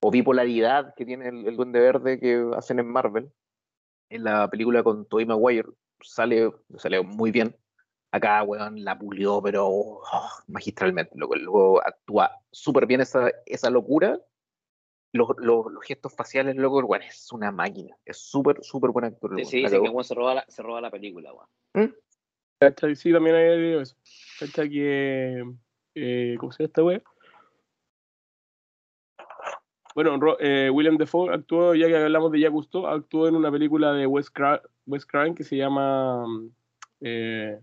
[0.00, 3.32] o bipolaridad que tiene el, el Duende Verde que hacen en Marvel,
[4.12, 5.68] en la película con Tobey Maguire,
[6.00, 7.56] sale, sale muy bien.
[8.10, 10.02] Acá, weón, la pulió, pero oh,
[10.48, 11.14] magistralmente.
[11.16, 14.20] Luego, luego actúa súper bien esa, esa locura.
[15.14, 17.96] Los, los, los gestos faciales, loco, weón es una máquina.
[18.04, 19.30] Es súper, súper buen actor.
[19.30, 19.46] Sí, weón.
[19.46, 21.96] sí, dice que weón se roba la, se roba la película, weón.
[22.60, 22.94] ¿Cachai?
[22.94, 23.96] Sí, también hay eso.
[24.38, 24.68] ¿Cachai?
[24.68, 25.44] Que.
[25.94, 27.02] Eh, ¿Cómo se llama esta wea?
[29.94, 33.92] Bueno, eh, William Defoe actuó, ya que hablamos de Ya Gusto, actuó en una película
[33.92, 36.26] de Wes, Cra Wes Craven que se llama.
[36.26, 36.50] mm,
[37.02, 37.60] eh,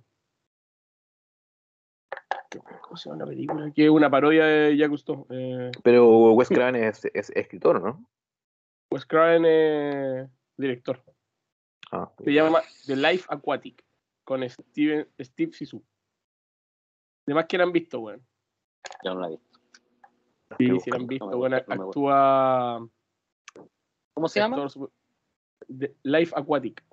[2.82, 3.72] ¿Cómo se llama la película?
[3.74, 5.28] Que es una parodia de Ya Gusto.
[5.30, 8.06] Eh, Pero Wes Craven es, es escritor, ¿no?
[8.92, 11.04] Wes Craven es director.
[11.92, 13.84] Ah, Se llama The Life Aquatic
[14.24, 15.84] con Steven, Steve Sisu.
[17.26, 18.26] De más que la han visto, weón.
[19.04, 19.40] Yo no la vi.
[20.58, 21.52] Sí, sí la han visto, no me weón.
[21.54, 22.00] gusta, no me gusta.
[22.00, 22.90] Actúa.
[24.14, 24.68] ¿Cómo se llama?
[25.68, 26.84] The Life Aquatic.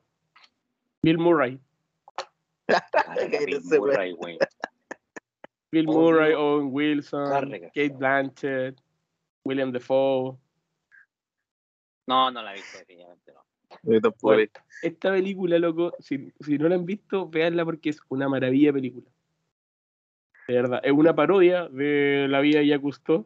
[1.02, 1.60] Bill Murray.
[3.46, 3.62] Bill.
[3.80, 4.38] Murray, weón.
[5.70, 6.00] Bill Obvio.
[6.00, 7.50] Murray, Owen Wilson.
[7.74, 8.80] Kate Blanchett,
[9.44, 10.36] William Defoe.
[12.06, 13.44] No, no la he visto, definitivamente no.
[14.20, 14.50] Bueno.
[14.82, 19.10] Esta película, loco, si, si no la han visto, véanla porque es una maravilla película.
[20.46, 23.24] De verdad, es una parodia de la vida de Jacques Cousteau.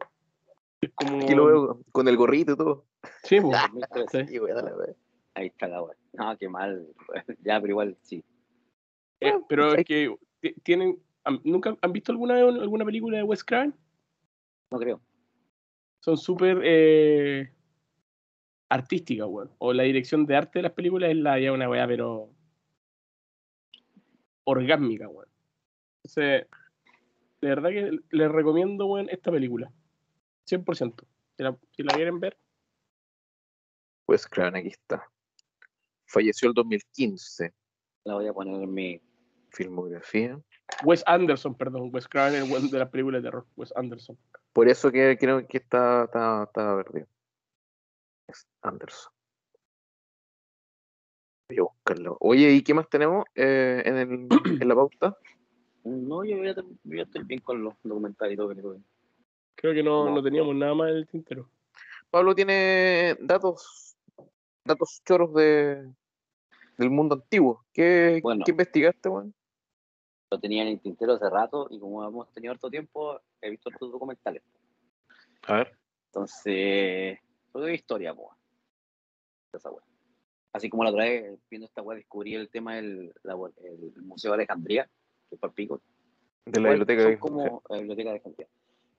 [0.94, 1.22] Como.
[1.24, 2.86] Aquí lo veo con el gorrito y todo.
[3.22, 3.50] Sí, po.
[3.50, 4.26] 2013.
[4.26, 4.32] Sí.
[4.32, 4.96] Sí, weón, dale, weón.
[5.34, 5.96] Ahí está la weón.
[6.12, 6.86] No, qué mal.
[7.44, 8.24] Ya, pero igual sí.
[9.20, 10.98] Eh, pero es que ti- tienen.
[11.24, 13.74] han- ¿Nunca han visto alguna vez alguna película de Wes Craven?
[14.70, 15.00] No creo.
[16.00, 17.52] Son súper eh,
[18.70, 19.50] artísticas, weón.
[19.58, 22.30] O la dirección de arte de las películas es la ya una weá, pero.
[24.44, 25.28] orgásmica, weón.
[26.02, 26.46] Entonces,
[27.42, 29.70] de verdad que les recomiendo, weón, esta película.
[30.50, 31.06] 100%.
[31.36, 32.36] Si la, si la quieren ver,
[34.10, 35.08] Wes Craven, aquí está.
[36.06, 37.54] Falleció el 2015.
[38.04, 39.00] La voy a poner en mi.
[39.52, 40.40] Filmografía.
[40.84, 41.90] Wes Anderson, perdón.
[41.92, 43.46] Wes Craven es el weón de las películas de terror.
[43.56, 44.16] Wes Anderson.
[44.52, 47.06] Por eso que creo que está, está, está perdido.
[48.28, 49.12] Es Anderson.
[51.48, 52.16] Voy a buscarlo.
[52.20, 54.28] Oye, ¿y qué más tenemos eh, en, el,
[54.60, 55.16] en la pauta?
[55.84, 58.54] No, yo ya, yo ya estoy bien con los documentales y todo.
[58.54, 58.62] que.
[59.60, 60.14] Creo que no, No.
[60.16, 61.50] no teníamos nada más en el tintero.
[62.10, 63.94] Pablo tiene datos,
[64.64, 65.86] datos choros de,
[66.78, 67.64] del mundo antiguo.
[67.72, 68.42] ¿Qué, Bueno.
[68.44, 69.34] ¿qué investigaste, weón?
[70.30, 73.68] Lo tenía en el tintero hace rato y como hemos tenido harto tiempo, he visto
[73.68, 74.42] estos documentales.
[75.46, 75.76] A ver.
[76.06, 77.18] Entonces,
[77.52, 78.14] todo es historia.
[79.52, 79.84] Esa wea.
[80.52, 83.34] Así como la otra vez, viendo esta wea, descubrí el tema del la
[83.64, 84.88] el Museo de Alejandría,
[85.28, 85.80] que es para el pico.
[86.46, 87.02] De la biblioteca.
[87.02, 88.48] son de- como la biblioteca de Alejandría.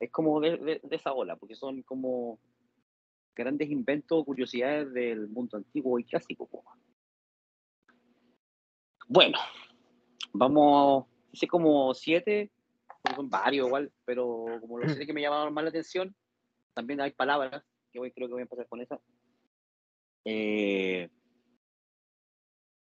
[0.01, 2.39] Es como de, de- esa ola, porque son como
[3.35, 6.49] grandes inventos o curiosidades del mundo antiguo y clásico.
[9.07, 9.37] Bueno,
[10.33, 12.51] vamos, hice como siete,
[13.15, 16.15] son varios igual, pero como los siete que me llamaron más la atención,
[16.73, 18.99] también hay palabras, que hoy creo que voy a empezar con esa.
[20.25, 21.09] Eh,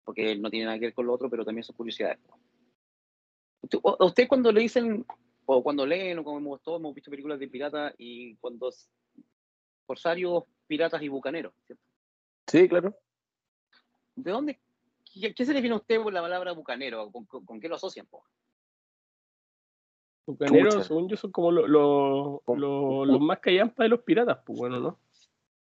[0.04, 2.20] porque no tiene nada que ver con lo otro, pero también son curiosidades.
[3.82, 5.06] O- usted cuando le dicen,
[5.46, 8.70] o cuando leen, o como hemos, todos hemos visto películas de piratas, y cuando
[9.86, 11.84] corsarios, piratas y bucaneros, ¿cierto?
[12.48, 12.96] Sí, claro.
[14.16, 14.60] ¿De dónde?
[15.14, 17.12] ¿Qué, qué se define a usted por la palabra bucanero?
[17.12, 18.06] ¿Con, con- con qué lo asocian?
[18.08, 18.24] po?
[20.26, 20.88] Bucaneros, Chucha.
[20.88, 24.80] según yo, son como lo- lo- lo- los más callampas de los piratas, pues bueno,
[24.80, 25.00] ¿no?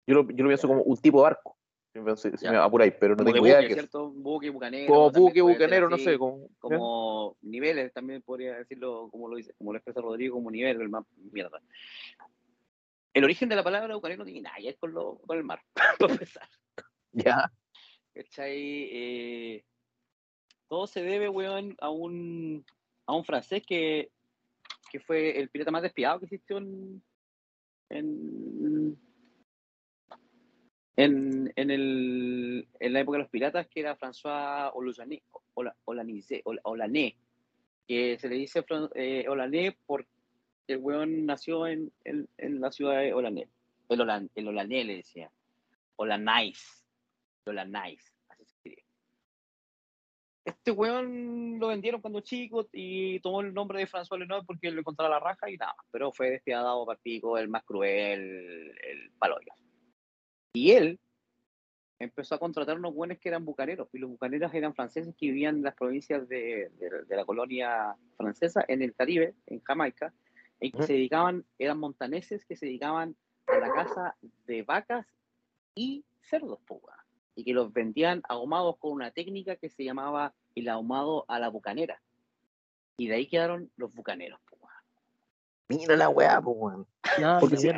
[0.07, 1.56] Yo lo, yo lo pienso como un tipo de barco.
[2.01, 3.87] Me, si me apuráis, pero no Como tengo idea buque.
[4.15, 4.93] Buque, bucanero.
[4.93, 6.17] Como buque, bucanero, no sé.
[6.17, 10.81] Como, Como niveles, también podría decirlo, como lo dice, como lo expresa Rodrigo, como nivel,
[10.81, 11.61] el más mierda.
[13.13, 15.43] El origen de la palabra bucanero no tiene nada que ver con, lo, con el
[15.43, 15.61] mar,
[15.99, 16.47] para empezar.
[17.11, 17.51] Ya.
[18.13, 18.89] ¿Cachai?
[18.91, 19.65] Eh,
[20.67, 22.65] todo se debe, weón, a un,
[23.05, 24.11] a un francés que,
[24.91, 27.01] que fue el pirata más despiadado que existió en,
[27.89, 28.97] en,
[30.97, 35.21] en, en, el, en la época de los piratas, que era François Olané,
[36.63, 37.15] Olané,
[37.87, 38.65] que se le dice
[38.95, 40.09] eh, Olané porque
[40.67, 43.47] el weón nació en, en, la ciudad de Olané.
[43.89, 45.31] El, Olan, el Olané le decía.
[45.95, 46.83] Olanais.
[47.45, 48.13] Olanais.
[48.27, 48.83] Así se escribe.
[50.43, 54.79] Este weón lo vendieron cuando chico y tomó el nombre de François Lenoir porque le
[54.79, 59.53] encontraba la raja y nada, pero fue despiadado para pico, el más cruel, el paloyo.
[60.57, 60.99] Y él
[61.99, 65.57] empezó a contratar unos buenos que eran bucaneros, y los bucaneros eran franceses que vivían
[65.57, 70.11] en las provincias de, de- de la colonia francesa, en el Caribe, en Jamaica,
[70.59, 73.15] y que se dedicaban, eran montaneses que se dedicaban
[73.45, 74.15] a la caza
[74.47, 75.05] de vacas
[75.75, 76.81] y cerdos, weón.
[77.35, 81.49] y que los vendían ahumados con una técnica que se llamaba el ahumado a la
[81.49, 82.01] bucanera.
[82.97, 84.39] Y de ahí quedaron los bucaneros.
[85.69, 86.87] Mira la weá, pues, weón.
[87.19, 87.69] Nada Porque que si-.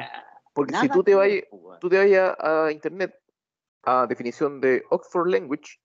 [0.60, 1.80] Porque Nada si tú te vas weón.
[1.80, 3.18] tú te vayas a internet
[3.84, 5.80] a definición de Oxford Language,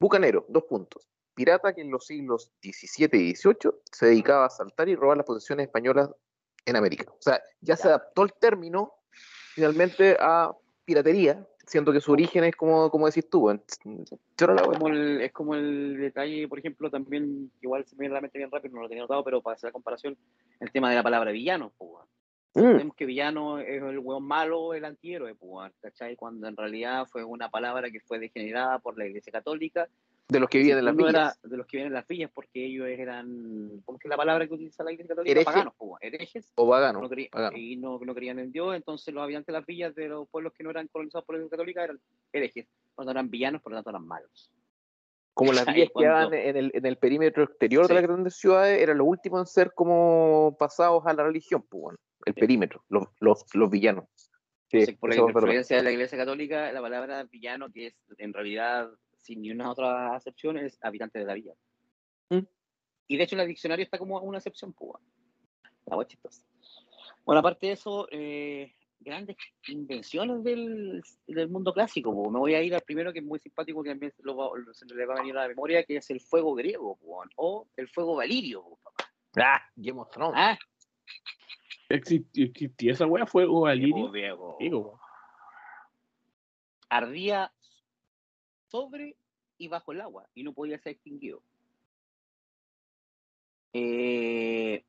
[0.00, 1.08] bucanero, dos puntos.
[1.32, 5.26] Pirata que en los siglos XVII y XVIII se dedicaba a asaltar y robar las
[5.26, 6.10] posesiones españolas
[6.64, 7.04] en América.
[7.08, 8.94] O sea, ya se adaptó el término
[9.54, 10.52] finalmente a
[10.84, 13.68] piratería, siendo que su origen es como, como decís tú, la Es
[14.38, 18.22] como, el, es como el detalle, por ejemplo, también, igual se me viene a la
[18.22, 20.16] mente bien rápido, no lo tenía notado, pero para hacer la comparación,
[20.58, 21.70] el tema de la palabra villano.
[21.78, 22.15] po, weón.
[22.56, 26.16] Mm, Sabemos que villano es el weón malo, el antihéroe, weón, ¿cachai?
[26.16, 29.88] Cuando en realidad fue una palabra que fue degenerada por la Iglesia Católica.
[30.28, 31.10] de los que viven en las villas.
[31.14, 34.16] era de los que viven en las villas, porque ellos eran, ¿cómo es que la
[34.16, 35.30] palabra que utiliza la Iglesia Católica?
[35.30, 35.44] Hereje.
[35.44, 36.52] Paganos, weón, herejes.
[36.56, 37.08] O vaganos.
[37.10, 40.26] no y no, no creían en Dios, entonces los habitantes de las villas de los
[40.28, 42.00] pueblos que no eran colonizados por la Iglesia Católica eran
[42.32, 42.66] herejes,
[42.96, 44.50] tanto eran villanos, por lo tanto eran malos.
[45.32, 47.88] Como las villas que Cuando- quedaban en el, en el perímetro exterior Sí.
[47.88, 51.82] de las grandes ciudades eran los últimos en ser como pasados a la religión, pues,
[51.82, 54.04] bueno, el perímetro, los, los, los villanos.
[54.68, 58.32] Sí, Entonces, por la influencia de la Iglesia Católica, la palabra villano, que es en
[58.34, 61.52] realidad, sin ni una otra acepción, es habitante de la villa.
[62.30, 62.40] Mm.
[63.08, 64.90] Y de hecho, en el diccionario está como una excepción, pues.
[64.92, 65.06] bueno.
[65.86, 66.42] La.
[67.24, 69.36] Bueno, aparte de eso, eh, grandes
[69.68, 72.12] invenciones del, del mundo clásico.
[72.12, 72.28] po.
[72.30, 74.74] Me voy a ir al primero que es muy simpático, que también lo va- lo-
[74.74, 77.68] se le va a venir a la memoria, que es el fuego griego, po, o
[77.76, 78.62] el fuego valirio.
[78.64, 78.80] po.
[79.36, 80.34] Ah, Game of Thrones.
[80.36, 80.58] Ah,
[81.88, 84.12] Existía esa wea, fue o fuego Alirio.
[84.58, 85.00] Digo,
[86.88, 87.52] ardía
[88.68, 89.16] sobre
[89.58, 91.42] y bajo el agua y no podía ser extinguido.
[93.72, 94.84] Eh,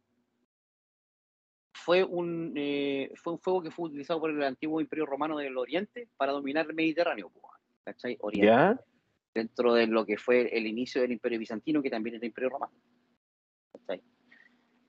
[1.74, 5.57] fue, un, eh, fue un fuego que fue utilizado por el antiguo imperio romano del
[5.57, 7.32] Oriente para dominar el Mediterráneo,
[7.84, 8.18] ¿cachai?
[8.22, 8.80] Oriente, ¿Ya?
[9.34, 12.74] dentro de lo que fue el inicio del imperio bizantino, que también era imperio romano.
[13.74, 14.02] ¿cachai?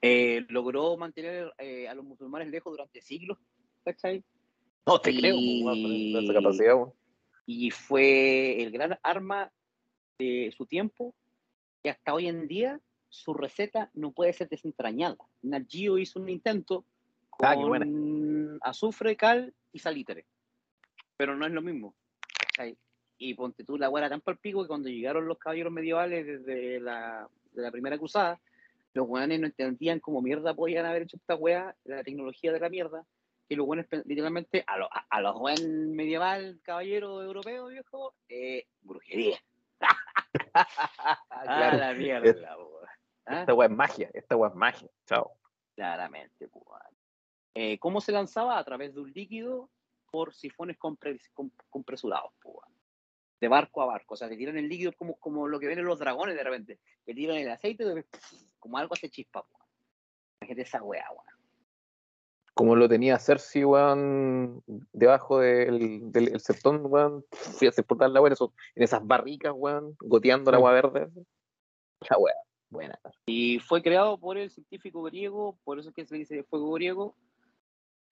[0.01, 3.39] Eh, logró mantener eh, a los musulmanes lejos durante siglos,
[3.85, 4.23] ¿cachai?
[4.87, 6.93] No te creo, Y- pues, weón, con esa capacidad, weón.
[7.47, 9.51] y fue el gran arma
[10.19, 11.15] de su tiempo
[11.83, 15.17] y hasta hoy en día su receta no puede ser desentrañada.
[15.43, 16.85] Nat Geo hizo un intento
[17.31, 18.59] con Ah, qué buena.
[18.63, 20.27] azufre, cal y salitre,
[21.17, 21.95] pero no es lo mismo.
[22.39, 22.77] ¿cachai?
[23.19, 26.79] Y ponte tú la guara tan por pico que cuando llegaron los caballeros medievales desde
[26.81, 28.41] la, de la primera cruzada,
[28.95, 32.69] los guanes no entendían cómo mierda podían haber hecho esta wea, la tecnología de la
[32.69, 33.05] mierda,
[33.49, 38.67] que los buenos literalmente a, lo- a, a los buen medieval caballero europeo viejo eh,
[38.83, 39.39] brujería
[40.55, 42.81] a Claro, la mierda po,
[43.27, 43.41] ¿ah?
[43.41, 44.89] Esta weá es magia, esta weá es magia.
[45.07, 45.33] Chao.
[45.75, 46.65] claramente po,
[47.55, 48.59] eh, ¿cómo se lanzaba?
[48.59, 49.71] a través de un líquido
[50.11, 52.63] por sifones compres- com- compresurados po,
[53.41, 55.79] de barco a barco, o sea, te tiran el líquido como, como lo que ven
[55.79, 58.05] en los dragones de repente, que tiran el aceite y de-
[58.59, 59.45] como algo hace chispa
[60.41, 61.25] imagínate esa weá weón.
[62.55, 64.63] como lo tenía Cersei, weón,
[64.93, 68.35] debajo del, del el septón, weón, fui a sepultar la weón,
[68.75, 71.09] en esas barricas, weón, goteando el agua verde.
[72.11, 72.35] La weá,
[72.71, 72.99] buena.
[73.27, 77.15] Y fue creado por el científico griego, por eso es que se dice fuego griego,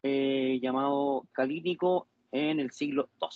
[0.02, 3.28] eh, llamado Calínico en el siglo II.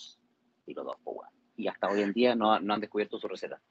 [0.65, 1.29] Siglo II, weón.
[1.57, 3.61] Y hasta hoy en día no, no han descubierto su receta.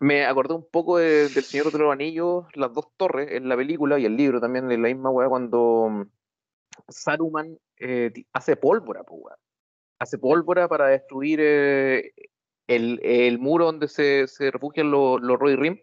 [0.00, 3.56] Me acordé un poco de- del Señor de los Anillos, las dos torres, en la
[3.56, 6.02] película y el libro también, en la misma weá, cuando mm,
[6.88, 9.38] Saruman eh, hace pólvora, po, weón.
[9.98, 12.12] Hace pólvora para destruir eh,
[12.66, 15.78] el, el muro donde se, se refugian los, los Roy Rim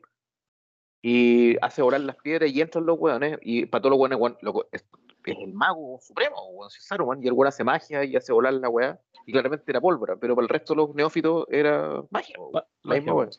[1.02, 4.66] y hace volar las piedras y entran los weones y para todos los weones, weón,
[4.72, 4.86] es,
[5.26, 8.70] es el mago supremo, weón, Saruman, y el weón hace magia y hace volar la
[8.70, 12.64] weá, y claramente era pólvora, pero para el resto de los neófitos era magia, weón,
[12.84, 13.30] la misma weá.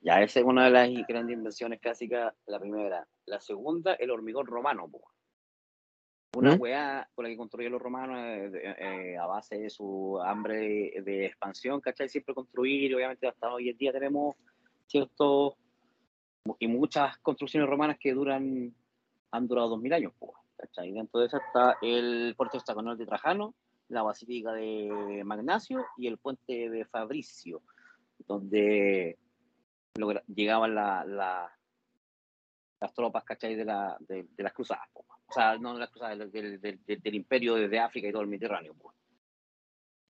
[0.00, 3.06] Ya, esa es una de las grandes invenciones clásicas, la primera.
[3.26, 5.02] La segunda, el hormigón romano, po.
[6.34, 6.60] Una ¿Mm?
[6.60, 11.02] weá con la que construyeron los romanos eh, eh, a base de su hambre de,
[11.02, 12.08] de expansión, ¿cachai?
[12.08, 14.34] Siempre construir, y obviamente hasta hoy en día tenemos
[14.86, 15.54] ciertos
[16.58, 18.74] y muchas construcciones romanas que duran,
[19.30, 20.92] han durado dos mil años, po, ¿cachai?
[20.92, 23.54] Dentro de esa está el puerto hexagonal de Trajano,
[23.88, 27.62] la basílica de Magnacio y el puente de Fabricio,
[28.26, 29.18] donde
[29.94, 31.58] logra- llegaban la- la-
[32.80, 33.54] las tropas, ¿cachai?
[33.54, 35.04] De, la, de, de las cruzadas, po.
[35.26, 38.22] o sea, no de las cruzadas, del, del, del- del- imperio desde África y todo
[38.22, 38.74] el Mediterráneo.
[38.74, 38.92] po.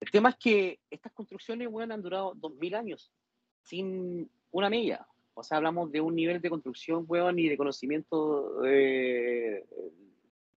[0.01, 3.13] El tema es que estas construcciones, weón, han durado dos mil años,
[3.63, 5.07] sin una milla.
[5.35, 9.65] O sea, hablamos de un nivel de construcción, weón, y de conocimiento de,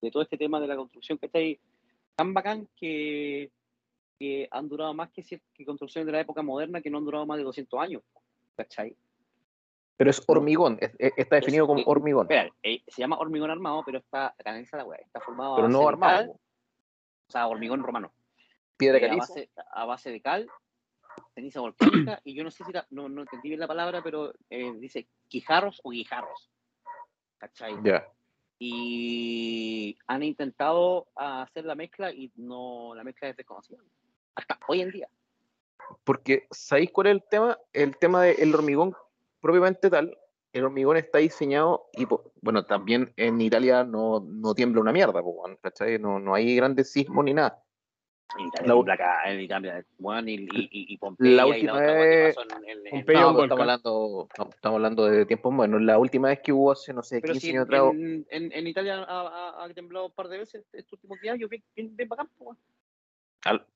[0.01, 1.59] de todo este tema de la construcción que está ahí
[2.15, 3.51] tan bacán que,
[4.17, 5.23] que han durado más que,
[5.53, 8.01] que construcciones de la época moderna que no han durado más de 200 años,
[8.55, 8.95] ¿cachai?
[9.97, 13.49] Pero es hormigón, es- es- está definido Es- como hormigón, Espera, eh, se llama hormigón
[13.51, 16.15] armado, pero está, canaliza la weá, está formado a pero base no de armado.
[16.17, 16.33] cal, po.
[16.33, 18.13] o sea, hormigón romano.
[18.77, 19.27] Piedra eh, a, caliza.
[19.33, 20.47] base, a base de cal,
[21.33, 24.33] ceniza volcánica, y yo no sé si la- no, no entendí bien la palabra, pero
[24.49, 26.49] eh, dice quijarros o guijarros.
[27.37, 27.75] ¿Cachai?
[27.83, 28.05] Ya.
[28.59, 33.79] Y han intentado hacer la mezcla y no, la mezcla es desconocida.
[34.35, 35.09] Hasta hoy en día.
[36.03, 37.57] Porque, ¿sabéis cuál es el tema?
[37.73, 38.95] El tema del hormigón
[39.39, 40.17] propiamente tal,
[40.53, 42.07] el hormigón está diseñado y,
[42.41, 45.21] bueno, también en Italia no, no tiembla una mierda,
[45.61, 45.99] ¿cachai?
[45.99, 47.61] No, no hay grandes sismos ni nada.
[48.65, 52.47] La u- en Placa- en Italia, bueno, y, y, y, Pompeya La última vez- pasó
[52.57, 55.81] en- en- en- Pompeya No, estamos hablando, no, estamos hablando de tiempos buenos.
[55.83, 58.25] La última vez que hubo hace, no sé, Pero 15 si años en, atrás, en,
[58.29, 61.47] en- en Italia ha, ha- ha temblado un par de veces estos últimos días, yo
[61.47, 62.29] bien, bien, bien bacán,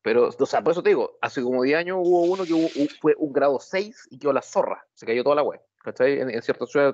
[0.02, 2.68] pero, o sea, por eso te digo, hace como 10 años hubo uno que hubo-
[2.70, 6.20] hu- fue un grado 6 y quedó la zorra, se cayó toda la web, ¿cachai?
[6.20, 6.94] En, en ciertas ciudades.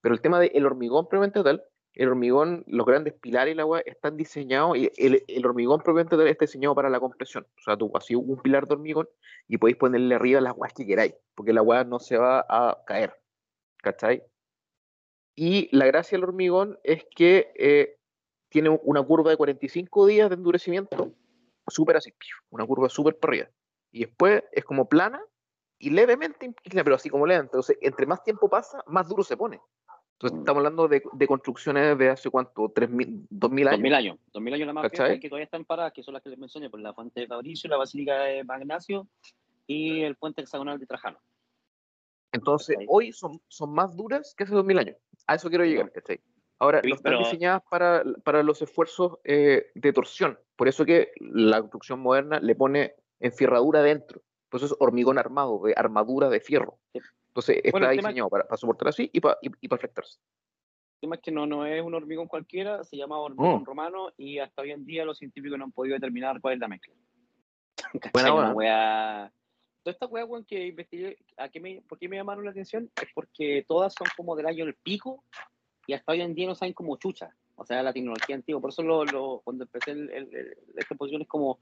[0.00, 3.82] Pero el tema del hormigón propiamente tal, el hormigón, los grandes pilares y la web
[3.86, 7.46] están diseñados y el, el hormigón propiamente tal está diseñado para la compresión.
[7.58, 9.08] O sea, tú así un pilar de hormigón
[9.48, 12.82] y podéis ponerle arriba las weas que queráis, porque la wea no se va a
[12.86, 13.20] caer,
[13.82, 14.22] ¿cachai?
[15.34, 17.96] Y la gracia del hormigón es que eh,
[18.48, 21.12] tiene una curva de 45 días de endurecimiento,
[21.68, 22.12] súper así,
[22.50, 23.48] una curva súper para arriba.
[23.90, 25.20] Y después es como plana
[25.78, 27.44] y levemente inclina, pero así como lenta.
[27.44, 29.60] Entonces, entre más tiempo pasa, más duro se pone.
[30.14, 30.40] Entonces, Mm.
[30.42, 33.78] estamos hablando de, de construcciones de hace cuánto, 3.000, 2.000 años.
[33.78, 35.08] 2000 años, 2000 años la más ¿Cachai?
[35.08, 37.26] vieja que todavía están paradas, que son las que les mencioné, por la fuente de
[37.26, 39.08] Fabricio, la basílica de Magnacio
[39.66, 41.18] y el puente hexagonal de Trajano.
[42.32, 44.96] Entonces, hoy son, son más duras que hace 2000 años.
[45.26, 46.20] A eso quiero llegar, ¿cachai?
[46.62, 50.38] Ahora, Sí, no están pero- diseñadas para, para los esfuerzos eh, de torsión.
[50.54, 54.22] Por eso que la construcción moderna le pone enferradura dentro.
[54.48, 56.78] Por eso es hormigón armado, de armadura de fierro.
[56.94, 59.80] Entonces, está Bueno, el tema- diseñado para, para soportar así y para, y, y para
[59.80, 60.20] flectarse.
[60.20, 63.64] El tema es que no, no es un hormigón cualquiera, se llama hormigón Mm.
[63.64, 66.68] romano y hasta hoy en día los científicos no han podido determinar cuál es la
[66.68, 66.94] mezcla.
[68.14, 68.52] Una buena.
[68.54, 69.32] wea-
[69.82, 72.88] Toda esta weá, weón, que investigué, ¿a qué me, ¿por qué me llamaron la atención?
[72.94, 75.24] Es porque todas son como del año del pico
[75.92, 77.36] y hasta hoy en día no saben como chucha.
[77.56, 78.62] O sea, la tecnología antigua.
[78.62, 81.58] Por eso lo, lo- cuando empecé el, el- el- la exposición es como,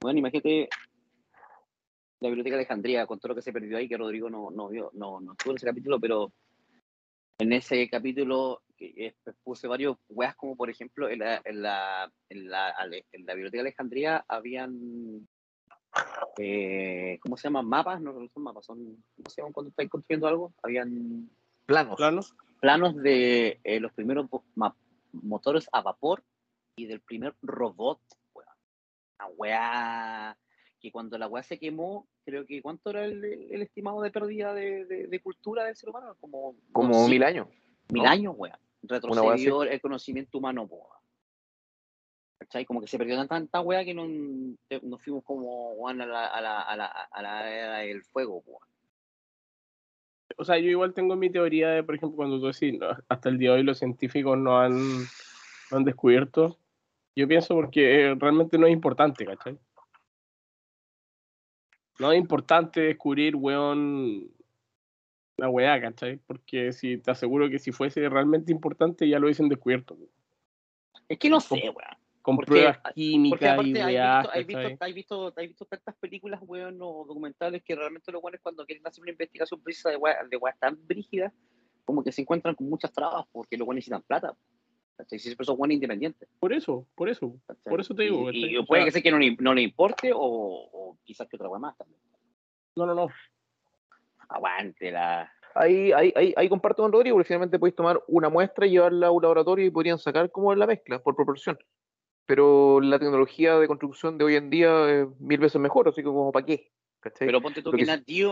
[0.00, 0.70] bueno, imagínate
[2.20, 4.68] la biblioteca de Alejandría, con todo lo que se perdió ahí, que Rodrigo no, no
[4.70, 6.32] vio, no, no estuvo en ese capítulo, pero
[7.38, 12.10] en ese capítulo que eh, puse varios weas, como por ejemplo en la, en la,
[12.30, 12.74] en la,
[13.12, 15.28] en la biblioteca de Alejandría habían,
[16.38, 17.68] eh, ¿cómo se llaman?
[17.68, 18.78] Mapas, no no son mapas, son,
[19.16, 20.54] ¿cómo se llaman cuando estáis construyendo algo?
[20.62, 21.28] Habían
[21.66, 21.96] Planos.
[21.96, 22.34] planos.
[22.60, 24.26] Planos de eh, los primeros
[25.12, 26.22] motores a vapor
[26.76, 28.00] y del primer robot,
[28.34, 28.48] weón.
[29.18, 30.38] Una weá
[30.80, 34.52] que cuando la weá se quemó, creo que ¿cuánto era el, el estimado de pérdida
[34.54, 36.14] de, de- de cultura del ser humano?
[36.20, 37.48] Como, Como no, sí, mil años.
[37.90, 38.08] mil ¿no?
[38.08, 38.58] años, weón.
[38.82, 40.86] Retrocedió el conocimiento humano, weón.
[42.38, 42.66] ¿Cachai?
[42.66, 44.06] Como que se perdió tanta weá que no,
[44.82, 48.42] nos fuimos como weón, a, la, a, la, a, la, a la era del fuego,
[48.44, 48.68] weón.
[50.36, 53.28] O sea, yo igual tengo mi teoría de, por ejemplo, cuando tú decís, no, hasta
[53.28, 54.74] el día de hoy los científicos no han,
[55.70, 56.58] no han descubierto.
[57.16, 59.58] Yo pienso porque realmente no es importante, ¿cachai?
[61.98, 64.30] No es importante descubrir, weón,
[65.38, 66.18] la weá, ¿cachai?
[66.18, 69.94] Porque si te aseguro que si fuese realmente importante ya lo hubiesen descubierto.
[69.94, 70.10] weón.
[71.08, 72.05] Es que no sé, weón.
[72.26, 75.46] Con Porque- pruebas Porque químicas aparte, y ¿has weá, visto, has, visto, has, visto, has
[75.46, 79.60] visto tantas películas, weón, o documentales que realmente los weones cuando quieren hacer una investigación
[79.62, 81.32] precisa de weas de weas tan brígidas,
[81.84, 84.34] como que se encuentran con muchas trabas porque los weones necesitan plata.
[84.96, 85.20] ¿cachai?
[85.20, 86.28] Si siempre son buenos independientes.
[86.40, 87.36] Por eso, por eso.
[87.46, 87.70] ¿cachai?
[87.70, 88.56] Por eso te digo, Y, y ¿cachai?
[88.58, 91.36] O puede sea- que sea que no, le- no le importe o, o quizás que
[91.36, 92.00] otra wea más también.
[92.74, 93.08] No, no, no.
[94.28, 95.30] Aguante la.
[95.54, 99.06] Ahí, ahí, ahí, ahí comparto con Rodrigo, porque finalmente podéis tomar una muestra y llevarla
[99.06, 101.56] a un laboratorio y podrían sacar como la mezcla, por proporción.
[102.26, 106.04] Pero la tecnología de construcción de hoy en día es mil veces mejor, así que
[106.08, 106.70] como para qué.
[107.00, 107.28] ¿cachai?
[107.28, 107.84] Pero ponte tú que que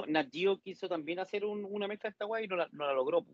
[0.09, 2.87] Nat Geo quiso también hacer un- una mezcla de esta wea y no la, no
[2.87, 3.25] la logró.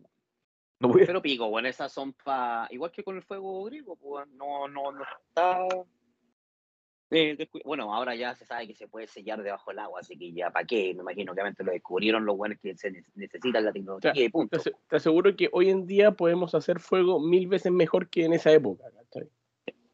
[0.79, 2.67] No puede- Pero pico, bueno, esas son pa.
[2.69, 5.65] Igual que con el fuego griego, pues, no, no, no está.
[7.13, 10.31] eh, bueno, ahora ya se sabe que se puede sellar debajo del agua, así que
[10.31, 13.73] ya para qué, me imagino, obviamente lo descubrieron los buenos que se ne- necesitan la
[13.73, 14.57] tecnología y punto.
[14.87, 18.51] Te aseguro que hoy en día podemos hacer fuego mil veces mejor que en esa
[18.51, 19.29] época, ¿cachai?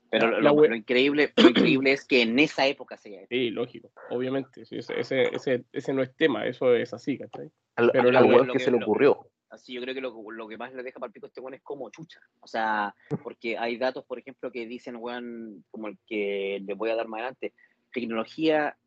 [0.09, 3.49] Pero la- lo, la lo increíble, lo increíble es que en esa época se Sí,
[3.49, 4.65] lógico, obviamente.
[4.65, 7.49] sí, ese, ese, ese, ese no es tema, eso es así, ¿cachai?
[7.75, 9.29] al, pero la wea- que lo se le que- ocurrió.
[9.49, 11.39] Así yo creo que lo, lo que más le deja para el pico a este
[11.39, 12.19] weón es como chucha.
[12.41, 12.93] O sea,
[13.23, 17.07] porque hay datos, por ejemplo, que dicen, weón, como el que les voy a dar
[17.07, 17.53] más adelante,
[17.93, 18.77] tecnología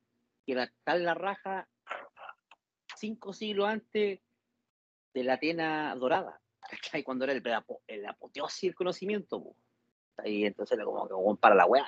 [0.45, 1.67] que era tal la raja
[2.97, 4.21] cinco siglos antes
[5.15, 7.03] de la Atena dorada, ¿cachai?
[7.03, 7.43] Cuando era el,
[7.87, 9.57] el apoteosis del conocimiento, po.
[10.25, 11.87] Y entonces era como que weón, para la weá.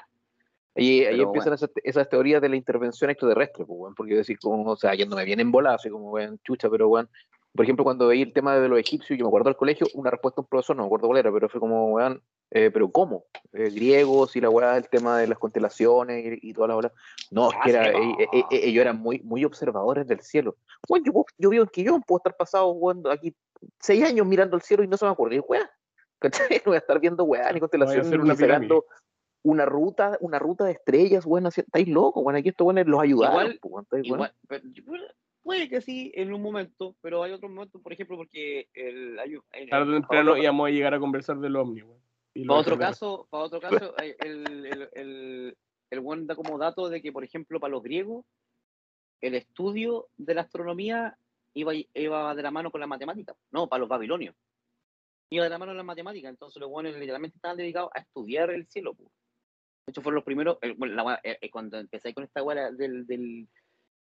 [0.74, 4.70] Ahí, ahí empiezan esas, esas teorías de la intervención extraterrestre, pues, weón, porque decir, como,
[4.70, 7.10] o sea, yéndome bien en bola, así como, weón, chucha, pero, weón,
[7.54, 10.10] por ejemplo, cuando veía el tema de los egipcios, yo me acuerdo del colegio, una
[10.10, 12.90] respuesta de un profesor, no me acuerdo cuál era, pero fue como, weón, eh, pero
[12.90, 13.24] ¿cómo?
[13.52, 16.92] Eh, griegos y la weá, el tema de las constelaciones y, y toda la bola.
[17.30, 20.56] No, es que era, eh, eh, eh, ellos eran muy, muy observadores del cielo.
[20.88, 23.34] Weón, yo, yo vivo en Quillón, puedo estar pasado, weón, aquí
[23.78, 25.70] seis años mirando el cielo y no se me ocurrió, weá.
[26.22, 26.58] ¿Cachai?
[26.58, 28.84] No voy a estar viendo weá, ni constelaciones, ni una sacando
[29.44, 33.52] una ruta, una ruta de estrellas, así- estáis locos, weón, aquí estos weones los ayudaron,
[33.60, 34.04] Igual- pues.
[34.04, 34.62] Igual, pero
[35.42, 39.36] puede que sí en un momento, pero hay otros momentos, por ejemplo, porque el, hay,
[39.52, 41.82] en- Tarde o temprano íbamos a llegar a conversar del Omni.
[42.34, 45.56] Y lo Para otro caso, para otro caso, el, el, el,
[45.90, 48.24] el buen da como dato de que, por ejemplo, para los griegos,
[49.20, 51.16] el estudio de la astronomía
[51.52, 53.34] iba, iba de la mano con la matemática.
[53.50, 54.34] No, para los babilonios.
[55.32, 56.28] Iba de la mano con la matemática.
[56.28, 58.92] Entonces los buenos literalmente estaban dedicados a estudiar el cielo.
[58.94, 59.04] po.
[59.86, 62.42] De hecho, fueron los primeros, eh, bueno, la wea- eh, cuando empecé con esta
[62.72, 63.48] del, del,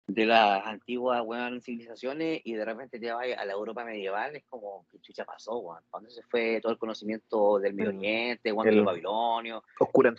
[0.07, 4.45] de las antiguas weón, civilizaciones y de repente te vas a la Europa medieval, es
[4.49, 5.85] como, ¿qué chucha pasó, weón?
[5.91, 7.91] ¿Para dónde se fue todo el conocimiento del Medio.
[7.91, 9.63] Oriente, weón, de los babilonios?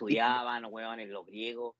[0.06, 1.74] Estudiaban, weón, en los griegos,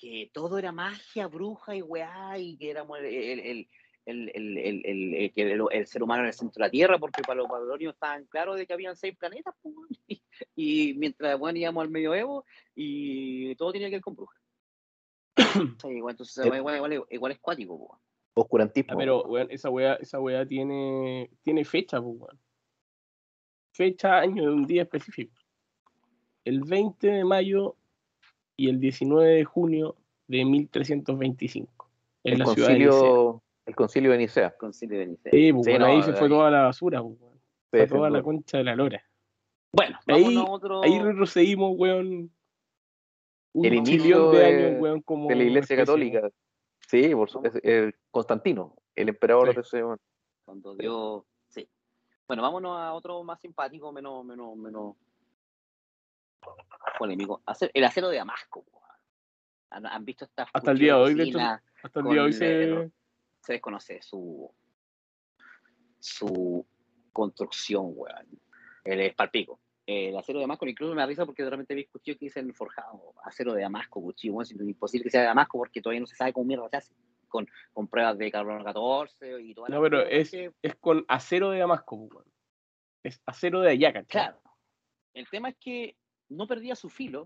[0.00, 3.68] que todo era magia, bruja y weá, y que éramos el, el, el,
[4.08, 6.70] el, el, el- el- el- que el- el ser humano en el centro de la
[6.70, 9.74] Tierra, porque para los babilonios estaban claros de que habían seis planetas, pues,
[10.08, 10.22] y,
[10.56, 12.44] y mientras, bueno, íbamos al medioevo,
[12.74, 14.40] y todo tenía que ver con brujas.
[15.82, 16.56] Sí, igual, entonces, Eh.
[16.56, 18.00] igual, igual, igual es cuático, pues, weón.
[18.34, 18.92] Oscurantismo.
[18.92, 22.38] Ah, pero, weón, esa weá, esa weá tiene, tiene fecha, pues, weón.
[23.72, 25.34] Fecha, año de un día específico.
[26.44, 27.76] El 20 de mayo
[28.56, 31.88] y el 19 de junio de 1325.
[32.24, 34.56] En el la ciudad de el concilio de Nicea.
[34.56, 35.30] Concilio de Nicea.
[35.30, 37.34] Sí, pues, Sí, weón, no, ahí se fue ahí- toda la basura, pues, weón.
[37.38, 37.40] Sí,
[37.70, 38.24] Fue sí, toda la bueno.
[38.24, 39.04] concha de la lora.
[39.72, 40.82] Bueno, Ahí- a otro...
[40.82, 42.32] Ahí retrocedimos, weón.
[43.52, 46.30] Un El inicio de de- años, weón, como de la Iglesia Católica.
[46.86, 49.54] Sí, por su, es- el Constantino, el emperador Sí.
[49.56, 50.00] de ese bueno.
[50.46, 51.26] Cuando dio.
[51.48, 51.68] Sí.
[52.26, 54.96] Bueno, vámonos a otro más simpático, menos, menos, menos
[56.98, 57.42] polémico.
[57.74, 58.64] El acero de Damasco.
[59.70, 61.38] ¿Han, visto estas Hasta el día de hoy, de hecho?
[61.82, 62.64] Hasta el día de hoy se...
[62.64, 62.92] el-
[63.48, 64.54] Se desconoce su
[65.98, 66.66] su
[67.12, 68.26] construcción, weón.
[68.84, 69.58] El espalpico.
[69.86, 73.14] El acero de Damasco, incluso me da risa porque realmente vi cuchillos que dicen forjado,
[73.24, 76.14] acero de Damasco, cuchillo, bueno, es imposible que sea de Damasco porque todavía no se
[76.14, 76.94] sabe cómo mierda se hace,
[77.26, 81.50] con, con pruebas de carbono 14 y todas No, pero es, que- es con acero
[81.50, 82.26] de Damasco, weón.
[83.02, 84.04] Es acero de allá.
[84.04, 84.42] Claro.
[85.14, 85.96] El tema es que
[86.28, 87.24] no perdía su filo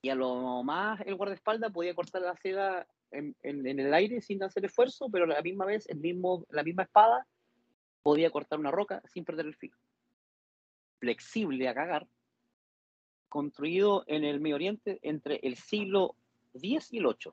[0.00, 4.64] y a lo más el guardaespaldas podía cortar la seda en, el aire sin hacer
[4.64, 7.26] esfuerzo, pero la misma vez el mismo, la misma espada
[8.02, 9.76] podía cortar una roca sin perder el filo.
[10.98, 12.06] Flexible a cagar,
[13.28, 16.16] construido en el Medio Oriente entre el siglo
[16.54, 17.32] X y el VIII.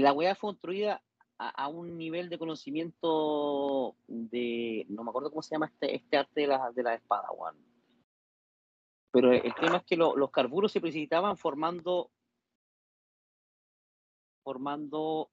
[0.00, 1.02] La weá fue construida
[1.38, 4.86] a, un nivel de conocimiento de.
[4.88, 7.73] No me acuerdo cómo se llama este, este arte de la, de la espada, weón.
[9.14, 12.10] Pero el tema es que lo- los carburos se precipitaban formando.
[14.42, 15.30] formando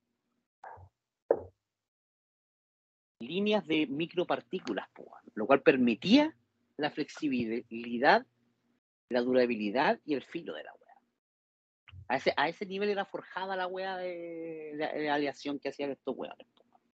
[3.20, 4.88] líneas de micropartículas,
[5.34, 6.34] lo cual permitía
[6.78, 8.26] la flexibilidad,
[9.10, 10.96] la durabilidad y el filo de la weá.
[12.08, 16.48] A ese, a ese nivel era forjada la weá de aleación que hacían estos weones.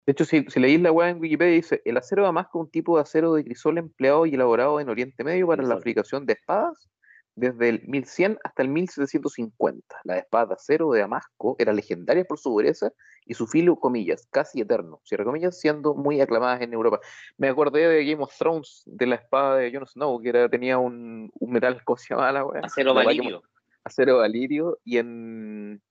[0.05, 2.65] De hecho, si, si leís la weá en Wikipedia, dice: el acero de Damasco es
[2.65, 6.25] un tipo de acero de crisol empleado y elaborado en Oriente Medio para la fabricación
[6.25, 6.89] de espadas
[7.35, 9.97] desde el 1100 hasta el 1750.
[10.03, 12.91] La espada de acero de Damasco era legendaria por su dureza
[13.25, 16.99] y su filo, comillas, casi eterno, cierre comillas, siendo muy aclamadas en Europa.
[17.37, 20.77] Me acordé de Game of Thrones, de la espada de Jon Snow, que era, tenía
[20.77, 22.59] un, un metal, ¿cómo se llamaba?
[22.61, 23.41] Acero valirio.
[23.83, 25.81] acero valirio y en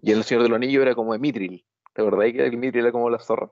[0.00, 1.64] y en el Señor de los Anillos era como de mitril.
[1.92, 3.50] ¿Te acordás que el mitril era como la zorra?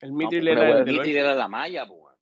[0.00, 2.14] El No, una era el, el era la malla, weón.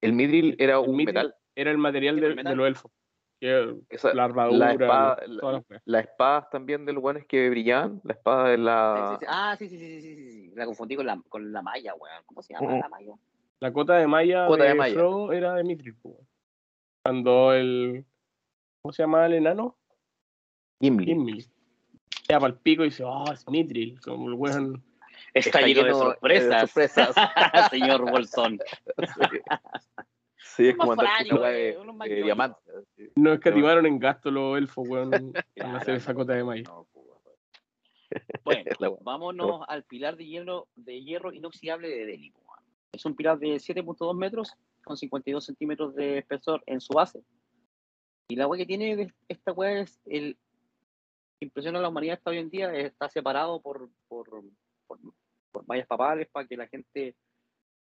[0.00, 1.34] El mitril era El un metal.
[1.54, 2.90] Era el material de, de los elfos.
[3.38, 7.50] Que Esa- la armadura, la espada, todas la- las espadas también de los buenos que
[7.50, 9.26] brillaban, la espada de la sí, sí.
[9.28, 10.52] Ah, sí, sí, sí, sí, sí, sí, sí.
[10.54, 12.22] La confundí con la, con la malla, weón.
[12.26, 12.78] ¿Cómo se llama Mm.
[12.80, 13.12] la malla?
[13.60, 14.94] La cota de malla Cota de, de malla.
[14.94, 15.94] Frodo era de mitril.
[15.96, 16.28] po, weón.
[17.04, 18.04] Cuando el.
[18.82, 19.76] ¿Cómo se llama el enano?
[20.80, 21.04] Gimli.
[21.06, 21.46] Gimli.
[22.28, 24.00] Ya para el pico y dice, oh, es mitril.
[24.00, 24.82] Como el weón.
[25.34, 26.70] Está, Está lleno, de lleno de sorpresas.
[26.70, 27.14] sorpresas.
[27.70, 28.58] Señor Bolsón.
[30.36, 32.24] Sí, es como andar eh, de, de mañoños.
[32.24, 32.60] diamante.
[33.16, 35.10] No escatimaron en gasto los elfos, weón,
[35.54, 37.22] Claro, hacer esa cota de no, po, weón.
[38.44, 42.32] Bueno, vámonos al pilar de hierro, de hierro inoxidable de Delhi.
[42.34, 42.60] weón.
[42.92, 44.52] Es un pilar de 7.2 metros
[44.84, 47.22] con 52 centímetros de espesor en su base.
[48.28, 50.36] Y la weá que tiene esta weá es el
[51.44, 54.28] impresiona a la humanidad hasta hoy en día, está separado por, por,
[54.86, 54.98] por,
[55.50, 57.14] por vallas papales para que la gente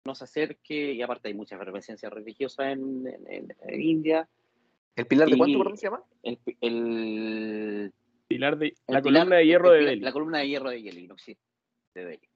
[0.06, 4.28] no se acerque, y aparte hay mucha efervescencia religiosa en, en- en- en India.
[4.96, 6.02] ¿El pilar de Y- cuánto, perdón, se llama?
[6.22, 7.92] El, el,
[8.28, 10.00] Pilar de, el la pilar- columna de hierro el de Delhi.
[10.02, 11.36] La columna de hierro de Delhi, no, sí,
[11.94, 12.28] de Delhi.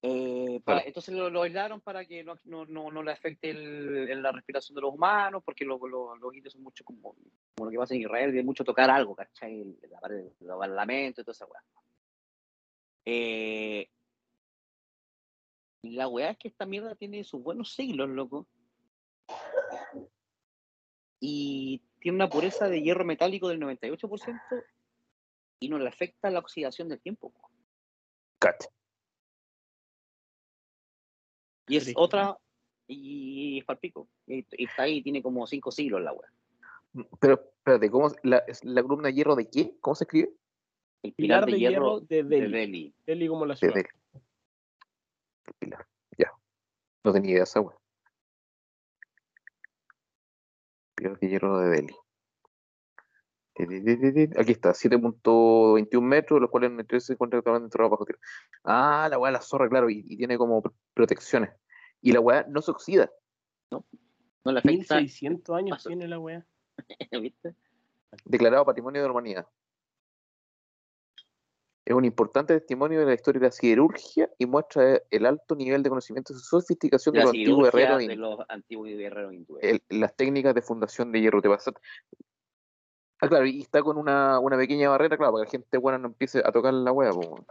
[0.00, 0.88] Eh, para- Vale.
[0.88, 4.76] entonces lo, lo aislaron para que no, no, no, no le afecte el- la respiración
[4.76, 7.14] de los humanos, porque lo- lo- los indios son mucho como,
[7.56, 9.60] como lo que pasa en Israel, de mucho tocar algo, ¿cachai?
[9.60, 11.62] El- el parlamento y toda esa weá.
[13.04, 13.90] Eh,
[15.82, 18.46] la weá es que esta mierda tiene sus buenos siglos, loco.
[21.20, 24.40] Y tiene una pureza de hierro metálico del 98%
[25.58, 27.30] y no le afecta la oxidación del tiempo.
[27.32, 27.50] po.
[31.68, 32.36] Y es otra,
[32.86, 34.08] y es palpico.
[34.26, 36.30] Y, y está ahí, tiene como cinco siglos la weá.
[37.20, 39.76] Pero, espérate, ¿cómo, la, es la columna de hierro de qué?
[39.80, 40.32] ¿Cómo se escribe?
[41.02, 42.52] El Pilar pilar de de hierro de de Delhi.
[42.52, 42.94] Delhi.
[43.06, 43.74] Delhi como la De ciudad.
[43.74, 43.88] Delhi.
[45.46, 45.86] El pilar.
[46.16, 46.32] Ya.
[47.04, 47.76] No tenía idea de esa weá.
[50.96, 51.94] Pilar de hierro de Delhi.
[51.94, 53.47] Ti, ti, ti, ti, ti.
[53.58, 58.20] Aquí está, 7.21 metros, los cuales en el interior se encuentran totalmente enterrados bajo tierra.
[58.64, 61.50] Ah, la weá, la zorra, claro, y, y tiene como pr- protecciones.
[62.00, 63.10] Y la weá no se oxida.
[63.70, 63.82] No
[64.52, 64.96] le afecta.
[65.00, 65.88] 1600 años Paso.
[65.88, 66.46] tiene la weá.
[67.22, 67.54] ¿Viste?
[68.24, 69.46] declarado Patrimonio de la Humanidad.
[71.84, 75.82] Es un importante testimonio de la historia de la siderurgia y muestra el alto nivel
[75.82, 79.64] de conocimiento y sofisticación de La los antiguos guerreros de in- los antiguos guerreros hindúes.
[79.64, 81.40] el- las técnicas de fundación de hierro.
[81.40, 81.72] Te pasa-
[83.20, 85.98] Ah, claro, y está con una, una pequeña barrera, claro, para que la gente buena
[85.98, 87.10] no empiece a tocar la wea.
[87.10, 87.44] po.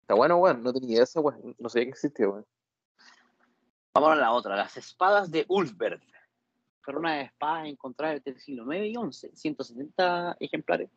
[0.00, 2.46] Está bueno, weón, no tenía idea de esa wea, no sabía que existía, weón.
[3.92, 6.00] Vamos a la otra, las espadas de Ulfberg.
[6.80, 10.90] Fueron unas espadas encontradas entre el siglo IX y XI, 170 ejemplares.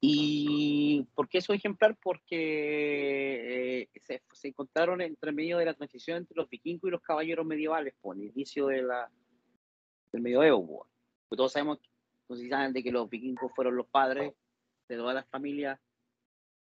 [0.00, 1.98] ¿Y por qué esos ejemplares?
[2.02, 7.02] Porque eh, se, se encontraron entre medio de la transición entre los vikingos y los
[7.02, 9.10] caballeros medievales, por el inicio de la,
[10.12, 10.86] del medioevo.
[11.28, 11.78] Porque todos sabemos,
[12.30, 14.32] no sé si saben, de que los vikingos fueron los padres
[14.88, 15.80] de todas las familias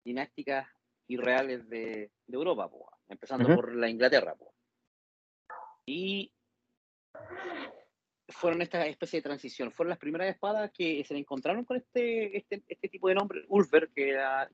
[0.05, 0.69] dinásticas
[1.09, 3.57] y reales de, de Europa, po, empezando Ujú.
[3.57, 4.37] por la Inglaterra.
[4.37, 4.55] po.
[5.87, 6.33] Y
[8.29, 9.73] fueron esta especie de transición.
[9.73, 13.45] Fueron las primeras espadas que se le encontraron con este, este, este tipo de nombre,
[13.49, 14.49] Ulfer, que era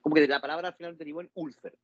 [0.00, 1.78] como que la palabra al final derivó en Ulfer.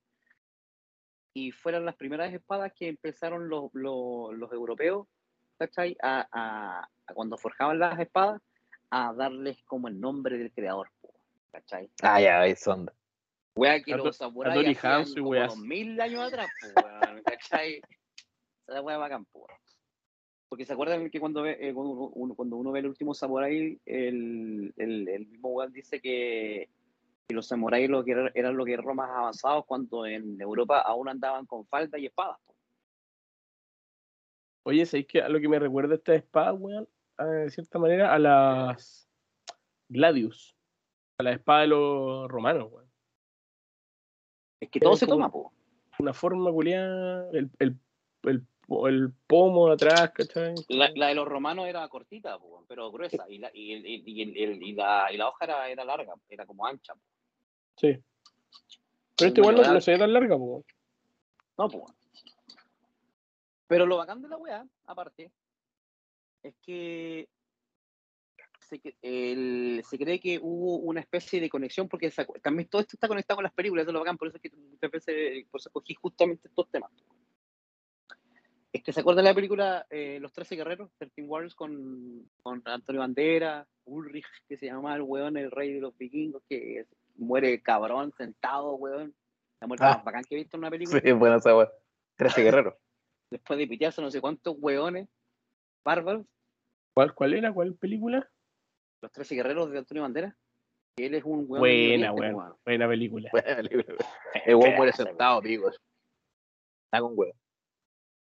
[1.33, 5.07] Y fueron las primeras espadas que empezaron los, los, los europeos,
[5.67, 5.97] ¿cachai?
[6.03, 8.41] A, a- a cuando forjaban las espadas,
[8.91, 10.89] a darles como el nombre del creador,
[11.53, 11.89] ¿cachai?
[12.03, 12.93] Ah, ya, eso onda.
[13.55, 14.55] Wea que los samuráis
[15.49, 17.81] dos mil años atrás, po, weón, ¿cachai?
[18.67, 19.47] Esa weá bacán, po.
[20.49, 23.79] Porque se acuerdan que cuando, ve, eh, cuando, uno, cuando uno ve el último Samurai,
[23.87, 26.69] el, el, el mismo weón dice que,
[27.29, 31.09] que los samuráis lo que eran, eran los guerreros más avanzados cuando en Europa aún
[31.09, 32.39] andaban con falda y espadas.
[34.63, 34.71] Po.
[34.71, 36.89] Oye, ¿sabéis que a lo que me recuerda esta espada, weón?
[37.19, 39.09] De cierta manera, a las
[39.89, 40.57] Gladius.
[41.19, 42.91] A la espada de los romanos, weón.
[44.61, 45.53] Es que todo se toma, po.
[45.99, 47.77] Una forma culiada, el, el,
[48.23, 48.47] el,
[48.89, 50.55] el pomo de atrás, ¿cachai?
[50.69, 53.29] La, la de los romanos era cortita, po, pero gruesa.
[53.29, 56.95] Y la, y, la, y la hoja era, era larga, era como ancha.
[56.95, 57.01] po.
[57.77, 57.99] Sí.
[59.17, 60.65] Pero este igual no, no se ve tan larga, po.
[61.59, 61.85] No, pues.
[63.73, 65.33] Pero lo bacán de la weá, aparte,
[66.43, 67.27] es que
[68.61, 72.97] se, el- se cree que hubo una especie de conexión, porque acu- también todo esto
[72.97, 75.47] está conectado con las películas, eso es lo bacán, por eso es que muchas veces
[75.51, 76.91] por eso cogí justamente estos temas.
[78.75, 82.61] Es que se acuerda de la película eh, Los Trece Guerreros, 13 Warriors, con, con
[82.67, 86.85] Antonio Bandera, Ulrich, que se llama el weón, el rey de los vikingos, que
[87.17, 89.15] muere cabrón, sentado, weón.
[89.63, 89.95] La muerte Ah.
[89.97, 91.73] más bacán que he visto en una película Sí, buena esa weá.
[92.17, 92.75] 13 guerreros.
[93.33, 95.09] Después de pitearse no sé cuántos hueones
[95.85, 96.25] bárbaros,
[96.95, 97.53] ¿Cuál, ¿Cuál era?
[97.53, 98.29] ¿Cuál película?
[99.03, 100.37] los 13 guerreros de Antonio Bandera,
[100.97, 101.61] él es un hueón.
[101.61, 102.55] Buena, weón.
[102.65, 103.29] Buena película.
[103.33, 103.97] Buena película.
[104.47, 105.69] El weón muere sentado, pico.
[105.69, 107.35] Está con huevo.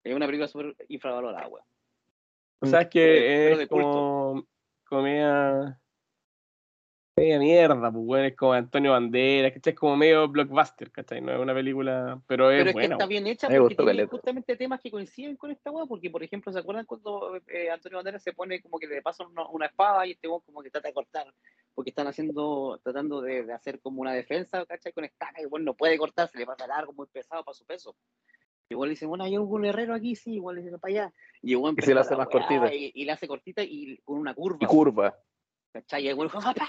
[0.04, 1.66] Es una película súper infravalorada, weón.
[2.60, 4.46] O sea, es que es como
[4.86, 5.80] comedia.
[7.18, 8.26] Media mierda, pues, weón.
[8.26, 9.74] Es como Antonio Banderas, ¿cachai?
[9.74, 11.20] Es como medio blockbuster, ¿cachai?
[11.20, 12.22] No es una película.
[12.28, 14.12] Pero es Pero es que buena, está bien hecha porque gustó tiene caleta.
[14.12, 17.98] justamente temas que coinciden con esta weá, porque por ejemplo, ¿se acuerdan cuando eh, Antonio
[17.98, 20.70] Bandera se pone como que le pasa una, una espada y este weón como que
[20.70, 21.26] trata de cortar?
[21.74, 24.92] Porque están haciendo, tratando de, de hacer como una defensa, ¿cachai?
[24.94, 27.66] Con estaca y bueno, no puede cortar, se le pasa largo, muy pesado para su
[27.66, 27.96] peso.
[28.70, 31.14] Y igual le dice, bueno, hay un herrero aquí, sí, igual le dice para allá.
[31.42, 32.76] Y, igual Y se la empieza hace más weá, cortita.
[32.76, 34.60] Y, y la hace cortita y con una curva.
[34.62, 35.18] Y curva.
[35.82, 36.06] ¿Cachai?
[36.06, 36.68] Y el güey, ¡papá!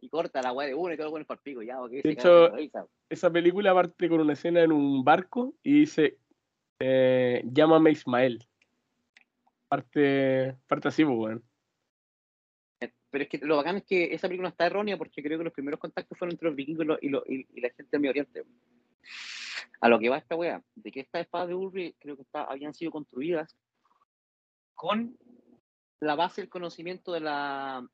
[0.00, 2.10] Y corta la weá de uno y todo el güey pico, ya, ok, De se
[2.12, 2.52] hecho.
[3.08, 6.18] Esa película parte con una escena en un barco y dice:
[6.78, 8.44] eh, Llámame Ismael.
[9.68, 11.44] Parte, parte así, pues, weón.
[13.10, 15.52] Pero es que lo bacán es que esa película está errónea porque creo que los
[15.52, 18.00] primeros contactos fueron entre los vikingos y, lo- y, lo- y- y la gente del
[18.00, 18.44] Medio Oriente.
[19.80, 22.44] A lo que va esta weá, de que estas espadas de Ulrich creo que está-
[22.44, 23.56] habían sido construidas
[24.74, 25.16] con
[26.00, 27.86] la base del conocimiento de la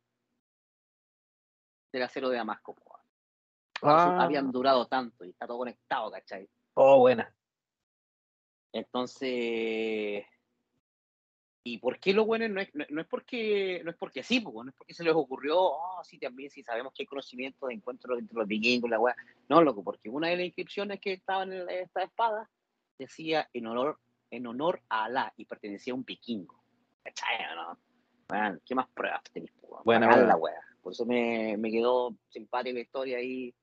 [1.94, 2.76] del acero de Damasco.
[3.82, 4.18] Ah.
[4.20, 6.48] Habían durado tanto y está todo conectado, ¿cachai?
[6.74, 7.32] Oh, buena.
[8.72, 10.24] Entonces,
[11.62, 14.40] ¿y por qué los buenos no es, no, no es porque no es porque sí,
[14.40, 17.66] po, no es porque se les ocurrió, oh, sí, también sí sabemos que hay conocimiento
[17.66, 19.14] de encuentro entre los vikingos, la weá.
[19.48, 22.50] No, loco, porque una de las inscripciones que estaban en esta espada
[22.98, 24.00] decía en honor,
[24.30, 26.60] en honor a Alá y pertenecía a un vikingo.
[27.04, 27.78] ¿Cachai, no?
[28.64, 29.52] ¿qué más pruebas tenéis,
[29.84, 30.16] buena.
[30.16, 30.73] la weá.
[30.84, 33.54] Por eso me, me quedó simpática la historia ahí.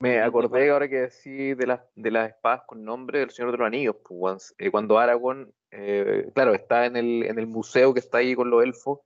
[0.00, 3.52] Me Sí, acordé ahora que decís de las, de las espadas con nombre del Señor
[3.52, 3.96] de los Anillos.
[4.04, 4.54] pues.
[4.58, 8.50] Eh, cuando Aragorn, eh, claro, está en el, en el museo que está ahí con
[8.50, 9.00] los elfos,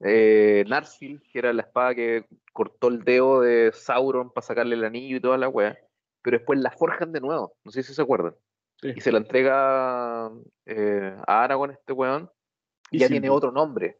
[0.00, 4.84] eh, Narsil, que era la espada que cortó el dedo de Sauron para sacarle el
[4.84, 5.78] anillo y toda la wea,
[6.22, 8.34] pero después la forjan de nuevo, no sé si se acuerdan.
[8.80, 8.92] Sí.
[8.96, 10.30] Y se la entrega
[10.66, 12.30] eh, a Aragorn, este weón,
[12.90, 13.36] y ya tiene Isildur.
[13.36, 13.99] otro nombre.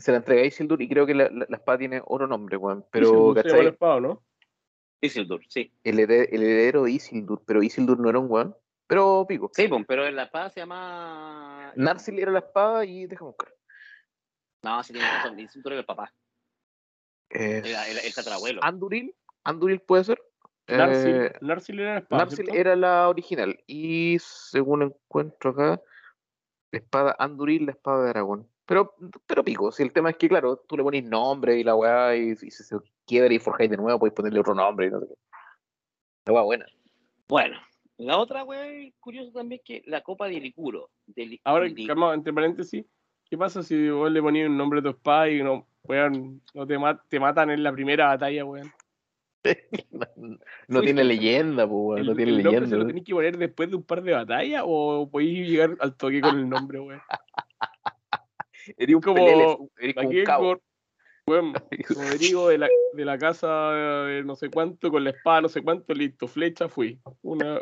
[0.00, 2.56] Se la entrega a Isildur y creo que la, la- la espada tiene otro nombre,
[2.56, 2.84] weón.
[2.90, 3.64] Pero, Isildur se llama ¿cachai?
[3.64, 4.22] la espada, ¿no?
[5.02, 5.72] Isildur, sí.
[5.84, 8.56] el, hered- el heredero de Isildur, pero Isildur no era un weón.
[8.86, 9.50] Pero pico.
[9.54, 11.72] Sí, po, pero en la espada se llama.
[11.76, 13.54] Narsil era la espada y déjame buscar.
[14.62, 15.38] No, sí tiene razón.
[15.38, 16.12] Isildur era el papá.
[17.30, 18.60] Eh, Era el, el tatarabuelo.
[18.64, 19.14] Anduril,
[19.44, 20.20] Anduril puede ser.
[20.66, 22.22] Narsil, Eh, Narsil era la espada.
[22.24, 22.60] Narsil ¿cierto?
[22.60, 23.62] era la original.
[23.68, 25.80] Y según encuentro acá,
[26.72, 28.48] la espada Anduril, la espada de Aragón.
[28.70, 28.94] Pero,
[29.26, 32.14] pero pico, si el tema es que, claro, tú le pones nombre y la weá,
[32.16, 35.00] y, y si se quiebra y forjáis de nuevo, podéis ponerle otro nombre y no
[35.00, 35.14] sé qué.
[36.26, 36.66] La weá buena.
[37.28, 37.58] Bueno,
[37.96, 40.88] la otra, güey, curioso también que la copa de Licuro.
[41.04, 42.86] De Li- Ahora, Li- calma, entre paréntesis,
[43.28, 46.64] ¿qué pasa si vos le ponías un nombre a tu espada y no, weón, no
[46.64, 48.70] te, ma- te matan en la primera batalla, weón?
[49.90, 50.06] no,
[50.68, 52.76] no tiene leyenda, pues, weón, ¿El, no tiene el nombre se leyenda.
[52.76, 56.22] lo tenés que poner después de un par de batallas o podéis llegar al toque
[56.22, 57.02] con el nombre, weón?
[58.76, 60.60] Eres un como- pelele, eres como un cabo.
[61.88, 63.72] Rodrigo de la, de la casa
[64.06, 66.98] de no sé cuánto, con la espada no sé cuánto, listo, flecha, fui.
[67.22, 67.60] Una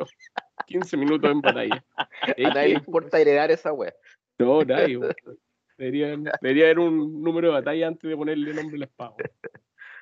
[0.66, 1.84] 15 minutos en batalla.
[1.98, 3.92] A nadie le importa heredar esa weá.
[4.38, 5.14] No, nadie, weón.
[5.76, 9.14] Deberían- debería haber un número de batalla antes de ponerle nombre a la espada.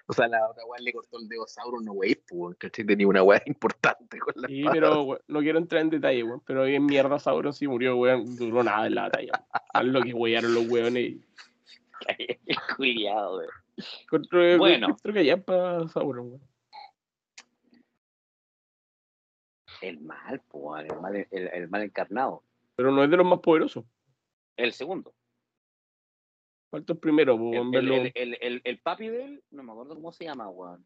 [0.07, 0.09] Weón.
[0.09, 2.85] O sea, la otra weá le cortó el dedo a Sauron, no wey, pues, ¿cachai?
[2.87, 4.73] Tenía una weá importante con la Sí, espada.
[4.75, 6.41] pero we- no quiero entrar en detalle, weón.
[6.47, 8.37] Pero hoy en mierda Sauron sí murió, weón.
[8.37, 9.33] Duró nada en la batalla.
[9.75, 11.17] Es lo que wearon los weones.
[12.77, 13.49] Cuidado, güey.
[14.05, 14.87] Encuentro, Bueno.
[14.87, 16.41] encuentro que allá para Sauron, weón.
[19.83, 22.43] El mal, pues, el mal, el, el mal encarnado.
[22.77, 23.85] Pero no es de los más poderosos.
[24.57, 25.13] El segundo.
[26.71, 29.95] Falta el primero, El, el, el, el, el- el papi de él, no me acuerdo
[29.95, 30.85] cómo se llama, weón.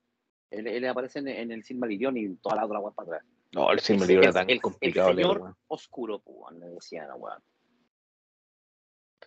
[0.51, 3.25] Él, él aparece en, en el Silmarillion y toda la otra weón para atrás.
[3.53, 5.57] No, el Silmarillion era es- tan el- complicado El leer, señor weón.
[5.69, 7.43] oscuro, weón, le decían, weón.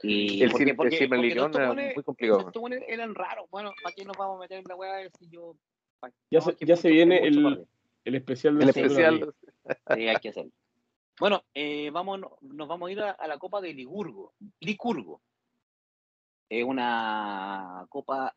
[0.02, 2.40] Y El porque- porque- Silmarillion porque era muy complicado.
[2.48, 3.50] estos weones eran raros.
[3.50, 5.56] Bueno, ¿para qué nos vamos a meter en la weá si yo...
[6.30, 7.66] Ya no, se- ya mucho- se viene el-.
[8.06, 9.34] El especial de El especial.
[9.96, 10.52] Sí, hay que hacerlo.
[11.20, 14.34] Bueno, eh, vamos, nos vamos a ir a, a la Copa de Ligurgo.
[14.60, 15.22] Licurgo.
[16.54, 18.36] Es una copa,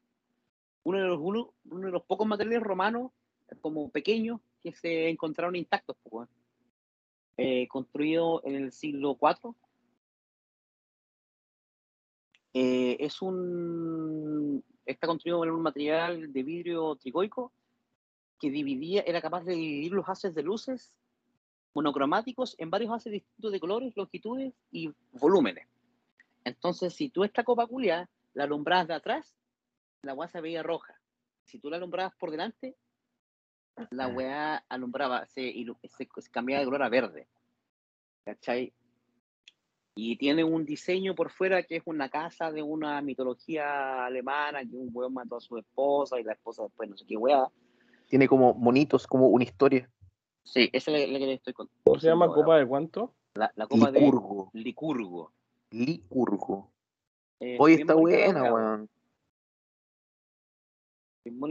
[0.85, 3.13] uno de los, uno, de los pocos materiales romanos,
[3.61, 5.99] como pequeños, que se encontraron intactos.
[7.37, 9.55] Eh, construido en el siglo IV.
[12.55, 14.65] Eh, es un.
[14.87, 17.53] Está construido en un material de vidrio tricoico
[18.41, 20.95] que dividía, era capaz de dividir los haces de luces
[21.75, 25.67] monocromáticos en varios haces distintos de colores, longitudes y volúmenes.
[26.47, 29.37] Entonces, si tú esta copa culia la alumbrabas de atrás,
[30.03, 30.95] la weá se veía roja.
[31.45, 32.77] Si tú la alumbrabas por delante,
[33.91, 35.53] la weá alumbraba, se,
[35.89, 37.27] se- se cambiaba de color a verde.
[38.25, 38.73] ¿Cachai?
[39.97, 44.77] Y tiene un diseño por fuera que es una casa de una mitología alemana, que
[44.77, 47.49] un weón mató a su esposa y la esposa después no sé qué weá.
[48.09, 49.91] Tiene como monitos, como una historia.
[50.45, 51.83] Sí, esa es la, la que le estoy contando.
[51.83, 52.29] ¿Cómo se llama?
[52.33, 53.15] ¿Copa de cuánto?
[53.35, 54.01] La, la copa de
[54.53, 55.33] Licurgo.
[55.85, 56.73] Licurgo.
[57.41, 58.89] Eh, Hoy está buena, weón.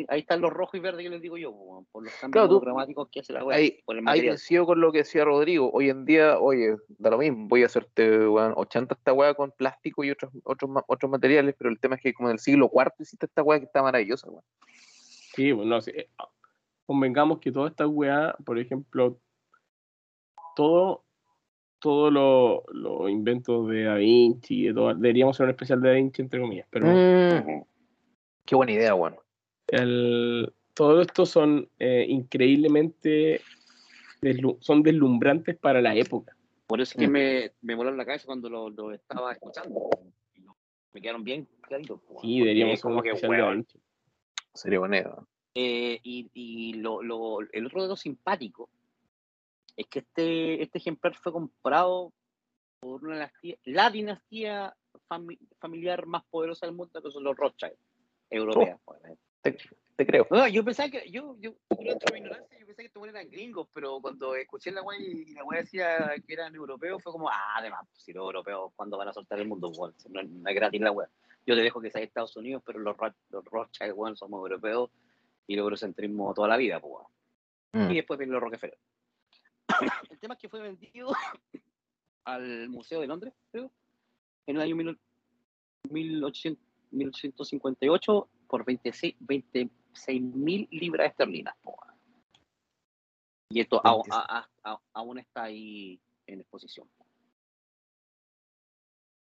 [0.07, 3.10] Ahí están los rojos y verdes que les digo yo, weón, por los cambios Claro,
[3.11, 4.27] que hace la weá, Ahí, por el ahí material.
[4.35, 5.69] coincido con lo que decía Rodrigo.
[5.73, 7.47] Hoy en día, oye, da lo mismo.
[7.49, 11.69] Voy a hacerte, weón, 80 esta weá con plástico y otros, otros, otros materiales, pero
[11.69, 14.30] el tema es que como en el siglo IV hiciste esta weá que está maravillosa,
[14.30, 14.43] weón.
[15.35, 15.91] Sí, bueno, sí.
[15.93, 16.10] eh,
[16.85, 19.19] Convengamos que toda esta weá, por ejemplo,
[20.56, 21.05] todo,
[21.80, 25.95] todos los los inventos de Da Vinci, de todo- deberíamos hacer un especial de Da
[25.95, 27.61] Vinci, entre comillas, pero Mm,
[28.45, 29.15] qué buena idea, weón.
[29.68, 33.41] el, todo esto son eh, increíblemente
[34.22, 36.35] deslu- son deslumbrantes para la época.
[36.68, 37.11] Por eso es que Mm.
[37.11, 39.89] me, me voló en la cabeza cuando lo, lo estaba escuchando.
[40.93, 41.99] Me quedaron bien claritos.
[42.22, 43.80] Sí, deberíamos como que, especial de Da weón, Vinci.
[44.53, 45.15] Sería buena idea.
[45.57, 48.69] Eh, y y lo, lo- el otro de lo simpático
[49.77, 52.14] es que este, este ejemplar fue comprado
[52.80, 54.76] por una dinastía, la dinastía
[55.10, 57.76] fami- familiar más poderosa del mundo, que son los Rothschild,
[58.30, 58.80] europeas.
[58.85, 59.22] obviamente.
[59.41, 59.57] Te,
[59.95, 60.27] te creo.
[60.31, 63.30] No, yo pensaba que, yo, yo, dentro de mi ignorancia, yo pensé que estos eran
[63.30, 67.30] gringos, pero cuando escuché la wea y la wea decía que eran europeos, fue como,
[67.30, 69.72] ah, además, si los europeos, ¿cuándo van a soltar el mundo?
[69.72, 71.07] Bueno, no, no es gratis la wea.
[71.45, 72.95] Yo te dejo que sea Estados Unidos, pero los,
[73.30, 74.89] los Rothschild, weón, somos europeos
[75.45, 77.06] y el eurocentrismo toda la vida, pues.
[77.73, 77.91] Mm.
[77.91, 78.80] Y después vienen los Rockefeller.
[80.10, 81.12] el tema es que fue vendido
[82.26, 83.72] al Museo de Londres, creo,
[84.48, 85.02] en el año 1800
[85.90, 89.16] 1800 1858 por 26
[90.22, 91.56] mil libras esterlinas.
[93.50, 94.16] Y esto a- 26.
[94.16, 96.90] a- a- a- aún está ahí en exposición.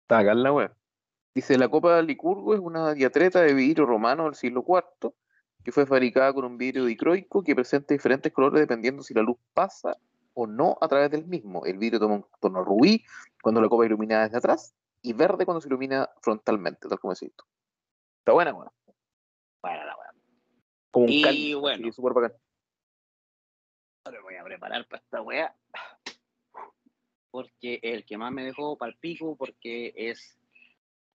[0.03, 0.75] Está acá en la web.
[1.35, 5.15] Dice, la copa de Licurgo es una diatreta de vidrio romano del siglo IV
[5.65, 9.39] que fue fabricada con un vidrio dicroico que presenta diferentes colores dependiendo si la luz
[9.55, 9.97] pasa
[10.35, 11.65] o no a través del mismo.
[11.65, 13.05] El vidrio toma un tono rubí
[13.43, 17.33] cuando la copa iluminada desde atrás y verde cuando se ilumina frontalmente, tal como decís
[17.37, 17.45] tú.
[18.21, 18.53] Está buena.
[18.53, 18.73] Bueno,
[19.63, 20.15] la weá.
[20.91, 21.87] Como un Y bueno.
[21.89, 22.33] así, súper bacán.
[24.05, 25.57] Ahora me voy a preparar para esta weá.
[27.31, 30.39] Porque el que más me dejó para el pico, porque es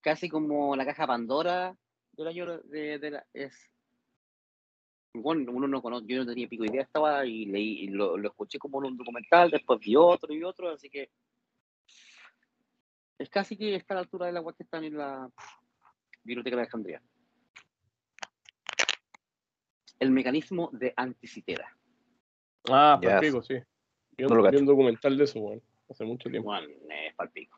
[0.01, 1.77] casi como la caja Pandora
[2.13, 3.69] del año de, de la, es
[5.21, 8.29] bueno, uno no conoce, yo no tenía pico idea estaba y leí y lo, lo
[8.29, 11.09] escuché como en un documental, después vi otro y otro, así que
[13.17, 15.29] es casi que está a la altura de la weá que están en la
[16.23, 17.01] biblioteca de Alejandría.
[19.99, 21.75] El mecanismo de anticitera.
[22.69, 23.55] Ah, perfecto, sí.
[24.17, 24.59] Yo No lo vi cacho.
[24.59, 26.49] un documental de eso, weón, hace mucho tiempo.
[26.49, 27.57] Bueno, es palpico.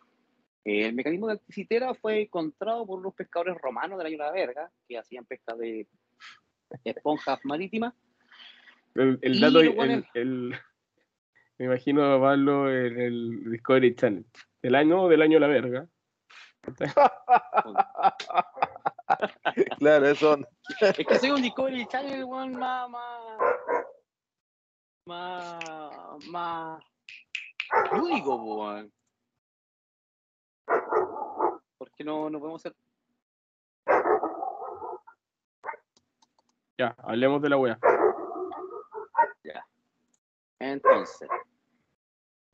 [0.64, 4.72] El mecanismo de anticitera fue encontrado por unos pescadores romanos del año de la verga,
[4.88, 5.88] que hacían pesca de
[6.84, 7.94] esponjas marítimas.
[8.96, 10.56] El, dato, el, el-
[11.58, 14.26] me imagino a Pablo en el Discovery Channel.
[14.62, 15.88] Del año del año la verga.
[19.80, 20.38] claro, eso.
[20.82, 23.40] Es que soy un Discovery Channel, weón, más, más,
[25.06, 26.84] más, más
[27.92, 28.92] lúdico, weón.
[31.78, 32.76] Porque no, no podemos ser.
[36.80, 37.78] Ya, hablemos de la wea.
[40.60, 41.28] Entonces,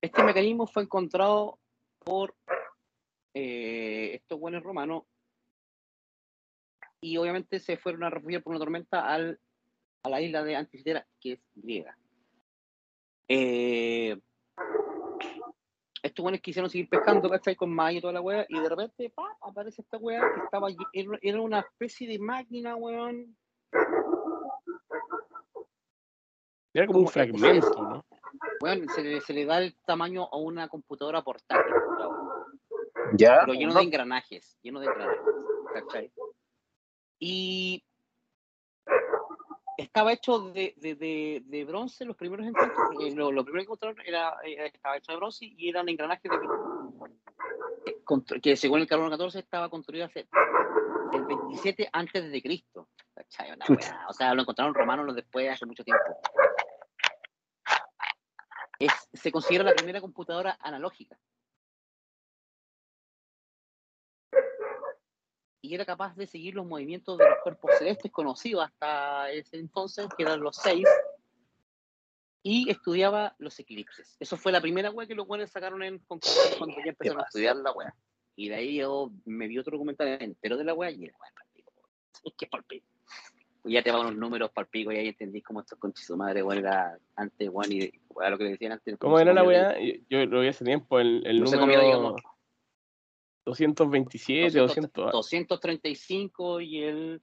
[0.02, 1.60] este mecanismo fue encontrado
[2.00, 2.36] por
[3.36, 5.04] eh, estos buenos romanos
[7.02, 9.40] y obviamente se fueron a refugiar por una tormenta al,
[10.02, 11.96] a la isla de Anticitera, que es griega.
[13.28, 14.20] Eh,
[16.02, 17.56] estos buenos quisieron seguir pescando, ¿cachai?
[17.56, 19.38] Con maíz y toda la wea, y de repente, ¡pap!
[19.42, 20.70] aparece esta wea que estaba,
[21.22, 23.36] era una especie de máquina, weón,
[26.76, 28.06] Era como un fragmento, ¿no?
[28.60, 32.18] Bueno, se le, se le da el tamaño a una computadora portátil, weón,
[33.18, 33.40] Ya.
[33.46, 35.22] pero lleno no, de engranajes, lleno de engranajes,
[35.74, 36.12] ¿cachai?
[37.18, 37.82] Y
[39.78, 43.66] estaba hecho de, de, de, de bronce, los primeros encuentros, eh, lo, lo primero que
[43.68, 46.38] encontraron era, eh, estaba hecho de bronce y eran engranajes de,
[48.42, 50.28] que según el carbono 14 estaba construido hace
[51.14, 52.90] el 27 antes de Cristo,
[54.10, 56.04] O sea, lo encontraron romanos los después hace mucho tiempo.
[58.80, 61.18] Es, se considera la primera computadora analógica.
[65.62, 70.08] Y era capaz de seguir los movimientos de los cuerpos celestes conocidos hasta ese entonces,
[70.16, 70.88] que eran los seis,
[72.44, 74.16] y estudiaba los eclipses.
[74.20, 77.26] Eso fue la primera web que los buenos sacaron en concurso cuando ya empezaron a
[77.26, 77.92] estudiar la web.
[78.36, 81.72] Y de ahí yo me vi otro documental entero de la web y era palpico.
[82.24, 82.95] Es que palpico.
[83.66, 86.44] Y ya te van unos números palpico y ahí entendís cómo estos conchis su madre,
[86.44, 88.98] weón, era antes, weón, y weón, lo que decían antes.
[89.00, 89.76] ¿Cómo era la weá?
[90.10, 92.22] Yo, lo vi hace tiempo, el, el No número digamos.
[93.46, 95.12] 227, 200.
[95.12, 97.22] 235 y el...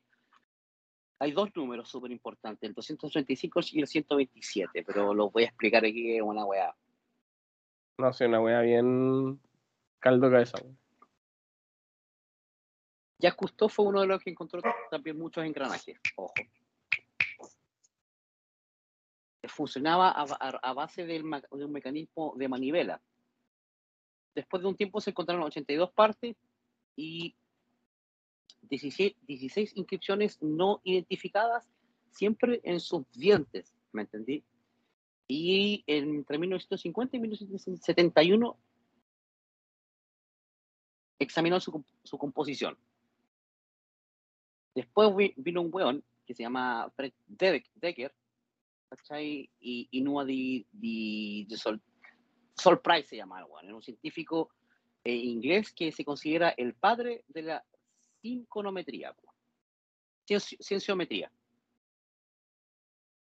[1.18, 5.84] Hay dos números súper importantes, el 235 y el 127, pero los voy a explicar
[5.84, 6.74] aquí, una weá.
[7.98, 9.40] No sé, una weá bien
[10.00, 10.58] caldo cabeza.
[13.22, 16.48] Jacques Cousteau fue uno de los que encontró también muchos engranajes, ojo.
[19.44, 23.00] Funcionaba a, a- a base del de un mecanismo de manivela.
[24.34, 26.36] Después de un tiempo se encontraron 82 partes
[26.96, 27.34] y
[28.62, 31.68] 16, 16 inscripciones no identificadas,
[32.10, 34.44] siempre en sus dientes, ¿me entendí?
[35.28, 38.56] Y entre 1950 y 1971
[41.18, 42.76] examinó su, su composición.
[44.74, 48.14] Después vi- vino un weón que se llama Fred Deck- Decker,
[48.88, 49.50] ¿cachai?
[49.60, 51.80] Y, y di, di Sol,
[52.56, 54.50] Sol Price se llama el weón, un científico
[55.04, 57.64] eh, inglés que se considera el padre de la
[58.22, 59.14] sinconometría,
[60.26, 61.30] cienciometría.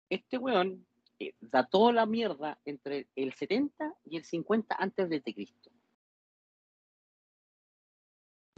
[0.09, 0.85] Este weón
[1.19, 5.70] eh, dató la mierda entre el 70 y el 50 antes de Cristo.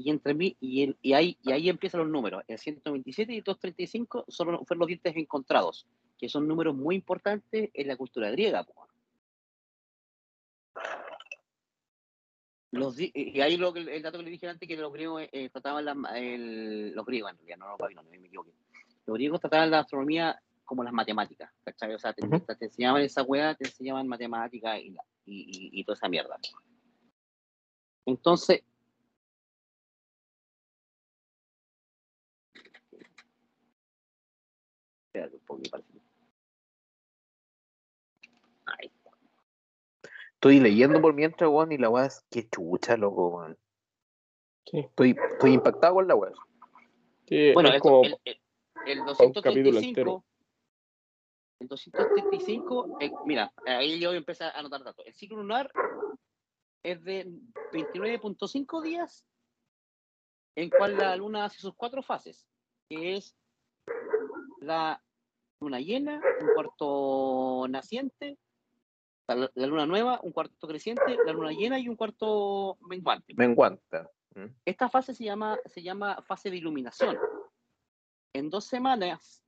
[0.04, 2.44] Y entre mí y, el, y, ahí, y ahí empiezan los números.
[2.50, 7.70] El 127 y el 235 son, fueron los dientes encontrados, que son números muy importantes
[7.74, 8.68] en la cultura griega.
[12.72, 15.86] Los, y ahí lo el dato que le dije antes, que los griegos eh, trataban
[15.86, 18.52] la, el, los griegos, en realidad, no los babilonios, me equivoqué.
[19.06, 21.94] Los griegos trataban la astronomía como las matemáticas, ¿cachai?
[21.94, 22.42] O sea, te, Ujú.
[22.42, 24.96] te- te enseñaban esa weá, te enseñaban matemáticas y, y,
[25.76, 26.38] y, y toda esa mierda.
[28.06, 28.64] Entonces,
[35.14, 35.90] Espérate un poco, me parece.
[38.66, 39.12] Ahí está.
[40.44, 43.58] Estoy leyendo por mientras, weón, y la weá es que chucha, loco, weón.
[44.70, 44.80] Sí.
[44.80, 46.34] Estoy, estoy impactado con la weá.
[47.30, 48.42] Sí, Bueno, es como el, el,
[48.86, 49.06] el
[49.42, 50.26] capítulo entero.
[51.62, 55.06] 235, el 235, eh, mira, ahí yo empecé a anotar datos.
[55.08, 55.72] El ciclo lunar
[56.84, 57.26] es de
[57.72, 59.26] 29.5 días,
[60.58, 62.46] en cual la luna hace sus cuatro fases,
[62.90, 63.34] que es
[64.60, 65.02] la
[65.62, 68.38] luna llena, un cuarto naciente,
[69.28, 73.34] la, la luna nueva, un cuarto creciente, la luna llena y un cuarto menguante.
[73.36, 74.10] Me enguanta.
[74.36, 74.46] ¿Mm?
[74.66, 77.18] Esta fase se llama, se llama fase de iluminación.
[78.34, 79.44] En dos semanas,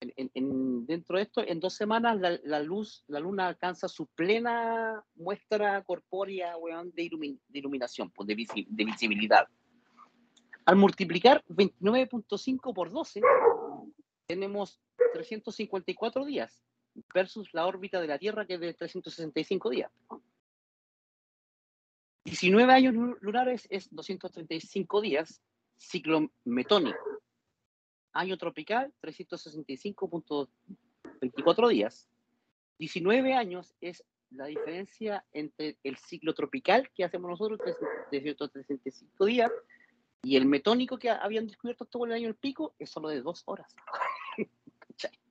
[0.00, 3.88] en- en- en- dentro de esto, en dos semanas la, la luz, la luna alcanza
[3.88, 9.46] su plena muestra corpórea weón, de, ilumi- de iluminación, pues, de, visi- de visibilidad.
[10.66, 13.22] Al multiplicar 29.5 por 12,
[14.26, 14.80] tenemos
[15.14, 16.62] 354 días
[17.14, 19.90] versus la órbita de la Tierra que es de 365 días.
[22.24, 25.40] 19 años lu- lunares es 235 días
[25.76, 26.98] ciclo metónico.
[28.12, 32.08] Año tropical, 365.24 días.
[32.78, 37.76] 19 años es la diferencia entre el ciclo tropical que hacemos nosotros, que es
[38.10, 39.50] de 165 días,
[40.22, 43.42] y el metónico que habían descubierto todo el año el pico, es solo de dos
[43.46, 43.74] horas.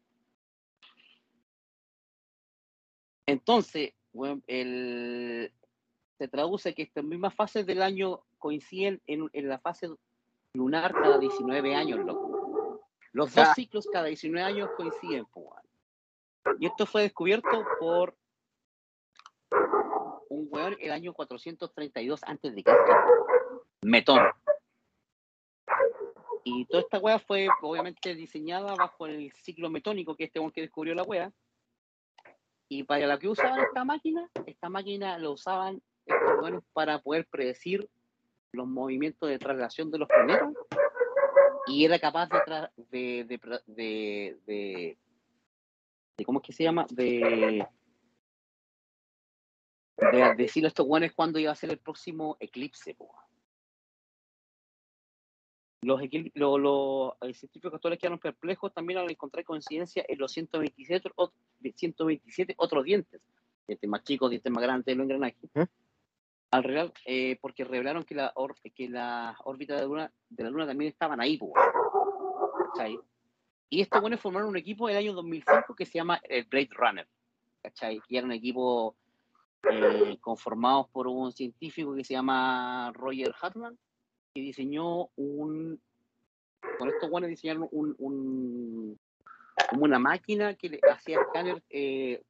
[3.28, 5.52] Entonces, bueno, el,
[6.18, 9.90] se traduce que estas mismas fases del año coinciden en, en la fase
[10.54, 12.82] lunar cada 19 años, loco.
[13.12, 15.46] Los dos ciclos cada 19 años coinciden, pues,
[16.60, 18.16] Y esto fue descubierto por
[20.30, 22.92] un weón el año 432 antes de Cristo.
[23.82, 24.20] Metón.
[26.44, 30.62] Y toda esta wea fue obviamente diseñada bajo el ciclo metónico que este weón que
[30.62, 31.32] descubrió la wea.
[32.70, 37.26] Y para lo que usaban esta máquina, esta máquina lo usaban estos weones para poder
[37.30, 37.90] predecir
[38.52, 40.54] los movimientos de traslación de los planetas
[41.68, 42.30] y era capaz
[42.90, 44.98] de, de, de, de,
[46.26, 46.86] ¿cómo es que se llama?
[46.90, 47.66] De,
[49.98, 52.96] de decirle a estos guanes cuándo iba a ser el próximo eclipse.
[55.82, 56.02] Los,
[56.34, 61.12] los, los científicos actuales quedaron perplejos también al encontrar coincidencia en los 127,
[61.76, 63.22] 127 otros dientes,
[63.68, 65.50] dientes más chicos, dientes más grandes, los engranajes.
[65.54, 65.68] ¿Eh?
[66.50, 68.34] Al real, eh, porque revelaron que la,
[68.74, 71.40] que la órbita de la, luna, de la Luna también estaban ahí.
[72.74, 72.98] ¿cachai?
[73.70, 76.70] Y estos buenos formaron un equipo en el año 2005 que se llama el Blade
[76.72, 77.08] Runner.
[77.62, 78.02] ¿cachai?
[78.08, 78.96] Y era un equipo
[79.70, 83.78] eh, conformados por un científico que se llama Roger Hartman,
[84.38, 85.82] que diseñó un,
[86.78, 89.00] con estos buenos diseñaron un, un,
[89.68, 92.24] como una máquina que le hacía escáner eh,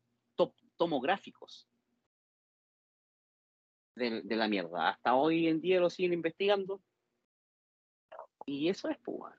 [0.78, 1.68] tomográficos
[3.96, 4.90] de, de, la mierda.
[4.90, 6.80] Hasta hoy en día lo siguen investigando.
[8.46, 9.34] Y eso es pues.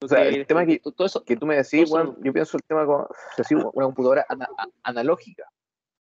[0.00, 2.62] O sea, el, tema que, todo eso, que tú me decís, bueno, yo pienso el
[2.62, 3.06] tema con
[3.74, 4.26] una computadora
[4.82, 5.44] analógica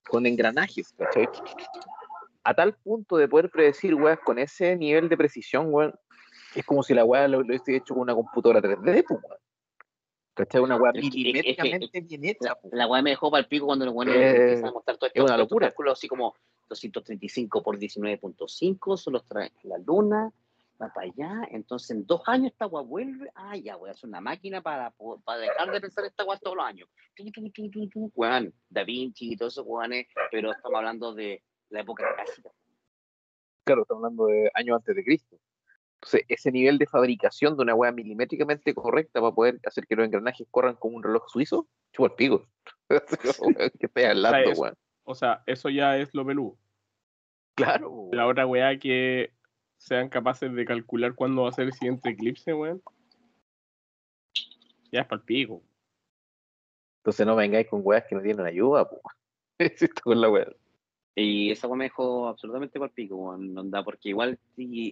[0.06, 1.26] con engranajes, ¿cachai?
[2.44, 5.94] A tal punto de poder predecir, weas, con ese nivel de precisión, weón,
[6.54, 9.38] es como si la weá lo, hubiese hecho con una computadora 3D, pues, weón.
[10.34, 10.62] ¿Cachai?
[10.62, 12.56] Una weá milimétricamente bien hecha.
[12.70, 15.06] La, weá me dejó para el pico cuando los weones eh, empezaron a mostrar todo
[15.08, 15.20] esto.
[15.20, 15.68] Es una locura.
[15.68, 16.34] Cálculos así como
[16.68, 20.32] 235 por 19.5, solo trae la luna,
[20.88, 24.20] para allá, entonces en dos años esta agua vuelve, ah, ya voy a hacer una
[24.20, 24.92] máquina para,
[25.24, 26.88] para dejar de pensar esta agua todos los años.
[28.14, 31.42] Juan, Da Vinci y todos esos Juanes, pero estamos hablando de
[31.72, 32.50] la época clásica.
[33.64, 35.38] Claro, estamos hablando de años antes de Cristo.
[35.96, 40.04] Entonces, ese nivel de fabricación de una hueá milimétricamente correcta para poder hacer que los
[40.04, 42.46] engranajes corran como un reloj suizo, chupa el pico.
[43.78, 44.74] que esté hablando, o sea,
[45.04, 46.58] o sea, eso ya es lo peludo.
[47.54, 48.08] Claro.
[48.12, 49.32] La otra weá que
[49.78, 52.82] sean capaces de calcular cuándo va a ser el siguiente eclipse, weón.
[54.90, 55.62] Ya es para el pico.
[57.00, 59.00] Entonces no vengáis con weas que no tienen ayuda, pues.
[60.04, 60.46] con la wea.
[61.14, 63.56] Y esa wea me dejó absolutamente el pico, weón.
[63.56, 64.38] Onda, porque igual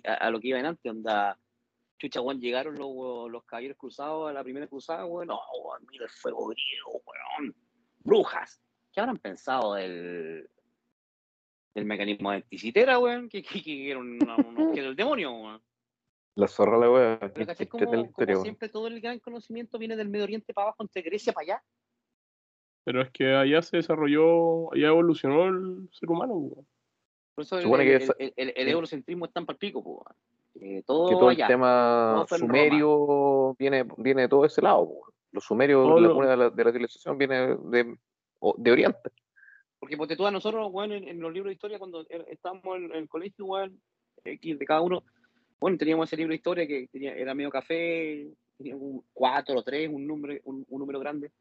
[0.05, 1.38] a, lo que iba en antes, onda.
[1.98, 5.28] Chucha, weón, llegaron los, los caballeros cruzados a la primera cruzada, weón.
[5.28, 7.55] No, weón, mira el fuego griego, weón.
[8.01, 8.60] Brujas.
[8.92, 10.48] ¿Qué habrán pensado del,
[11.74, 14.18] el mecanismo de Ticitera, weón, que, que, que, era, un,
[14.72, 15.62] que era el demonio, weón.
[16.34, 17.18] La zorra la weón.
[17.34, 21.02] Pero como, como siempre todo el gran conocimiento viene del Medio Oriente para abajo, entre
[21.02, 21.64] Grecia para allá.
[22.85, 26.51] Pero es que allá se desarrolló, allá evolucionó el ser humano.
[27.35, 30.05] Por eso el, el, el, el, eurocentrismo es tan partico, weón.
[30.61, 34.90] Eh, todo, que todo el tema sumerio viene, viene de todo ese lado.
[35.32, 36.20] Los sumerios, la lo...
[36.20, 37.97] de, la, de la civilización viene de,
[38.57, 39.11] de Oriente.
[39.78, 42.93] Porque porque tú a nosotros, bueno, en, los libros de historia, cuando er, estábamos en,
[42.93, 43.74] el colegio, bueno,
[44.24, 45.05] X de cada uno,
[45.59, 48.28] bueno, teníamos ese libro de historia que tenía, era medio café,
[48.59, 51.32] tenía un 4 o 3, un número, un, número grande.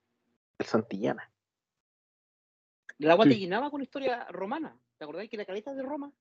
[0.59, 1.31] El Santillana.
[2.99, 4.77] La agua te llenaba con historia romana.
[4.97, 6.11] ¿Te acordáis que la caleta de Roma?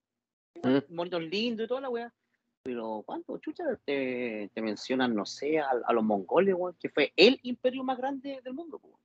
[0.62, 0.94] Mm.
[0.94, 2.14] Monitos lindos y toda la weá.
[2.62, 6.76] Pero, ¿cuánto chucha te, te mencionan, no sé, a, los mongoles, weón?
[6.78, 8.98] Que fue el imperio más grande del mundo, weón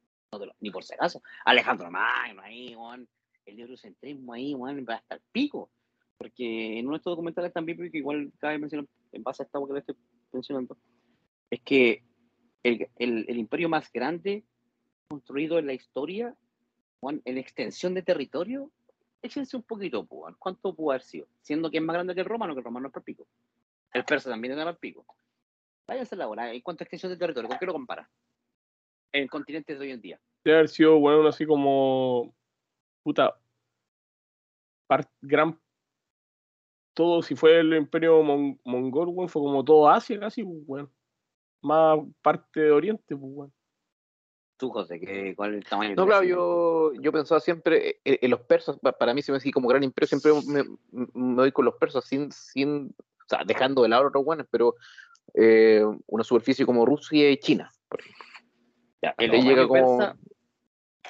[0.60, 1.22] ni por si acaso.
[1.46, 3.08] Alejandro Magno ahí, Juan,
[3.46, 5.70] el eurocentrismo ahí, Juan, va hasta el pico.
[6.18, 9.60] Porque en uno de estos documentales también, porque igual cabe mencionar, en base a esta
[9.66, 9.96] que le estoy
[10.32, 10.78] mencionando,
[11.50, 12.04] es que
[12.64, 14.46] el, el, el, imperio más grande
[15.14, 16.36] construido en la historia,
[17.00, 18.72] Juan, en extensión de territorio,
[19.22, 20.08] échense un poquito.
[20.40, 21.28] ¿Cuánto pudo haber sido?
[21.42, 23.28] Siendo que es más grande que el romano, que el romano es por pico.
[23.94, 25.06] El persa también era por pico.
[25.88, 27.48] Váyanse la hora, ¿en cuánto extensión de territorio?
[27.50, 28.10] ¿Con qué lo compara?
[29.16, 30.20] en continentes de hoy en día.
[30.44, 32.34] Debe haber sido, bueno, así como.
[33.04, 33.40] Puta.
[35.22, 35.60] gran
[36.96, 40.90] todo, si fue el imperio mon- mongol, weón, fue como todo Asia casi, weón.
[41.62, 43.54] Más parte de Oriente, pues, weón.
[44.64, 45.94] Tú, José, ¿qué, ¿cuál es el tamaño?
[45.98, 49.38] No, claro, yo, yo pensaba siempre en, en los persas, pa- para mí se me
[49.38, 50.64] hace como gran imperio, siempre me,
[51.14, 54.48] me doy con los persas sin, sin o sea, dejando de lado a otros buenos,
[54.50, 54.76] pero
[55.34, 58.26] eh, una superficie como Rusia y China, por ejemplo.
[59.02, 60.18] Ya, el llega como persa,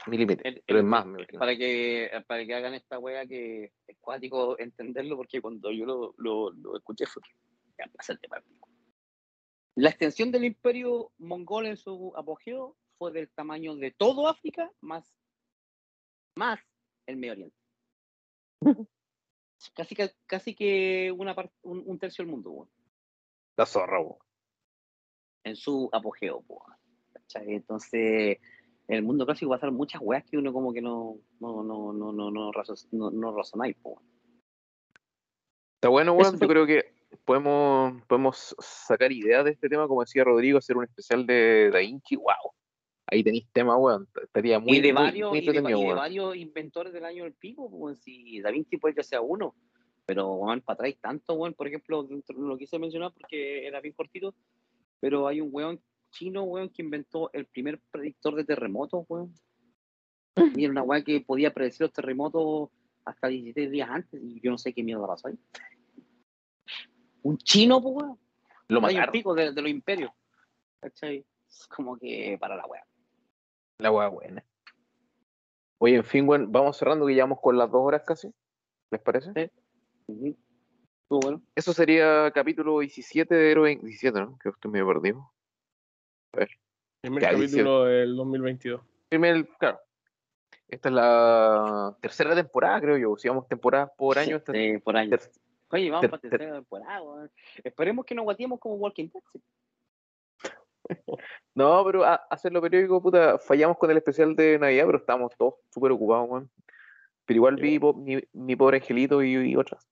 [0.08, 1.06] milímetros, el- pero el- es más,
[1.38, 6.16] para que para que hagan esta wea que es cuático entenderlo porque cuando yo lo,
[6.18, 7.22] lo, lo escuché fue
[7.78, 7.86] ya
[8.18, 8.68] tema pico.
[9.76, 15.14] la extensión del imperio mongol en su apogeo fue del tamaño de todo África más
[16.38, 16.60] más
[17.06, 17.58] el Medio Oriente
[19.76, 22.70] casi que casi que una un, un tercio del mundo weón,
[23.58, 24.18] La zorra, weón.
[25.44, 26.46] en su apogeo
[27.36, 28.40] entonces
[28.88, 32.14] en el mundo clásico pasaron muchas weas que uno como que no no no no
[32.14, 32.52] no no,
[32.92, 33.76] no, no razonáis.
[35.76, 36.38] Está bueno, Eso.
[36.38, 36.94] Yo creo que
[37.26, 41.80] podemos, podemos sacar ideas de este tema, como decía Rodrigo, hacer un especial de Da
[41.80, 42.16] Vinci.
[42.16, 42.54] ¡Wow!
[43.08, 44.08] Ahí tenéis tema, weón.
[44.24, 45.98] Estaría muy, y de varios muy y de, entretenido, y de weón.
[45.98, 49.56] varios inventores del año del pico pues si Da Vinci puede que sea uno
[50.06, 53.80] pero van para atrás tanto weón por ejemplo dentro- no lo quise mencionar porque era
[53.80, 54.34] bien cortito
[55.00, 55.80] pero hay un weón
[56.12, 59.34] chino weón que inventó el primer predictor de terremotos weón
[60.58, 62.70] y era una weá que podía predecir los terremotos
[63.06, 65.36] hasta 16 días antes y yo no sé qué miedo pasó ahí
[67.22, 68.20] un chino pues weón
[68.68, 69.12] Lo mataron.
[69.12, 70.12] pico de, de los imperios
[70.80, 71.26] ¿cachai?
[71.70, 72.84] Como que para la weá
[73.84, 74.42] La weá buena.
[75.80, 78.34] Oye, en fin, weón, vamos cerrando que llevamos con las dos horas casi.
[78.90, 79.34] ¿Les parece?
[79.36, 79.52] Sí.
[80.08, 80.38] Ujú.
[81.02, 84.38] Estuvo bueno Eso sería capítulo 17 de Héroe 17, ¿no?
[84.40, 85.34] Que estoy medio perdido.
[87.02, 88.82] Primer Ya, capítulo del 2022.
[89.10, 89.80] Primer, claro.
[90.70, 93.18] Esta es la tercera temporada, creo yo.
[93.18, 95.18] Si vamos temporadas por año, esta Sí, por año.
[95.72, 97.30] Oye, vamos ter- para ter- tercera temporada, weón.
[97.62, 99.42] Esperemos que nos guateemos como Walking Dead.
[100.88, 100.96] Sí.
[101.56, 105.56] No, pero a, hacerlo periódico, puta, fallamos con el especial de Navidad, pero estábamos todos
[105.72, 106.50] súper ocupados, weón.
[107.26, 109.88] Pero igual vi po- mi, mi pobre angelito y, y otras.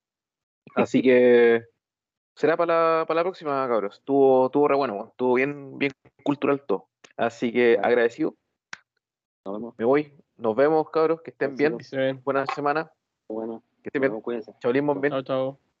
[0.74, 1.62] Así que
[2.34, 3.98] será para la, para la próxima, cabros.
[3.98, 5.08] Estuvo, estuvo re bueno, weón.
[5.08, 5.92] Estuvo bien, bien
[6.24, 6.88] cultural todo.
[7.16, 8.34] Así que agradecido.
[9.44, 9.74] Nos vemos.
[9.78, 10.12] Me voy.
[10.36, 11.22] Nos vemos, cabros.
[11.22, 11.76] Que estén bien.
[11.92, 12.20] Ven.
[12.24, 12.90] Buena semana.
[13.28, 14.12] Bueno, Que estén bien.
[15.00, 15.12] bien.
[15.12, 15.71] Chao, chao.